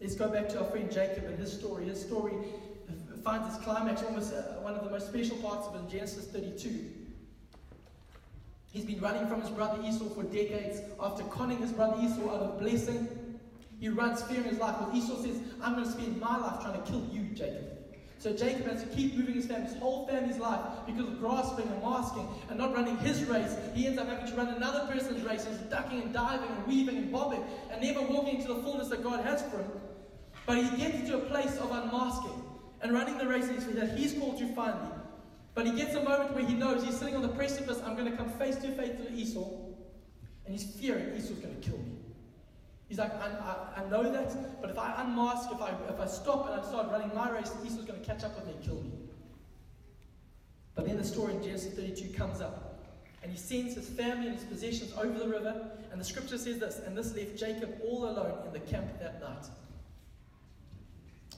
Let's 0.00 0.16
go 0.16 0.28
back 0.28 0.48
to 0.50 0.58
our 0.58 0.64
friend 0.64 0.90
Jacob 0.90 1.24
and 1.24 1.38
his 1.38 1.52
story. 1.52 1.84
His 1.84 2.00
story 2.00 2.34
finds 3.22 3.54
its 3.54 3.64
climax, 3.64 4.02
almost 4.02 4.32
uh, 4.32 4.42
one 4.60 4.74
of 4.74 4.84
the 4.84 4.90
most 4.90 5.08
special 5.08 5.36
parts 5.38 5.66
of 5.66 5.74
it 5.74 5.78
in 5.78 5.90
Genesis 5.90 6.26
32. 6.26 6.97
He's 8.70 8.84
been 8.84 9.00
running 9.00 9.26
from 9.26 9.40
his 9.40 9.50
brother 9.50 9.82
Esau 9.82 10.08
for 10.10 10.24
decades 10.24 10.80
after 11.00 11.24
conning 11.24 11.58
his 11.58 11.72
brother 11.72 11.96
Esau 12.02 12.28
out 12.28 12.42
of 12.42 12.58
blessing. 12.60 13.08
he 13.80 13.88
runs 13.88 14.22
fearing 14.22 14.44
his 14.44 14.58
life. 14.58 14.76
Well, 14.80 14.90
Esau 14.94 15.22
says, 15.22 15.40
I'm 15.62 15.74
going 15.74 15.84
to 15.84 15.90
spend 15.90 16.20
my 16.20 16.36
life 16.36 16.60
trying 16.62 16.82
to 16.82 16.90
kill 16.90 17.06
you, 17.10 17.22
Jacob. 17.34 17.64
So 18.18 18.32
Jacob 18.32 18.66
has 18.66 18.82
to 18.82 18.88
keep 18.88 19.14
moving 19.14 19.34
his 19.34 19.46
family, 19.46 19.68
his 19.68 19.78
whole 19.78 20.06
family's 20.08 20.38
life, 20.38 20.60
because 20.86 21.06
of 21.06 21.20
grasping 21.20 21.68
and 21.68 21.80
masking 21.80 22.26
and 22.50 22.58
not 22.58 22.74
running 22.74 22.96
his 22.98 23.24
race. 23.26 23.54
He 23.74 23.86
ends 23.86 23.96
up 23.96 24.08
having 24.08 24.26
to 24.26 24.34
run 24.34 24.48
another 24.48 24.92
person's 24.92 25.22
race. 25.24 25.46
He's 25.46 25.58
ducking 25.70 26.02
and 26.02 26.12
diving 26.12 26.50
and 26.50 26.66
weaving 26.66 26.96
and 26.96 27.12
bobbing 27.12 27.44
and 27.70 27.80
never 27.80 28.02
walking 28.02 28.40
into 28.40 28.48
the 28.48 28.60
fullness 28.62 28.88
that 28.88 29.04
God 29.04 29.24
has 29.24 29.42
for 29.42 29.58
him. 29.58 29.70
But 30.46 30.58
he 30.58 30.76
gets 30.76 31.08
to 31.08 31.18
a 31.18 31.20
place 31.20 31.56
of 31.58 31.70
unmasking 31.70 32.42
and 32.82 32.92
running 32.92 33.18
the 33.18 33.28
race 33.28 33.46
that 33.46 33.96
he's 33.96 34.14
called 34.14 34.38
to 34.38 34.52
finally. 34.54 34.97
But 35.58 35.66
he 35.66 35.72
gets 35.72 35.96
a 35.96 36.02
moment 36.04 36.34
where 36.34 36.44
he 36.44 36.54
knows 36.54 36.84
he's 36.84 36.96
sitting 36.96 37.16
on 37.16 37.22
the 37.22 37.30
precipice, 37.30 37.82
I'm 37.84 37.96
going 37.96 38.08
to 38.08 38.16
come 38.16 38.30
face 38.30 38.54
to 38.58 38.70
face 38.76 38.96
with 38.96 39.12
Esau. 39.12 39.44
And 40.46 40.54
he's 40.54 40.62
fearing 40.62 41.16
Esau's 41.16 41.40
going 41.40 41.60
to 41.60 41.68
kill 41.68 41.78
me. 41.78 41.96
He's 42.88 42.98
like, 42.98 43.12
I, 43.20 43.26
I, 43.26 43.82
I, 43.82 43.88
know 43.88 44.04
that, 44.04 44.60
but 44.60 44.70
if 44.70 44.78
I 44.78 45.02
unmask, 45.02 45.50
if 45.50 45.60
I, 45.60 45.70
if 45.88 45.98
I 45.98 46.06
stop 46.06 46.46
and 46.48 46.60
I 46.60 46.64
start 46.64 46.92
running 46.92 47.12
my 47.12 47.28
race, 47.30 47.50
Esau's 47.66 47.84
going 47.86 47.98
to 47.98 48.06
catch 48.06 48.22
up 48.22 48.36
with 48.36 48.46
me 48.46 48.52
and 48.52 48.62
kill 48.62 48.76
me. 48.76 48.92
But 50.76 50.86
then 50.86 50.96
the 50.96 51.02
story 51.02 51.34
in 51.34 51.42
Genesis 51.42 51.74
32 51.74 52.16
comes 52.16 52.40
up, 52.40 52.86
and 53.24 53.32
he 53.32 53.36
sends 53.36 53.74
his 53.74 53.88
family 53.88 54.28
and 54.28 54.36
his 54.38 54.44
possessions 54.44 54.92
over 54.96 55.18
the 55.18 55.28
river, 55.28 55.72
and 55.90 56.00
the 56.00 56.04
scripture 56.04 56.38
says 56.38 56.60
this, 56.60 56.78
and 56.86 56.96
this 56.96 57.16
left 57.16 57.36
Jacob 57.36 57.80
all 57.84 58.08
alone 58.08 58.46
in 58.46 58.52
the 58.52 58.60
camp 58.60 58.86
that 59.00 59.20
night. 59.20 59.46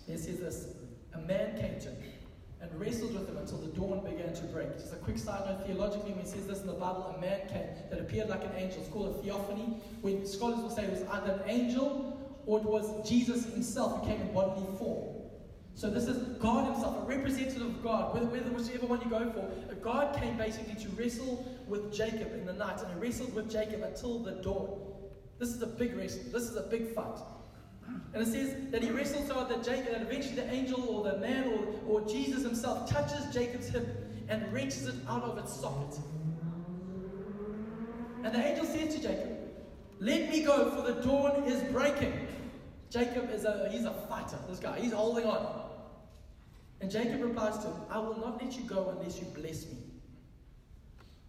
It 0.06 0.18
says 0.18 0.40
this, 0.40 0.66
a 1.14 1.18
man 1.20 1.58
came 1.58 1.80
to 1.80 1.88
him 1.88 2.19
and 2.60 2.78
wrestled 2.78 3.14
with 3.14 3.28
him 3.28 3.36
until 3.38 3.58
the 3.58 3.68
dawn 3.68 4.04
began 4.04 4.34
to 4.34 4.42
break. 4.44 4.72
Just 4.78 4.92
a 4.92 4.96
quick 4.96 5.18
side 5.18 5.46
note 5.46 5.66
theologically, 5.66 6.12
when 6.12 6.20
it 6.20 6.28
says 6.28 6.46
this 6.46 6.60
in 6.60 6.66
the 6.66 6.74
Bible, 6.74 7.14
a 7.16 7.20
man 7.20 7.40
came 7.48 7.66
that 7.90 7.98
appeared 7.98 8.28
like 8.28 8.44
an 8.44 8.52
angel. 8.56 8.80
It's 8.80 8.88
called 8.90 9.16
a 9.16 9.22
theophany, 9.22 9.80
when 10.02 10.26
scholars 10.26 10.60
will 10.60 10.70
say 10.70 10.84
it 10.84 10.90
was 10.90 11.02
either 11.10 11.32
an 11.32 11.48
angel 11.48 12.16
or 12.46 12.58
it 12.58 12.64
was 12.64 13.08
Jesus 13.08 13.44
himself 13.46 14.00
who 14.00 14.06
came 14.06 14.20
in 14.20 14.32
bodily 14.32 14.66
form. 14.78 15.16
So 15.74 15.88
this 15.88 16.04
is 16.04 16.36
God 16.38 16.72
himself, 16.72 17.04
a 17.04 17.06
representative 17.06 17.62
of 17.62 17.82
God, 17.82 18.12
whether, 18.12 18.26
whether 18.26 18.50
whichever 18.50 18.86
one 18.86 19.00
you 19.00 19.08
go 19.08 19.30
for. 19.30 19.50
God 19.82 20.14
came 20.14 20.36
basically 20.36 20.74
to 20.74 20.88
wrestle 20.90 21.46
with 21.66 21.92
Jacob 21.92 22.34
in 22.34 22.44
the 22.44 22.52
night, 22.52 22.80
and 22.80 22.92
he 22.92 23.00
wrestled 23.00 23.34
with 23.34 23.50
Jacob 23.50 23.82
until 23.82 24.18
the 24.18 24.32
dawn. 24.32 24.78
This 25.38 25.50
is 25.50 25.62
a 25.62 25.66
big 25.66 25.96
wrestle. 25.96 26.22
This 26.30 26.42
is 26.42 26.56
a 26.56 26.62
big 26.62 26.94
fight. 26.94 27.18
And 28.12 28.22
it 28.22 28.26
says 28.26 28.70
that 28.72 28.82
he 28.82 28.90
wrestles 28.90 29.30
hard 29.30 29.48
that 29.50 29.62
Jacob, 29.62 29.92
that 29.92 30.02
eventually 30.02 30.34
the 30.34 30.50
angel 30.52 30.82
or 30.88 31.04
the 31.04 31.18
man 31.18 31.48
or, 31.86 32.00
or 32.00 32.08
Jesus 32.08 32.42
himself 32.42 32.90
touches 32.90 33.32
Jacob's 33.32 33.68
hip 33.68 33.86
and 34.28 34.52
wrenches 34.52 34.86
it 34.86 34.96
out 35.08 35.22
of 35.22 35.38
its 35.38 35.54
socket. 35.54 35.98
And 38.24 38.34
the 38.34 38.44
angel 38.44 38.64
says 38.66 38.94
to 38.94 39.02
Jacob, 39.02 39.38
Let 40.00 40.30
me 40.30 40.42
go, 40.42 40.70
for 40.70 40.92
the 40.92 41.00
dawn 41.00 41.44
is 41.44 41.62
breaking. 41.72 42.28
Jacob 42.90 43.30
is 43.32 43.44
a 43.44 43.68
he's 43.70 43.84
a 43.84 43.92
fighter, 44.08 44.38
this 44.48 44.58
guy. 44.58 44.80
He's 44.80 44.92
holding 44.92 45.24
on. 45.24 45.70
And 46.80 46.90
Jacob 46.90 47.22
replies 47.22 47.58
to 47.58 47.68
him, 47.68 47.76
I 47.90 47.98
will 47.98 48.18
not 48.18 48.42
let 48.42 48.56
you 48.56 48.62
go 48.62 48.94
unless 48.96 49.18
you 49.18 49.26
bless 49.26 49.66
me. 49.66 49.78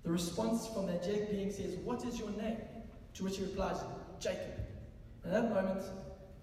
The 0.03 0.11
response 0.11 0.67
from 0.67 0.87
the 0.87 0.93
angelic 0.93 1.29
being 1.29 1.51
says, 1.51 1.75
What 1.83 2.03
is 2.05 2.19
your 2.19 2.31
name? 2.31 2.57
To 3.15 3.23
which 3.23 3.37
he 3.37 3.43
replies, 3.43 3.77
Jacob. 4.19 4.59
In 5.23 5.31
that 5.31 5.53
moment, 5.53 5.83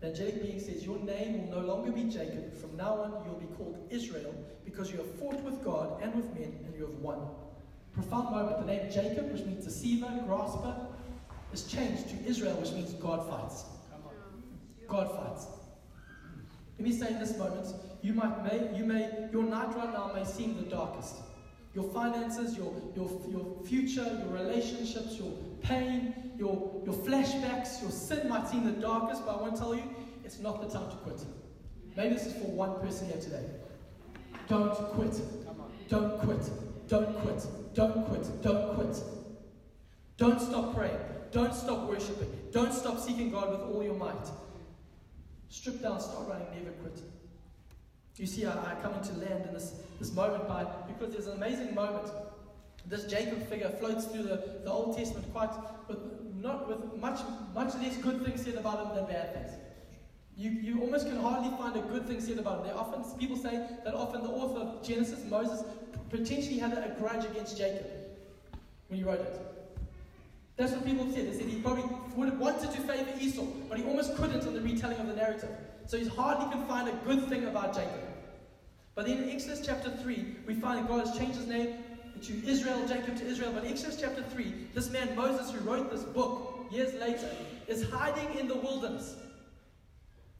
the 0.00 0.08
angelic 0.08 0.42
being 0.42 0.60
says, 0.60 0.84
Your 0.84 0.98
name 0.98 1.48
will 1.50 1.60
no 1.60 1.66
longer 1.66 1.90
be 1.90 2.04
Jacob. 2.04 2.56
From 2.56 2.76
now 2.76 3.00
on, 3.00 3.24
you'll 3.24 3.40
be 3.40 3.52
called 3.56 3.76
Israel 3.90 4.34
because 4.64 4.92
you 4.92 4.98
have 4.98 5.12
fought 5.18 5.40
with 5.42 5.64
God 5.64 6.00
and 6.02 6.14
with 6.14 6.26
men 6.34 6.56
and 6.64 6.74
you 6.76 6.82
have 6.82 6.94
won. 6.96 7.18
Profound 7.92 8.30
moment. 8.30 8.60
The 8.60 8.66
name 8.66 8.90
Jacob, 8.92 9.32
which 9.32 9.44
means 9.44 9.64
deceiver, 9.64 10.08
grasper, 10.26 10.76
is 11.52 11.64
changed 11.64 12.10
to 12.10 12.16
Israel, 12.26 12.54
which 12.56 12.70
means 12.72 12.92
God 12.94 13.28
fights. 13.28 13.64
God 14.86 15.10
fights. 15.10 15.46
Let 16.78 16.86
me 16.88 16.96
say 16.96 17.08
in 17.08 17.18
this 17.18 17.36
moment, 17.36 17.66
you 18.02 18.14
might 18.14 18.44
may, 18.44 18.76
you 18.78 18.84
may 18.84 19.28
your 19.32 19.42
night 19.42 19.74
right 19.74 19.92
now 19.92 20.12
may 20.14 20.24
seem 20.24 20.56
the 20.56 20.70
darkest. 20.70 21.16
Your 21.74 21.90
finances, 21.92 22.56
your, 22.56 22.72
your, 22.94 23.10
your 23.28 23.64
future, 23.64 24.04
your 24.04 24.32
relationships, 24.32 25.16
your 25.16 25.32
pain, 25.60 26.27
your, 26.38 26.82
your 26.84 26.94
flashbacks, 26.94 27.82
your 27.82 27.90
sin 27.90 28.28
might 28.28 28.48
seem 28.48 28.64
the 28.64 28.80
darkest, 28.80 29.26
but 29.26 29.38
I 29.38 29.42
want 29.42 29.56
to 29.56 29.60
tell 29.60 29.74
you, 29.74 29.82
it's 30.24 30.38
not 30.38 30.60
the 30.60 30.68
time 30.68 30.88
to 30.90 30.96
quit. 30.98 31.20
Maybe 31.96 32.14
this 32.14 32.26
is 32.26 32.34
for 32.34 32.48
one 32.50 32.80
person 32.80 33.08
here 33.08 33.20
today. 33.20 33.44
Don't 34.48 34.72
quit. 34.92 35.20
Don't 35.88 36.20
quit. 36.20 36.50
Don't 36.86 37.18
quit. 37.20 37.46
Don't 37.74 38.06
quit. 38.06 38.42
Don't 38.42 38.74
quit. 38.76 38.96
Don't 40.16 40.40
stop 40.40 40.74
praying. 40.74 40.98
Don't 41.32 41.54
stop 41.54 41.88
worshiping. 41.88 42.30
Don't 42.52 42.72
stop 42.72 42.98
seeking 42.98 43.30
God 43.30 43.50
with 43.50 43.60
all 43.60 43.82
your 43.82 43.94
might. 43.94 44.14
Strip 45.48 45.82
down, 45.82 46.00
start 46.00 46.28
running, 46.28 46.46
never 46.54 46.70
quit. 46.82 47.00
You 48.16 48.26
see, 48.26 48.46
I, 48.46 48.52
I 48.52 48.74
come 48.82 48.94
into 48.94 49.12
land 49.14 49.46
in 49.46 49.54
this, 49.54 49.74
this 49.98 50.12
moment 50.12 50.48
by 50.48 50.66
because 50.86 51.12
there's 51.12 51.26
an 51.26 51.36
amazing 51.36 51.74
moment 51.74 52.10
this 52.88 53.04
Jacob 53.04 53.46
figure 53.48 53.68
floats 53.78 54.06
through 54.06 54.22
the, 54.22 54.60
the 54.64 54.70
Old 54.70 54.96
Testament 54.96 55.30
quite 55.32 55.50
with 55.88 55.98
not 56.40 56.68
with 56.68 57.00
much 57.00 57.20
much 57.54 57.74
less 57.74 57.96
good 57.96 58.24
things 58.24 58.44
said 58.44 58.54
about 58.54 58.86
him 58.86 58.96
than 58.96 59.06
bad 59.06 59.34
things. 59.34 59.58
You, 60.36 60.50
you 60.50 60.80
almost 60.80 61.08
can 61.08 61.20
hardly 61.20 61.50
find 61.58 61.76
a 61.76 61.80
good 61.80 62.06
thing 62.06 62.20
said 62.20 62.38
about 62.38 62.64
him. 62.64 62.76
Often 62.76 63.18
people 63.18 63.36
say 63.36 63.66
that 63.84 63.92
often 63.94 64.22
the 64.22 64.28
author 64.28 64.60
of 64.60 64.86
Genesis, 64.86 65.24
Moses, 65.28 65.64
potentially 66.10 66.58
had 66.58 66.72
a, 66.72 66.94
grudge 66.96 67.24
against 67.24 67.58
Jacob 67.58 67.86
when 68.86 68.98
he 68.98 69.04
wrote 69.04 69.20
it. 69.20 69.40
That's 70.56 70.72
what 70.72 70.84
people 70.84 71.10
said. 71.12 71.32
They 71.32 71.38
said 71.38 71.48
he 71.48 71.60
probably 71.60 71.84
would 72.14 72.28
have 72.28 72.38
wanted 72.38 72.70
to 72.70 72.80
favor 72.82 73.10
Esau, 73.20 73.46
but 73.68 73.78
he 73.78 73.84
almost 73.84 74.14
couldn't 74.16 74.44
in 74.44 74.54
the 74.54 74.60
retelling 74.60 74.98
of 74.98 75.08
the 75.08 75.16
narrative. 75.16 75.50
So 75.86 75.98
he 75.98 76.06
hardly 76.06 76.50
can 76.52 76.64
find 76.66 76.88
a 76.88 76.92
good 77.04 77.28
thing 77.28 77.46
about 77.46 77.74
Jacob. 77.74 78.00
But 78.94 79.06
then 79.06 79.22
in 79.24 79.30
Exodus 79.30 79.66
chapter 79.66 79.90
3, 79.90 80.36
we 80.46 80.54
find 80.54 80.78
that 80.78 80.88
God 80.88 81.06
has 81.06 81.18
changed 81.18 81.36
his 81.36 81.46
name 81.46 81.78
to 82.22 82.46
Israel, 82.46 82.86
Jacob 82.86 83.16
to 83.18 83.26
Israel. 83.26 83.52
But 83.52 83.64
Exodus 83.64 84.00
chapter 84.00 84.22
3, 84.22 84.52
this 84.74 84.90
man 84.90 85.14
Moses, 85.14 85.50
who 85.50 85.60
wrote 85.60 85.90
this 85.90 86.02
book 86.02 86.66
years 86.70 86.94
later, 86.94 87.30
is 87.66 87.88
hiding 87.90 88.38
in 88.38 88.48
the 88.48 88.56
wilderness, 88.56 89.16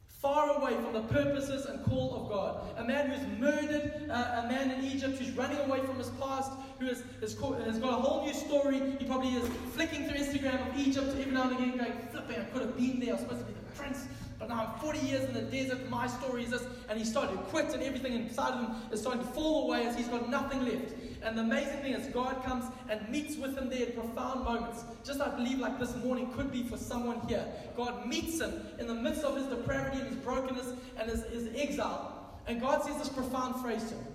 far 0.07 0.57
away 0.57 0.73
from 0.75 0.93
the 0.93 1.01
purposes 1.01 1.65
and 1.65 1.83
call 1.85 2.15
of 2.15 2.29
God. 2.29 2.77
A 2.77 2.83
man 2.83 3.09
who's 3.09 3.39
murdered 3.39 4.09
uh, 4.09 4.43
a 4.43 4.47
man 4.51 4.71
in 4.71 4.83
Egypt, 4.83 5.17
who's 5.17 5.31
running 5.31 5.57
away 5.59 5.79
from 5.79 5.97
his 5.97 6.09
past, 6.21 6.51
who 6.79 6.87
has, 6.87 7.03
has, 7.21 7.33
has 7.33 7.79
got 7.79 7.99
a 7.99 8.01
whole 8.01 8.25
new 8.25 8.33
story. 8.33 8.81
He 8.99 9.05
probably 9.05 9.29
is 9.29 9.47
flicking 9.73 10.07
through 10.07 10.19
Instagram 10.19 10.69
of 10.69 10.77
Egypt 10.77 11.07
every 11.17 11.31
now 11.31 11.49
and 11.49 11.53
again, 11.53 11.77
going, 11.77 11.93
flipping, 12.11 12.41
I 12.41 12.43
could 12.45 12.61
have 12.61 12.77
been 12.77 12.99
there, 12.99 13.09
I 13.09 13.13
was 13.13 13.21
supposed 13.21 13.41
to 13.41 13.45
be 13.45 13.53
the 13.53 13.75
prince. 13.75 14.07
But 14.37 14.49
now 14.49 14.73
I'm 14.73 14.79
40 14.79 14.99
years 14.99 15.25
in 15.25 15.33
the 15.33 15.41
desert, 15.41 15.89
my 15.89 16.07
story 16.07 16.43
is 16.43 16.51
this. 16.51 16.65
And 16.89 16.97
he 16.97 17.05
started 17.05 17.33
to 17.33 17.43
quit, 17.43 17.73
and 17.73 17.83
everything 17.83 18.13
inside 18.13 18.53
of 18.53 18.61
him 18.61 18.75
is 18.91 19.01
starting 19.01 19.21
to 19.21 19.27
fall 19.31 19.65
away 19.65 19.85
as 19.85 19.97
he's 19.97 20.07
got 20.07 20.29
nothing 20.29 20.63
left. 20.63 20.93
And 21.21 21.37
the 21.37 21.41
amazing 21.41 21.79
thing 21.79 21.93
is, 21.93 22.07
God 22.13 22.43
comes 22.43 22.65
and 22.89 23.07
meets 23.09 23.35
with 23.35 23.57
him 23.57 23.69
there 23.69 23.87
in 23.87 23.93
profound 23.93 24.43
moments. 24.45 24.83
Just 25.03 25.19
I 25.19 25.29
believe, 25.29 25.59
like 25.59 25.79
this 25.79 25.95
morning, 25.97 26.31
could 26.33 26.51
be 26.51 26.63
for 26.63 26.77
someone 26.77 27.19
here. 27.27 27.45
God 27.75 28.05
meets 28.07 28.39
him 28.39 28.53
in 28.79 28.87
the 28.87 28.95
midst 28.95 29.23
of 29.23 29.35
his 29.35 29.47
depravity 29.47 29.99
and 29.99 30.07
his 30.07 30.17
brokenness 30.17 30.73
and 30.97 31.09
his, 31.09 31.23
his 31.25 31.49
exile. 31.55 32.39
And 32.47 32.61
God 32.61 32.83
says 32.83 32.97
this 32.97 33.09
profound 33.09 33.61
phrase 33.61 33.83
to 33.83 33.95
him. 33.95 34.07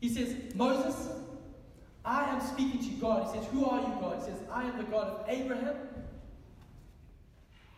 He 0.00 0.08
says, 0.08 0.36
Moses, 0.54 1.08
I 2.04 2.30
am 2.30 2.40
speaking 2.40 2.82
to 2.88 3.00
God. 3.00 3.26
He 3.26 3.40
says, 3.40 3.48
Who 3.50 3.64
are 3.64 3.80
you, 3.80 4.00
God? 4.00 4.20
He 4.20 4.26
says, 4.26 4.38
I 4.50 4.64
am 4.64 4.78
the 4.78 4.84
God 4.84 5.08
of 5.08 5.24
Abraham, 5.28 5.74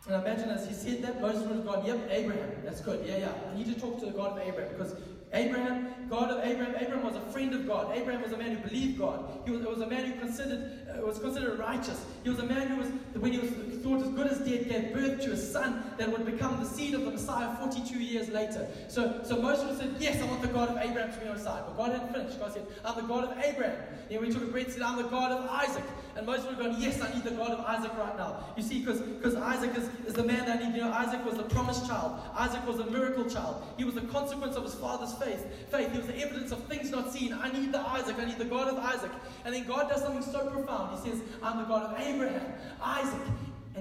and 0.06 0.16
I 0.16 0.20
imagine 0.22 0.48
as 0.48 0.66
he 0.66 0.74
said 0.74 1.02
that, 1.02 1.20
Moses 1.20 1.46
would 1.46 1.56
have 1.56 1.66
gone, 1.66 1.84
Yep, 1.84 2.08
Abraham. 2.10 2.50
That's 2.64 2.80
good. 2.80 3.06
Yeah, 3.06 3.18
yeah. 3.18 3.32
I 3.50 3.56
need 3.56 3.72
to 3.72 3.78
talk 3.78 4.00
to 4.00 4.06
the 4.06 4.12
God 4.12 4.38
of 4.38 4.48
Abraham 4.48 4.72
because 4.72 4.94
Abraham, 5.32 5.94
God 6.08 6.30
of 6.30 6.44
Abraham, 6.44 6.74
Abraham 6.78 7.04
was 7.04 7.14
a 7.14 7.20
friend 7.32 7.54
of 7.54 7.66
God. 7.66 7.96
Abraham 7.96 8.22
was 8.22 8.32
a 8.32 8.36
man 8.36 8.56
who 8.56 8.68
believed 8.68 8.98
God. 8.98 9.24
He 9.44 9.52
was, 9.52 9.64
was 9.64 9.80
a 9.80 9.86
man 9.86 10.10
who 10.10 10.18
considered 10.18 10.72
uh, 10.90 11.06
was 11.06 11.18
considered 11.18 11.58
righteous. 11.58 12.04
He 12.24 12.30
was 12.30 12.40
a 12.40 12.46
man 12.46 12.68
who 12.68 12.76
was, 12.76 12.88
when 13.14 13.32
he 13.32 13.38
was 13.38 13.50
thought 13.82 14.02
as 14.02 14.08
good 14.08 14.26
as 14.26 14.38
dead, 14.38 14.68
gave 14.68 14.92
birth 14.92 15.20
to 15.22 15.32
a 15.32 15.36
son 15.36 15.84
that 15.98 16.10
would 16.10 16.24
become 16.24 16.58
the 16.62 16.68
seed 16.68 16.94
of 16.94 17.04
the 17.04 17.10
Messiah 17.10 17.56
42 17.56 17.98
years 17.98 18.28
later. 18.28 18.66
So, 18.88 19.20
so 19.24 19.40
Moses 19.40 19.78
said, 19.78 19.94
Yes, 19.98 20.20
I 20.20 20.26
want 20.26 20.42
the 20.42 20.48
God 20.48 20.68
of 20.68 20.76
Abraham 20.76 21.12
to 21.12 21.18
be 21.20 21.28
on 21.28 21.38
side. 21.38 21.62
But 21.66 21.76
God 21.76 21.92
hadn't 21.92 22.12
finished. 22.12 22.38
God 22.38 22.52
said, 22.52 22.66
I'm 22.84 22.96
the 22.96 23.02
God 23.02 23.24
of 23.24 23.38
Abraham. 23.44 23.76
Then 24.08 24.20
we 24.20 24.32
took 24.32 24.42
a 24.42 24.46
breath, 24.46 24.66
he 24.66 24.72
said, 24.72 24.82
I'm 24.82 24.96
the 24.96 25.08
God 25.08 25.32
of 25.32 25.48
Isaac. 25.50 25.84
And 26.16 26.26
Moses 26.26 26.46
would 26.46 26.56
have 26.56 26.72
gone, 26.72 26.80
Yes, 26.80 27.00
I 27.00 27.12
need 27.14 27.24
the 27.24 27.30
God 27.30 27.50
of 27.50 27.60
Isaac 27.60 27.92
right 27.96 28.16
now. 28.16 28.44
You 28.56 28.62
see, 28.62 28.80
because 28.80 29.36
Isaac 29.36 29.76
is, 29.76 29.88
is 30.06 30.14
the 30.14 30.24
man 30.24 30.46
that 30.46 30.60
I 30.60 30.68
need. 30.68 30.76
You 30.76 30.82
know, 30.82 30.92
Isaac 30.92 31.24
was 31.24 31.36
the 31.36 31.44
promised 31.44 31.86
child. 31.86 32.20
Isaac 32.36 32.66
was 32.66 32.78
a 32.78 32.86
miracle 32.86 33.28
child. 33.28 33.62
He 33.76 33.84
was 33.84 33.94
the 33.94 34.02
consequence 34.02 34.56
of 34.56 34.64
his 34.64 34.74
father's 34.74 35.14
faith. 35.14 35.46
Faith. 35.70 35.92
He 35.92 35.98
was 35.98 36.06
the 36.06 36.18
evidence 36.18 36.52
of 36.52 36.64
things 36.64 36.90
not 36.90 37.12
seen. 37.12 37.32
I 37.32 37.50
need 37.52 37.72
the 37.72 37.80
Isaac. 37.80 38.16
I 38.18 38.24
need 38.24 38.38
the 38.38 38.44
God 38.44 38.68
of 38.68 38.78
Isaac. 38.78 39.12
And 39.44 39.54
then 39.54 39.66
God 39.66 39.88
does 39.88 40.02
something 40.02 40.22
so 40.22 40.48
profound. 40.50 40.98
He 40.98 41.10
says, 41.10 41.20
I'm 41.42 41.58
the 41.58 41.64
God 41.64 41.94
of 41.94 42.00
Abraham, 42.00 42.52
Isaac. 42.82 43.20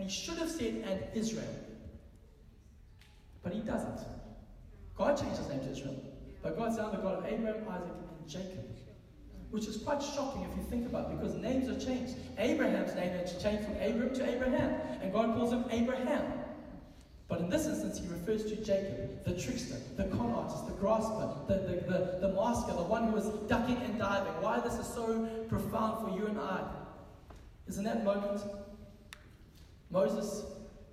Should 0.10 0.38
have 0.38 0.50
said, 0.50 0.84
and 0.88 1.04
Israel. 1.14 1.46
But 3.44 3.54
he 3.54 3.60
doesn't. 3.62 4.00
God 4.98 5.18
changed 5.18 5.38
his 5.38 5.48
name 5.50 5.62
to 5.62 5.72
Israel. 5.72 5.96
But 6.42 6.58
God's 6.58 6.78
I'm 6.78 6.92
the 6.92 6.98
God 6.98 7.20
of 7.20 7.26
Abraham, 7.26 7.64
Isaac, 7.70 7.88
and 8.20 8.28
Jacob. 8.28 8.66
Which 9.52 9.66
is 9.66 9.78
quite 9.78 10.02
shocking 10.02 10.44
if 10.44 10.58
you 10.58 10.64
think 10.70 10.86
about 10.88 11.12
it, 11.12 11.20
because 11.20 11.36
names 11.36 11.70
are 11.70 11.86
changed. 11.86 12.16
Abraham's 12.38 12.94
name 12.96 13.12
has 13.12 13.42
changed 13.42 13.66
from 13.66 13.76
Abram 13.78 14.14
to 14.14 14.30
Abraham. 14.30 14.80
And 15.02 15.12
God 15.12 15.36
calls 15.36 15.52
him 15.52 15.66
Abraham. 15.72 16.34
But 17.28 17.42
in 17.42 17.50
this 17.50 17.68
instance, 17.68 18.00
he 18.00 18.08
refers 18.08 18.44
to 18.46 18.56
Jacob, 18.56 19.24
the 19.24 19.40
trickster, 19.40 19.78
the 19.98 20.06
con 20.06 20.32
artist, 20.32 20.66
the 20.66 20.74
grasper, 20.74 21.30
the, 21.48 21.56
the, 21.56 21.82
the, 21.88 22.28
the 22.28 22.34
masker, 22.34 22.74
the 22.74 22.84
one 22.84 23.08
who 23.08 23.14
was 23.14 23.28
ducking 23.48 23.78
and 23.78 24.00
diving. 24.00 24.34
Why 24.42 24.60
this 24.60 24.74
is 24.74 24.88
so 24.88 25.28
profound 25.48 26.08
for 26.08 26.16
you 26.18 26.26
and 26.26 26.40
I 26.40 26.62
is 27.68 27.78
in 27.78 27.84
that 27.84 28.04
moment, 28.04 28.42
Moses 29.92 30.44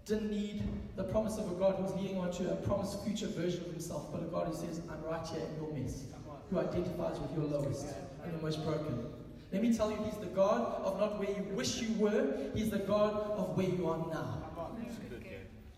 didn't 0.06 0.30
need 0.30 0.62
the 0.96 1.04
promise 1.04 1.36
of 1.36 1.50
a 1.50 1.54
God 1.54 1.76
who 1.76 1.82
was 1.82 1.94
leading 1.94 2.18
on 2.18 2.30
to 2.32 2.52
a 2.52 2.56
promised 2.56 3.04
future 3.04 3.26
version 3.26 3.60
of 3.64 3.70
himself, 3.72 4.10
but 4.12 4.22
a 4.22 4.26
God 4.26 4.48
who 4.48 4.54
says, 4.54 4.80
I'm 4.90 5.02
right 5.02 5.26
here 5.26 5.40
in 5.40 5.56
your 5.62 5.72
mess, 5.72 6.04
who 6.50 6.58
identifies 6.58 7.18
with 7.18 7.32
your 7.36 7.44
lowest 7.44 7.86
and 8.22 8.32
your 8.32 8.40
most 8.40 8.64
broken. 8.64 9.06
Let 9.52 9.62
me 9.62 9.76
tell 9.76 9.90
you, 9.90 9.98
He's 10.04 10.18
the 10.18 10.26
God 10.26 10.82
of 10.82 10.98
not 10.98 11.18
where 11.18 11.30
you 11.30 11.42
wish 11.54 11.80
you 11.80 11.94
were, 11.98 12.36
He's 12.54 12.70
the 12.70 12.78
God 12.78 13.12
of 13.12 13.56
where 13.56 13.66
you 13.66 13.88
are 13.88 13.98
now. 14.12 14.42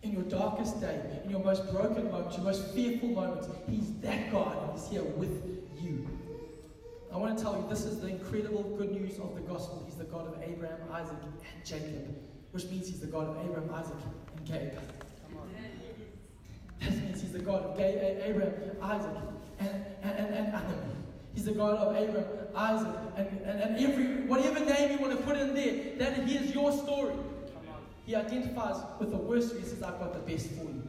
In 0.03 0.13
your 0.13 0.23
darkest 0.23 0.81
day, 0.81 1.01
in 1.25 1.31
your 1.31 1.43
most 1.43 1.71
broken 1.73 2.11
moments, 2.11 2.37
your 2.37 2.45
most 2.45 2.73
fearful 2.73 3.09
moments, 3.09 3.49
He's 3.69 3.93
that 4.01 4.31
God 4.31 4.57
and 4.63 4.79
He's 4.79 4.89
here 4.89 5.03
with 5.03 5.43
you. 5.81 6.09
I 7.13 7.17
want 7.17 7.37
to 7.37 7.43
tell 7.43 7.57
you, 7.57 7.67
this 7.69 7.85
is 7.85 8.01
the 8.01 8.09
incredible 8.09 8.63
good 8.79 8.93
news 8.93 9.19
of 9.19 9.35
the 9.35 9.41
gospel. 9.41 9.83
He's 9.87 9.97
the 9.97 10.05
God 10.05 10.29
of 10.29 10.43
Abraham, 10.43 10.79
Isaac, 10.93 11.17
and 11.23 11.65
Jacob, 11.65 12.15
which 12.59 12.71
means 12.73 12.89
He's 12.89 12.99
the 12.99 13.07
God 13.07 13.29
of 13.29 13.37
Abraham, 13.45 13.73
Isaac, 13.73 13.95
and 14.37 14.45
Gabe. 14.45 14.73
That 16.81 16.91
means 16.91 17.21
He's 17.21 17.31
the 17.31 17.39
God 17.39 17.63
of 17.63 17.79
Abraham, 17.79 18.53
Isaac, 18.83 19.17
and, 19.61 19.69
and, 20.03 20.19
and, 20.19 20.35
and 20.35 20.49
Adam. 20.49 21.05
He's 21.35 21.45
the 21.45 21.53
God 21.53 21.77
of 21.77 21.95
Abraham, 21.95 22.27
Isaac, 22.57 22.97
and, 23.17 23.29
and, 23.45 23.61
and 23.61 23.77
every 23.79 24.27
whatever 24.27 24.59
name 24.59 24.91
you 24.91 24.99
want 24.99 25.17
to 25.17 25.25
put 25.25 25.37
in 25.37 25.55
there, 25.55 25.99
that 25.99 26.27
He 26.27 26.35
is 26.35 26.53
your 26.53 26.73
story. 26.73 27.15
He 28.07 28.17
identifies 28.17 28.83
with 28.99 29.13
the 29.13 29.19
worst. 29.19 29.55
He 29.57 29.63
says, 29.63 29.81
I've 29.81 30.01
got 30.01 30.13
the 30.15 30.33
best 30.33 30.49
for 30.49 30.65
you. 30.65 30.83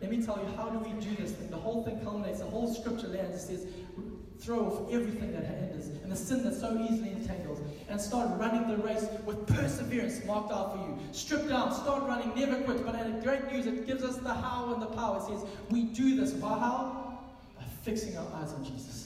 Let 0.00 0.10
me 0.10 0.24
tell 0.24 0.38
you, 0.38 0.56
how 0.56 0.68
do 0.68 0.78
we 0.78 0.92
do 1.00 1.10
this 1.16 1.32
thing? 1.32 1.50
The 1.50 1.56
whole 1.56 1.82
thing 1.82 1.98
culminates, 2.04 2.38
the 2.38 2.44
whole 2.44 2.72
scripture 2.72 3.08
lands. 3.08 3.34
It 3.34 3.46
says, 3.46 3.66
throw 4.38 4.66
off 4.66 4.92
everything 4.92 5.32
that 5.32 5.44
hinders 5.44 5.88
and 5.88 6.12
the 6.12 6.16
sin 6.16 6.44
that 6.44 6.54
so 6.54 6.78
easily 6.88 7.10
entangles 7.10 7.58
and 7.88 8.00
start 8.00 8.28
running 8.38 8.68
the 8.68 8.76
race 8.82 9.06
with 9.24 9.46
perseverance 9.46 10.24
marked 10.24 10.52
out 10.52 10.72
for 10.72 10.78
you. 10.78 10.98
Strip 11.12 11.48
down, 11.48 11.72
start 11.72 12.02
running, 12.04 12.34
never 12.34 12.60
quit. 12.62 12.84
But 12.84 12.94
in 12.96 13.20
great 13.20 13.50
news, 13.52 13.66
it 13.66 13.86
gives 13.86 14.02
us 14.02 14.16
the 14.16 14.34
how 14.34 14.72
and 14.72 14.82
the 14.82 14.86
power. 14.86 15.18
It 15.18 15.22
says, 15.22 15.44
we 15.70 15.84
do 15.84 16.16
this 16.16 16.32
by 16.32 16.48
how? 16.48 17.20
By 17.56 17.64
fixing 17.82 18.16
our 18.16 18.26
eyes 18.34 18.52
on 18.52 18.64
Jesus 18.64 19.05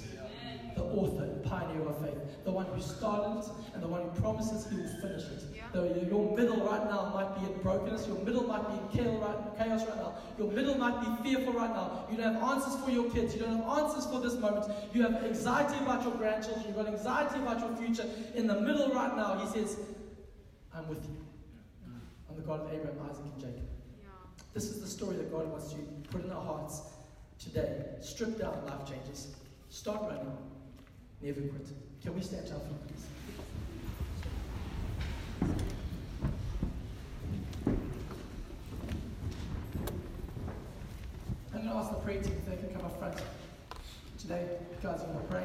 the 0.75 0.83
author 0.83 1.25
and 1.25 1.45
pioneer 1.45 1.87
of 1.87 2.01
faith, 2.01 2.19
the 2.45 2.51
one 2.51 2.67
who 2.67 2.81
started 2.81 3.41
it 3.41 3.47
and 3.75 3.83
the 3.83 3.89
one 3.89 4.03
who 4.03 4.21
promises 4.21 4.67
he 4.71 4.77
will 4.77 4.89
finish 5.01 5.25
it. 5.25 5.45
Though 5.73 5.85
your 5.85 6.37
middle 6.37 6.67
right 6.67 6.85
now 6.91 7.13
might 7.15 7.39
be 7.39 7.47
in 7.47 7.59
brokenness, 7.63 8.07
your 8.07 8.19
middle 8.19 8.45
might 8.45 8.67
be 8.69 8.75
in 8.75 8.89
chaos 8.91 9.87
right, 9.87 9.97
now, 9.97 10.15
your 10.39 10.51
middle 10.51 10.77
might 10.77 10.99
be 11.01 11.31
fearful 11.31 11.53
right 11.53 11.71
now. 11.71 12.07
You 12.11 12.17
don't 12.17 12.35
have 12.35 12.43
answers 12.43 12.77
for 12.83 12.91
your 12.91 13.11
kids, 13.11 13.35
you 13.35 13.41
don't 13.41 13.63
have 13.63 13.79
answers 13.79 14.07
for 14.07 14.21
this 14.21 14.35
moment. 14.35 14.67
You 14.93 15.03
have 15.03 15.23
anxiety 15.23 15.79
about 15.79 16.03
your 16.03 16.15
grandchildren, 16.15 16.65
you've 16.67 16.77
got 16.77 16.89
anxiety 16.89 17.39
about 17.41 17.61
your 17.61 17.77
future. 17.77 18.09
In 18.35 18.47
the 18.47 18.61
middle 18.61 18.91
right 18.91 19.15
now, 19.17 19.39
he 19.39 19.47
says, 19.47 19.79
I'm 20.75 20.89
with 20.89 21.05
you. 21.05 21.25
Mm. 21.89 22.01
I'm 22.29 22.37
the 22.37 22.43
God 22.43 22.61
of 22.61 22.73
Abraham, 22.73 22.99
Isaac, 23.09 23.25
and 23.25 23.41
Jacob. 23.41 23.71
This 24.53 24.65
is 24.65 24.81
the 24.81 24.89
story 24.89 25.17
that 25.17 25.31
God 25.31 25.47
wants 25.49 25.73
you 25.73 25.87
to 26.03 26.09
put 26.09 26.25
in 26.25 26.33
our 26.33 26.45
hearts 26.45 26.83
today. 27.39 27.85
Strip 28.01 28.39
down 28.39 28.67
life 28.67 28.89
changes. 28.89 29.29
Start 29.69 30.03
running. 30.03 30.37
Never 31.23 31.41
quit. 31.43 31.67
Can 32.03 32.15
we 32.15 32.23
stand 32.23 32.49
feet, 32.49 32.77
please? 32.87 33.07
I'm 41.53 41.67
going 41.67 41.69
to 41.69 41.75
ask 41.75 41.91
the 41.91 41.97
prayer 41.97 42.23
team 42.23 42.33
if 42.33 42.47
they 42.47 42.57
can 42.57 42.75
come 42.75 42.87
up 42.87 42.99
front 42.99 43.17
today. 44.19 44.49
Are 44.83 44.97
going 44.97 45.21
to 45.21 45.25
pray. 45.29 45.45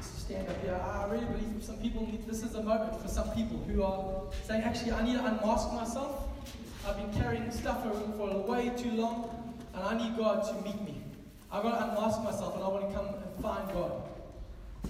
stand 0.00 0.48
up 0.48 0.60
here. 0.60 0.74
I 0.74 1.06
really 1.10 1.24
believe 1.24 1.62
some 1.62 1.76
people 1.78 2.04
need, 2.04 2.26
this 2.26 2.42
is 2.42 2.56
a 2.56 2.62
moment 2.62 3.00
for 3.00 3.08
some 3.08 3.30
people 3.30 3.58
who 3.58 3.82
are 3.82 4.22
saying, 4.42 4.64
actually, 4.64 4.92
I 4.92 5.04
need 5.04 5.14
to 5.14 5.24
unmask 5.24 5.72
myself. 5.72 6.35
I've 6.86 6.96
been 6.96 7.20
carrying 7.20 7.50
stuff 7.50 7.84
around 7.84 8.14
for 8.16 8.28
way 8.42 8.70
too 8.76 8.92
long, 8.92 9.54
and 9.74 9.82
I 9.82 9.98
need 9.98 10.16
God 10.16 10.46
to 10.46 10.54
meet 10.62 10.80
me. 10.82 11.02
I've 11.50 11.64
got 11.64 11.78
to 11.78 11.90
unmask 11.90 12.22
myself, 12.22 12.54
and 12.54 12.62
I 12.62 12.68
want 12.68 12.88
to 12.88 12.94
come 12.94 13.06
and 13.06 13.42
find 13.42 13.68
God. 13.72 14.02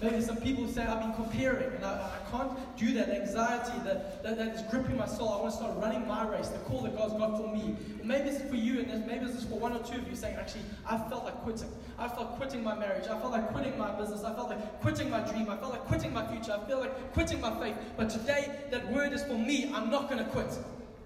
Maybe 0.03 0.21
some 0.21 0.37
people 0.37 0.69
say 0.69 0.83
I've 0.85 1.01
been 1.01 1.15
comparing, 1.15 1.73
and 1.73 1.83
I, 1.83 2.11
I 2.21 2.31
can't 2.31 2.77
do 2.77 2.93
that. 2.93 3.09
Anxiety 3.09 3.79
that, 3.87 4.23
that, 4.23 4.37
that 4.37 4.49
is 4.49 4.61
gripping 4.71 4.99
my 4.99 5.07
soul. 5.07 5.31
I 5.31 5.41
want 5.41 5.53
to 5.53 5.57
start 5.57 5.75
running 5.79 6.07
my 6.07 6.29
race, 6.29 6.49
the 6.49 6.59
call 6.59 6.83
that 6.83 6.95
God's 6.95 7.15
got 7.15 7.39
for 7.39 7.49
me. 7.49 7.75
Or 7.99 8.05
maybe 8.05 8.29
this 8.29 8.43
is 8.43 8.51
for 8.51 8.57
you, 8.57 8.81
and 8.81 9.07
maybe 9.07 9.25
this 9.25 9.37
is 9.37 9.45
for 9.45 9.59
one 9.59 9.73
or 9.73 9.79
two 9.79 9.97
of 9.97 10.07
you 10.07 10.15
saying, 10.15 10.37
actually, 10.37 10.65
I 10.87 10.99
felt 10.99 11.25
like 11.25 11.37
quitting. 11.45 11.71
I 11.99 12.09
felt 12.09 12.37
quitting 12.37 12.63
my 12.63 12.75
marriage. 12.75 13.05
I 13.05 13.19
felt 13.19 13.33
like 13.33 13.49
quitting 13.55 13.79
my 13.79 13.91
business. 13.93 14.23
I 14.23 14.35
felt 14.35 14.51
like 14.51 14.83
quitting 14.83 15.09
my 15.09 15.21
dream. 15.21 15.49
I 15.49 15.57
felt 15.57 15.73
like 15.73 15.85
quitting 15.87 16.13
my 16.13 16.27
future. 16.27 16.53
I 16.53 16.69
feel 16.69 16.79
like 16.79 17.15
quitting 17.15 17.41
my 17.41 17.59
faith. 17.59 17.77
But 17.97 18.11
today, 18.11 18.55
that 18.71 18.87
word 18.93 19.15
is 19.15 19.23
for 19.25 19.39
me. 19.39 19.73
I'm 19.75 19.89
not 19.91 20.11
going 20.11 20.23
to 20.23 20.31
quit. 20.31 20.59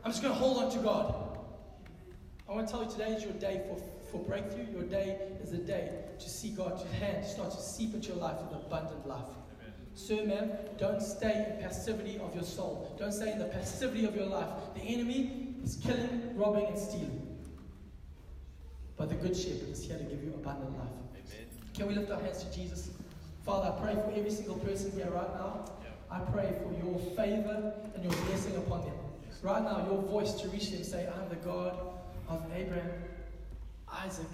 I'm 0.05 0.11
just 0.11 0.23
going 0.23 0.35
to 0.35 0.41
hold 0.41 0.65
on 0.65 0.71
to 0.73 0.79
God. 0.79 1.15
I 2.49 2.53
want 2.53 2.67
to 2.67 2.73
tell 2.73 2.85
you 2.85 2.91
today 2.91 3.13
is 3.13 3.23
your 3.23 3.35
day 3.35 3.63
for, 3.69 3.81
for 4.11 4.25
breakthrough. 4.25 4.67
Your 4.73 4.83
day 4.83 5.19
is 5.43 5.53
a 5.53 5.59
day 5.59 5.91
to 6.19 6.29
see 6.29 6.51
God's 6.51 6.83
hand 6.99 7.25
start 7.25 7.51
to 7.51 7.61
seep 7.61 7.95
into 7.95 8.09
your 8.09 8.17
life 8.17 8.37
with 8.43 8.65
abundant 8.65 9.07
life. 9.07 9.25
Sir, 9.95 10.25
man, 10.25 10.53
don't 10.79 11.03
stay 11.03 11.47
in 11.47 11.63
passivity 11.63 12.19
of 12.19 12.35
your 12.35 12.45
soul. 12.45 12.97
Don't 12.99 13.13
stay 13.13 13.33
in 13.33 13.39
the 13.39 13.45
passivity 13.47 14.07
of 14.07 14.17
your 14.17 14.27
life. 14.27 14.49
The 14.75 14.81
enemy 14.81 15.55
is 15.63 15.77
killing, 15.77 16.33
robbing, 16.35 16.67
and 16.67 16.79
stealing. 16.79 17.39
But 18.97 19.11
the 19.11 19.17
good 19.17 19.37
shepherd 19.37 19.69
is 19.69 19.85
here 19.85 19.99
to 19.99 20.05
give 20.05 20.23
you 20.23 20.33
abundant 20.35 20.79
life. 20.79 20.89
Amen. 21.13 21.47
Can 21.75 21.89
we 21.89 21.95
lift 21.95 22.11
our 22.11 22.21
hands 22.21 22.43
to 22.45 22.55
Jesus? 22.55 22.91
Father, 23.45 23.75
I 23.77 23.83
pray 23.83 23.95
for 23.95 24.13
every 24.17 24.31
single 24.31 24.57
person 24.57 24.93
here 24.93 25.11
right 25.11 25.35
now. 25.35 25.65
I 26.11 26.21
pray 26.21 26.53
for 26.63 26.73
your 26.85 26.99
favor 27.15 27.75
and 27.95 28.05
your 28.05 28.13
blessing 28.25 28.57
upon 28.57 28.83
them. 28.83 28.95
Right 29.43 29.63
now, 29.63 29.87
your 29.87 30.03
voice 30.03 30.35
to 30.43 30.49
reach 30.49 30.71
them 30.71 30.85
say, 30.85 31.09
I'm 31.09 31.29
the 31.29 31.37
God 31.37 31.79
of 32.29 32.45
Abraham, 32.55 32.91
Isaac, 33.89 34.27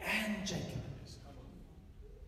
and 0.00 0.46
Jacob. 0.46 0.82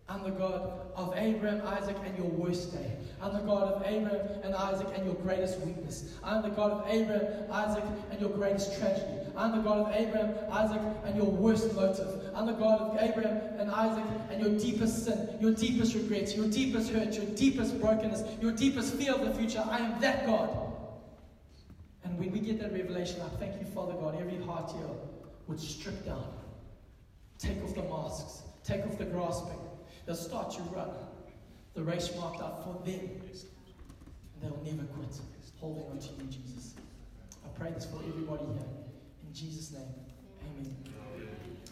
I'm 0.09 0.23
the 0.23 0.31
God 0.31 0.71
of 0.95 1.13
Abraham, 1.15 1.61
Isaac, 1.67 1.95
and 2.03 2.17
your 2.17 2.25
worst 2.25 2.73
day. 2.73 2.91
I'm 3.21 3.31
the 3.31 3.41
God 3.41 3.73
of 3.73 3.83
Abraham 3.85 4.27
and 4.43 4.55
Isaac 4.55 4.87
and 4.95 5.05
your 5.05 5.13
greatest 5.15 5.59
weakness. 5.59 6.15
I'm 6.23 6.41
the 6.41 6.49
God 6.49 6.71
of 6.71 6.85
Abraham, 6.89 7.45
Isaac, 7.51 7.83
and 8.09 8.19
your 8.19 8.31
greatest 8.31 8.79
tragedy. 8.79 9.05
I'm 9.37 9.55
the 9.55 9.61
God 9.61 9.87
of 9.87 9.95
Abraham, 9.95 10.33
Isaac, 10.51 10.81
and 11.05 11.15
your 11.15 11.27
worst 11.27 11.75
motive. 11.75 12.31
I'm 12.33 12.47
the 12.47 12.53
God 12.53 12.81
of 12.81 12.97
Abraham 12.99 13.37
and 13.59 13.69
Isaac 13.69 14.05
and 14.31 14.41
your 14.41 14.57
deepest 14.57 15.05
sin, 15.05 15.37
your 15.39 15.51
deepest 15.51 15.93
regrets, 15.93 16.35
your 16.35 16.47
deepest 16.47 16.89
hurt, 16.89 17.13
your 17.13 17.25
deepest 17.35 17.79
brokenness, 17.79 18.23
your 18.41 18.51
deepest 18.51 18.95
fear 18.95 19.13
of 19.13 19.21
the 19.21 19.33
future. 19.35 19.63
I 19.69 19.77
am 19.77 20.01
that 20.01 20.25
God. 20.25 20.68
When 22.19 22.33
we 22.33 22.41
get 22.41 22.59
that 22.59 22.73
revelation, 22.73 23.21
I 23.21 23.29
thank 23.37 23.61
you, 23.61 23.65
Father 23.65 23.93
God, 23.93 24.19
every 24.19 24.43
heart 24.43 24.69
here 24.71 24.89
would 25.47 25.57
strip 25.57 26.05
down, 26.05 26.27
take 27.37 27.63
off 27.63 27.73
the 27.73 27.83
masks, 27.83 28.41
take 28.61 28.85
off 28.85 28.97
the 28.97 29.05
grasping. 29.05 29.57
They'll 30.05 30.17
start 30.17 30.51
to 30.51 30.61
run 30.63 30.89
the 31.75 31.81
race 31.81 32.13
marked 32.17 32.41
out 32.41 32.65
for 32.65 32.73
them. 32.85 32.99
And 32.99 34.41
they'll 34.41 34.61
never 34.65 34.85
quit, 34.87 35.15
holding 35.61 35.83
on 35.91 35.99
to 35.99 36.07
you, 36.07 36.29
Jesus. 36.29 36.75
I 37.45 37.57
pray 37.57 37.71
this 37.71 37.85
for 37.85 38.01
everybody 38.05 38.43
here. 38.43 38.67
In 39.25 39.33
Jesus' 39.33 39.71
name, 39.71 39.83
amen. 40.43 40.75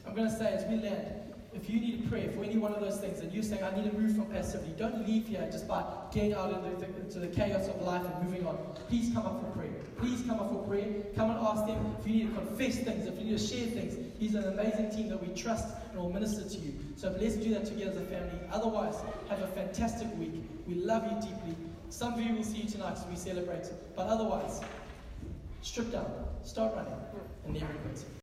I'm 0.07 0.15
going 0.15 0.29
to 0.29 0.37
say 0.37 0.53
as 0.53 0.63
we 0.63 0.77
land, 0.77 1.33
if 1.61 1.69
you 1.69 1.79
need 1.79 2.05
a 2.05 2.09
prayer 2.09 2.29
for 2.31 2.43
any 2.43 2.57
one 2.57 2.73
of 2.73 2.79
those 2.79 2.97
things 2.99 3.19
and 3.19 3.31
you're 3.33 3.43
saying, 3.43 3.63
I 3.63 3.75
need 3.75 3.89
to 3.91 3.97
move 3.97 4.15
from 4.15 4.25
passivity, 4.27 4.73
don't 4.77 5.07
leave 5.07 5.27
here 5.27 5.47
just 5.51 5.67
by 5.67 5.83
getting 6.11 6.33
out 6.33 6.53
into 6.53 7.19
the, 7.19 7.27
the 7.27 7.35
chaos 7.35 7.67
of 7.67 7.81
life 7.81 8.03
and 8.05 8.29
moving 8.29 8.45
on. 8.45 8.57
Please 8.87 9.11
come 9.13 9.25
up 9.25 9.41
for 9.41 9.51
prayer. 9.57 9.73
Please 9.97 10.21
come 10.27 10.39
up 10.39 10.51
for 10.51 10.63
prayer. 10.67 10.87
Come 11.15 11.31
and 11.31 11.39
ask 11.39 11.65
them 11.65 11.95
if 11.99 12.07
you 12.07 12.13
need 12.13 12.35
to 12.35 12.41
confess 12.41 12.77
things, 12.77 13.07
if 13.07 13.17
you 13.17 13.25
need 13.25 13.37
to 13.37 13.47
share 13.47 13.67
things. 13.67 13.97
He's 14.19 14.35
an 14.35 14.45
amazing 14.45 14.91
team 14.91 15.09
that 15.09 15.21
we 15.21 15.33
trust 15.33 15.67
and 15.91 15.99
will 15.99 16.11
minister 16.11 16.47
to 16.47 16.57
you. 16.57 16.73
So 16.95 17.15
let's 17.19 17.35
do 17.35 17.49
that 17.55 17.65
together 17.65 17.91
as 17.91 17.97
a 17.97 18.05
family. 18.05 18.39
Otherwise, 18.51 18.95
have 19.29 19.41
a 19.41 19.47
fantastic 19.47 20.07
week. 20.17 20.33
We 20.67 20.75
love 20.75 21.03
you 21.05 21.29
deeply. 21.29 21.55
Some 21.89 22.13
of 22.13 22.21
you 22.21 22.35
will 22.35 22.43
see 22.43 22.57
you 22.57 22.69
tonight 22.69 22.93
as 22.93 23.05
we 23.07 23.15
celebrate. 23.15 23.71
But 23.95 24.07
otherwise, 24.07 24.61
strip 25.61 25.91
down, 25.91 26.11
start 26.43 26.75
running, 26.75 26.93
and 27.45 27.53
never 27.53 27.73
quit. 27.73 28.05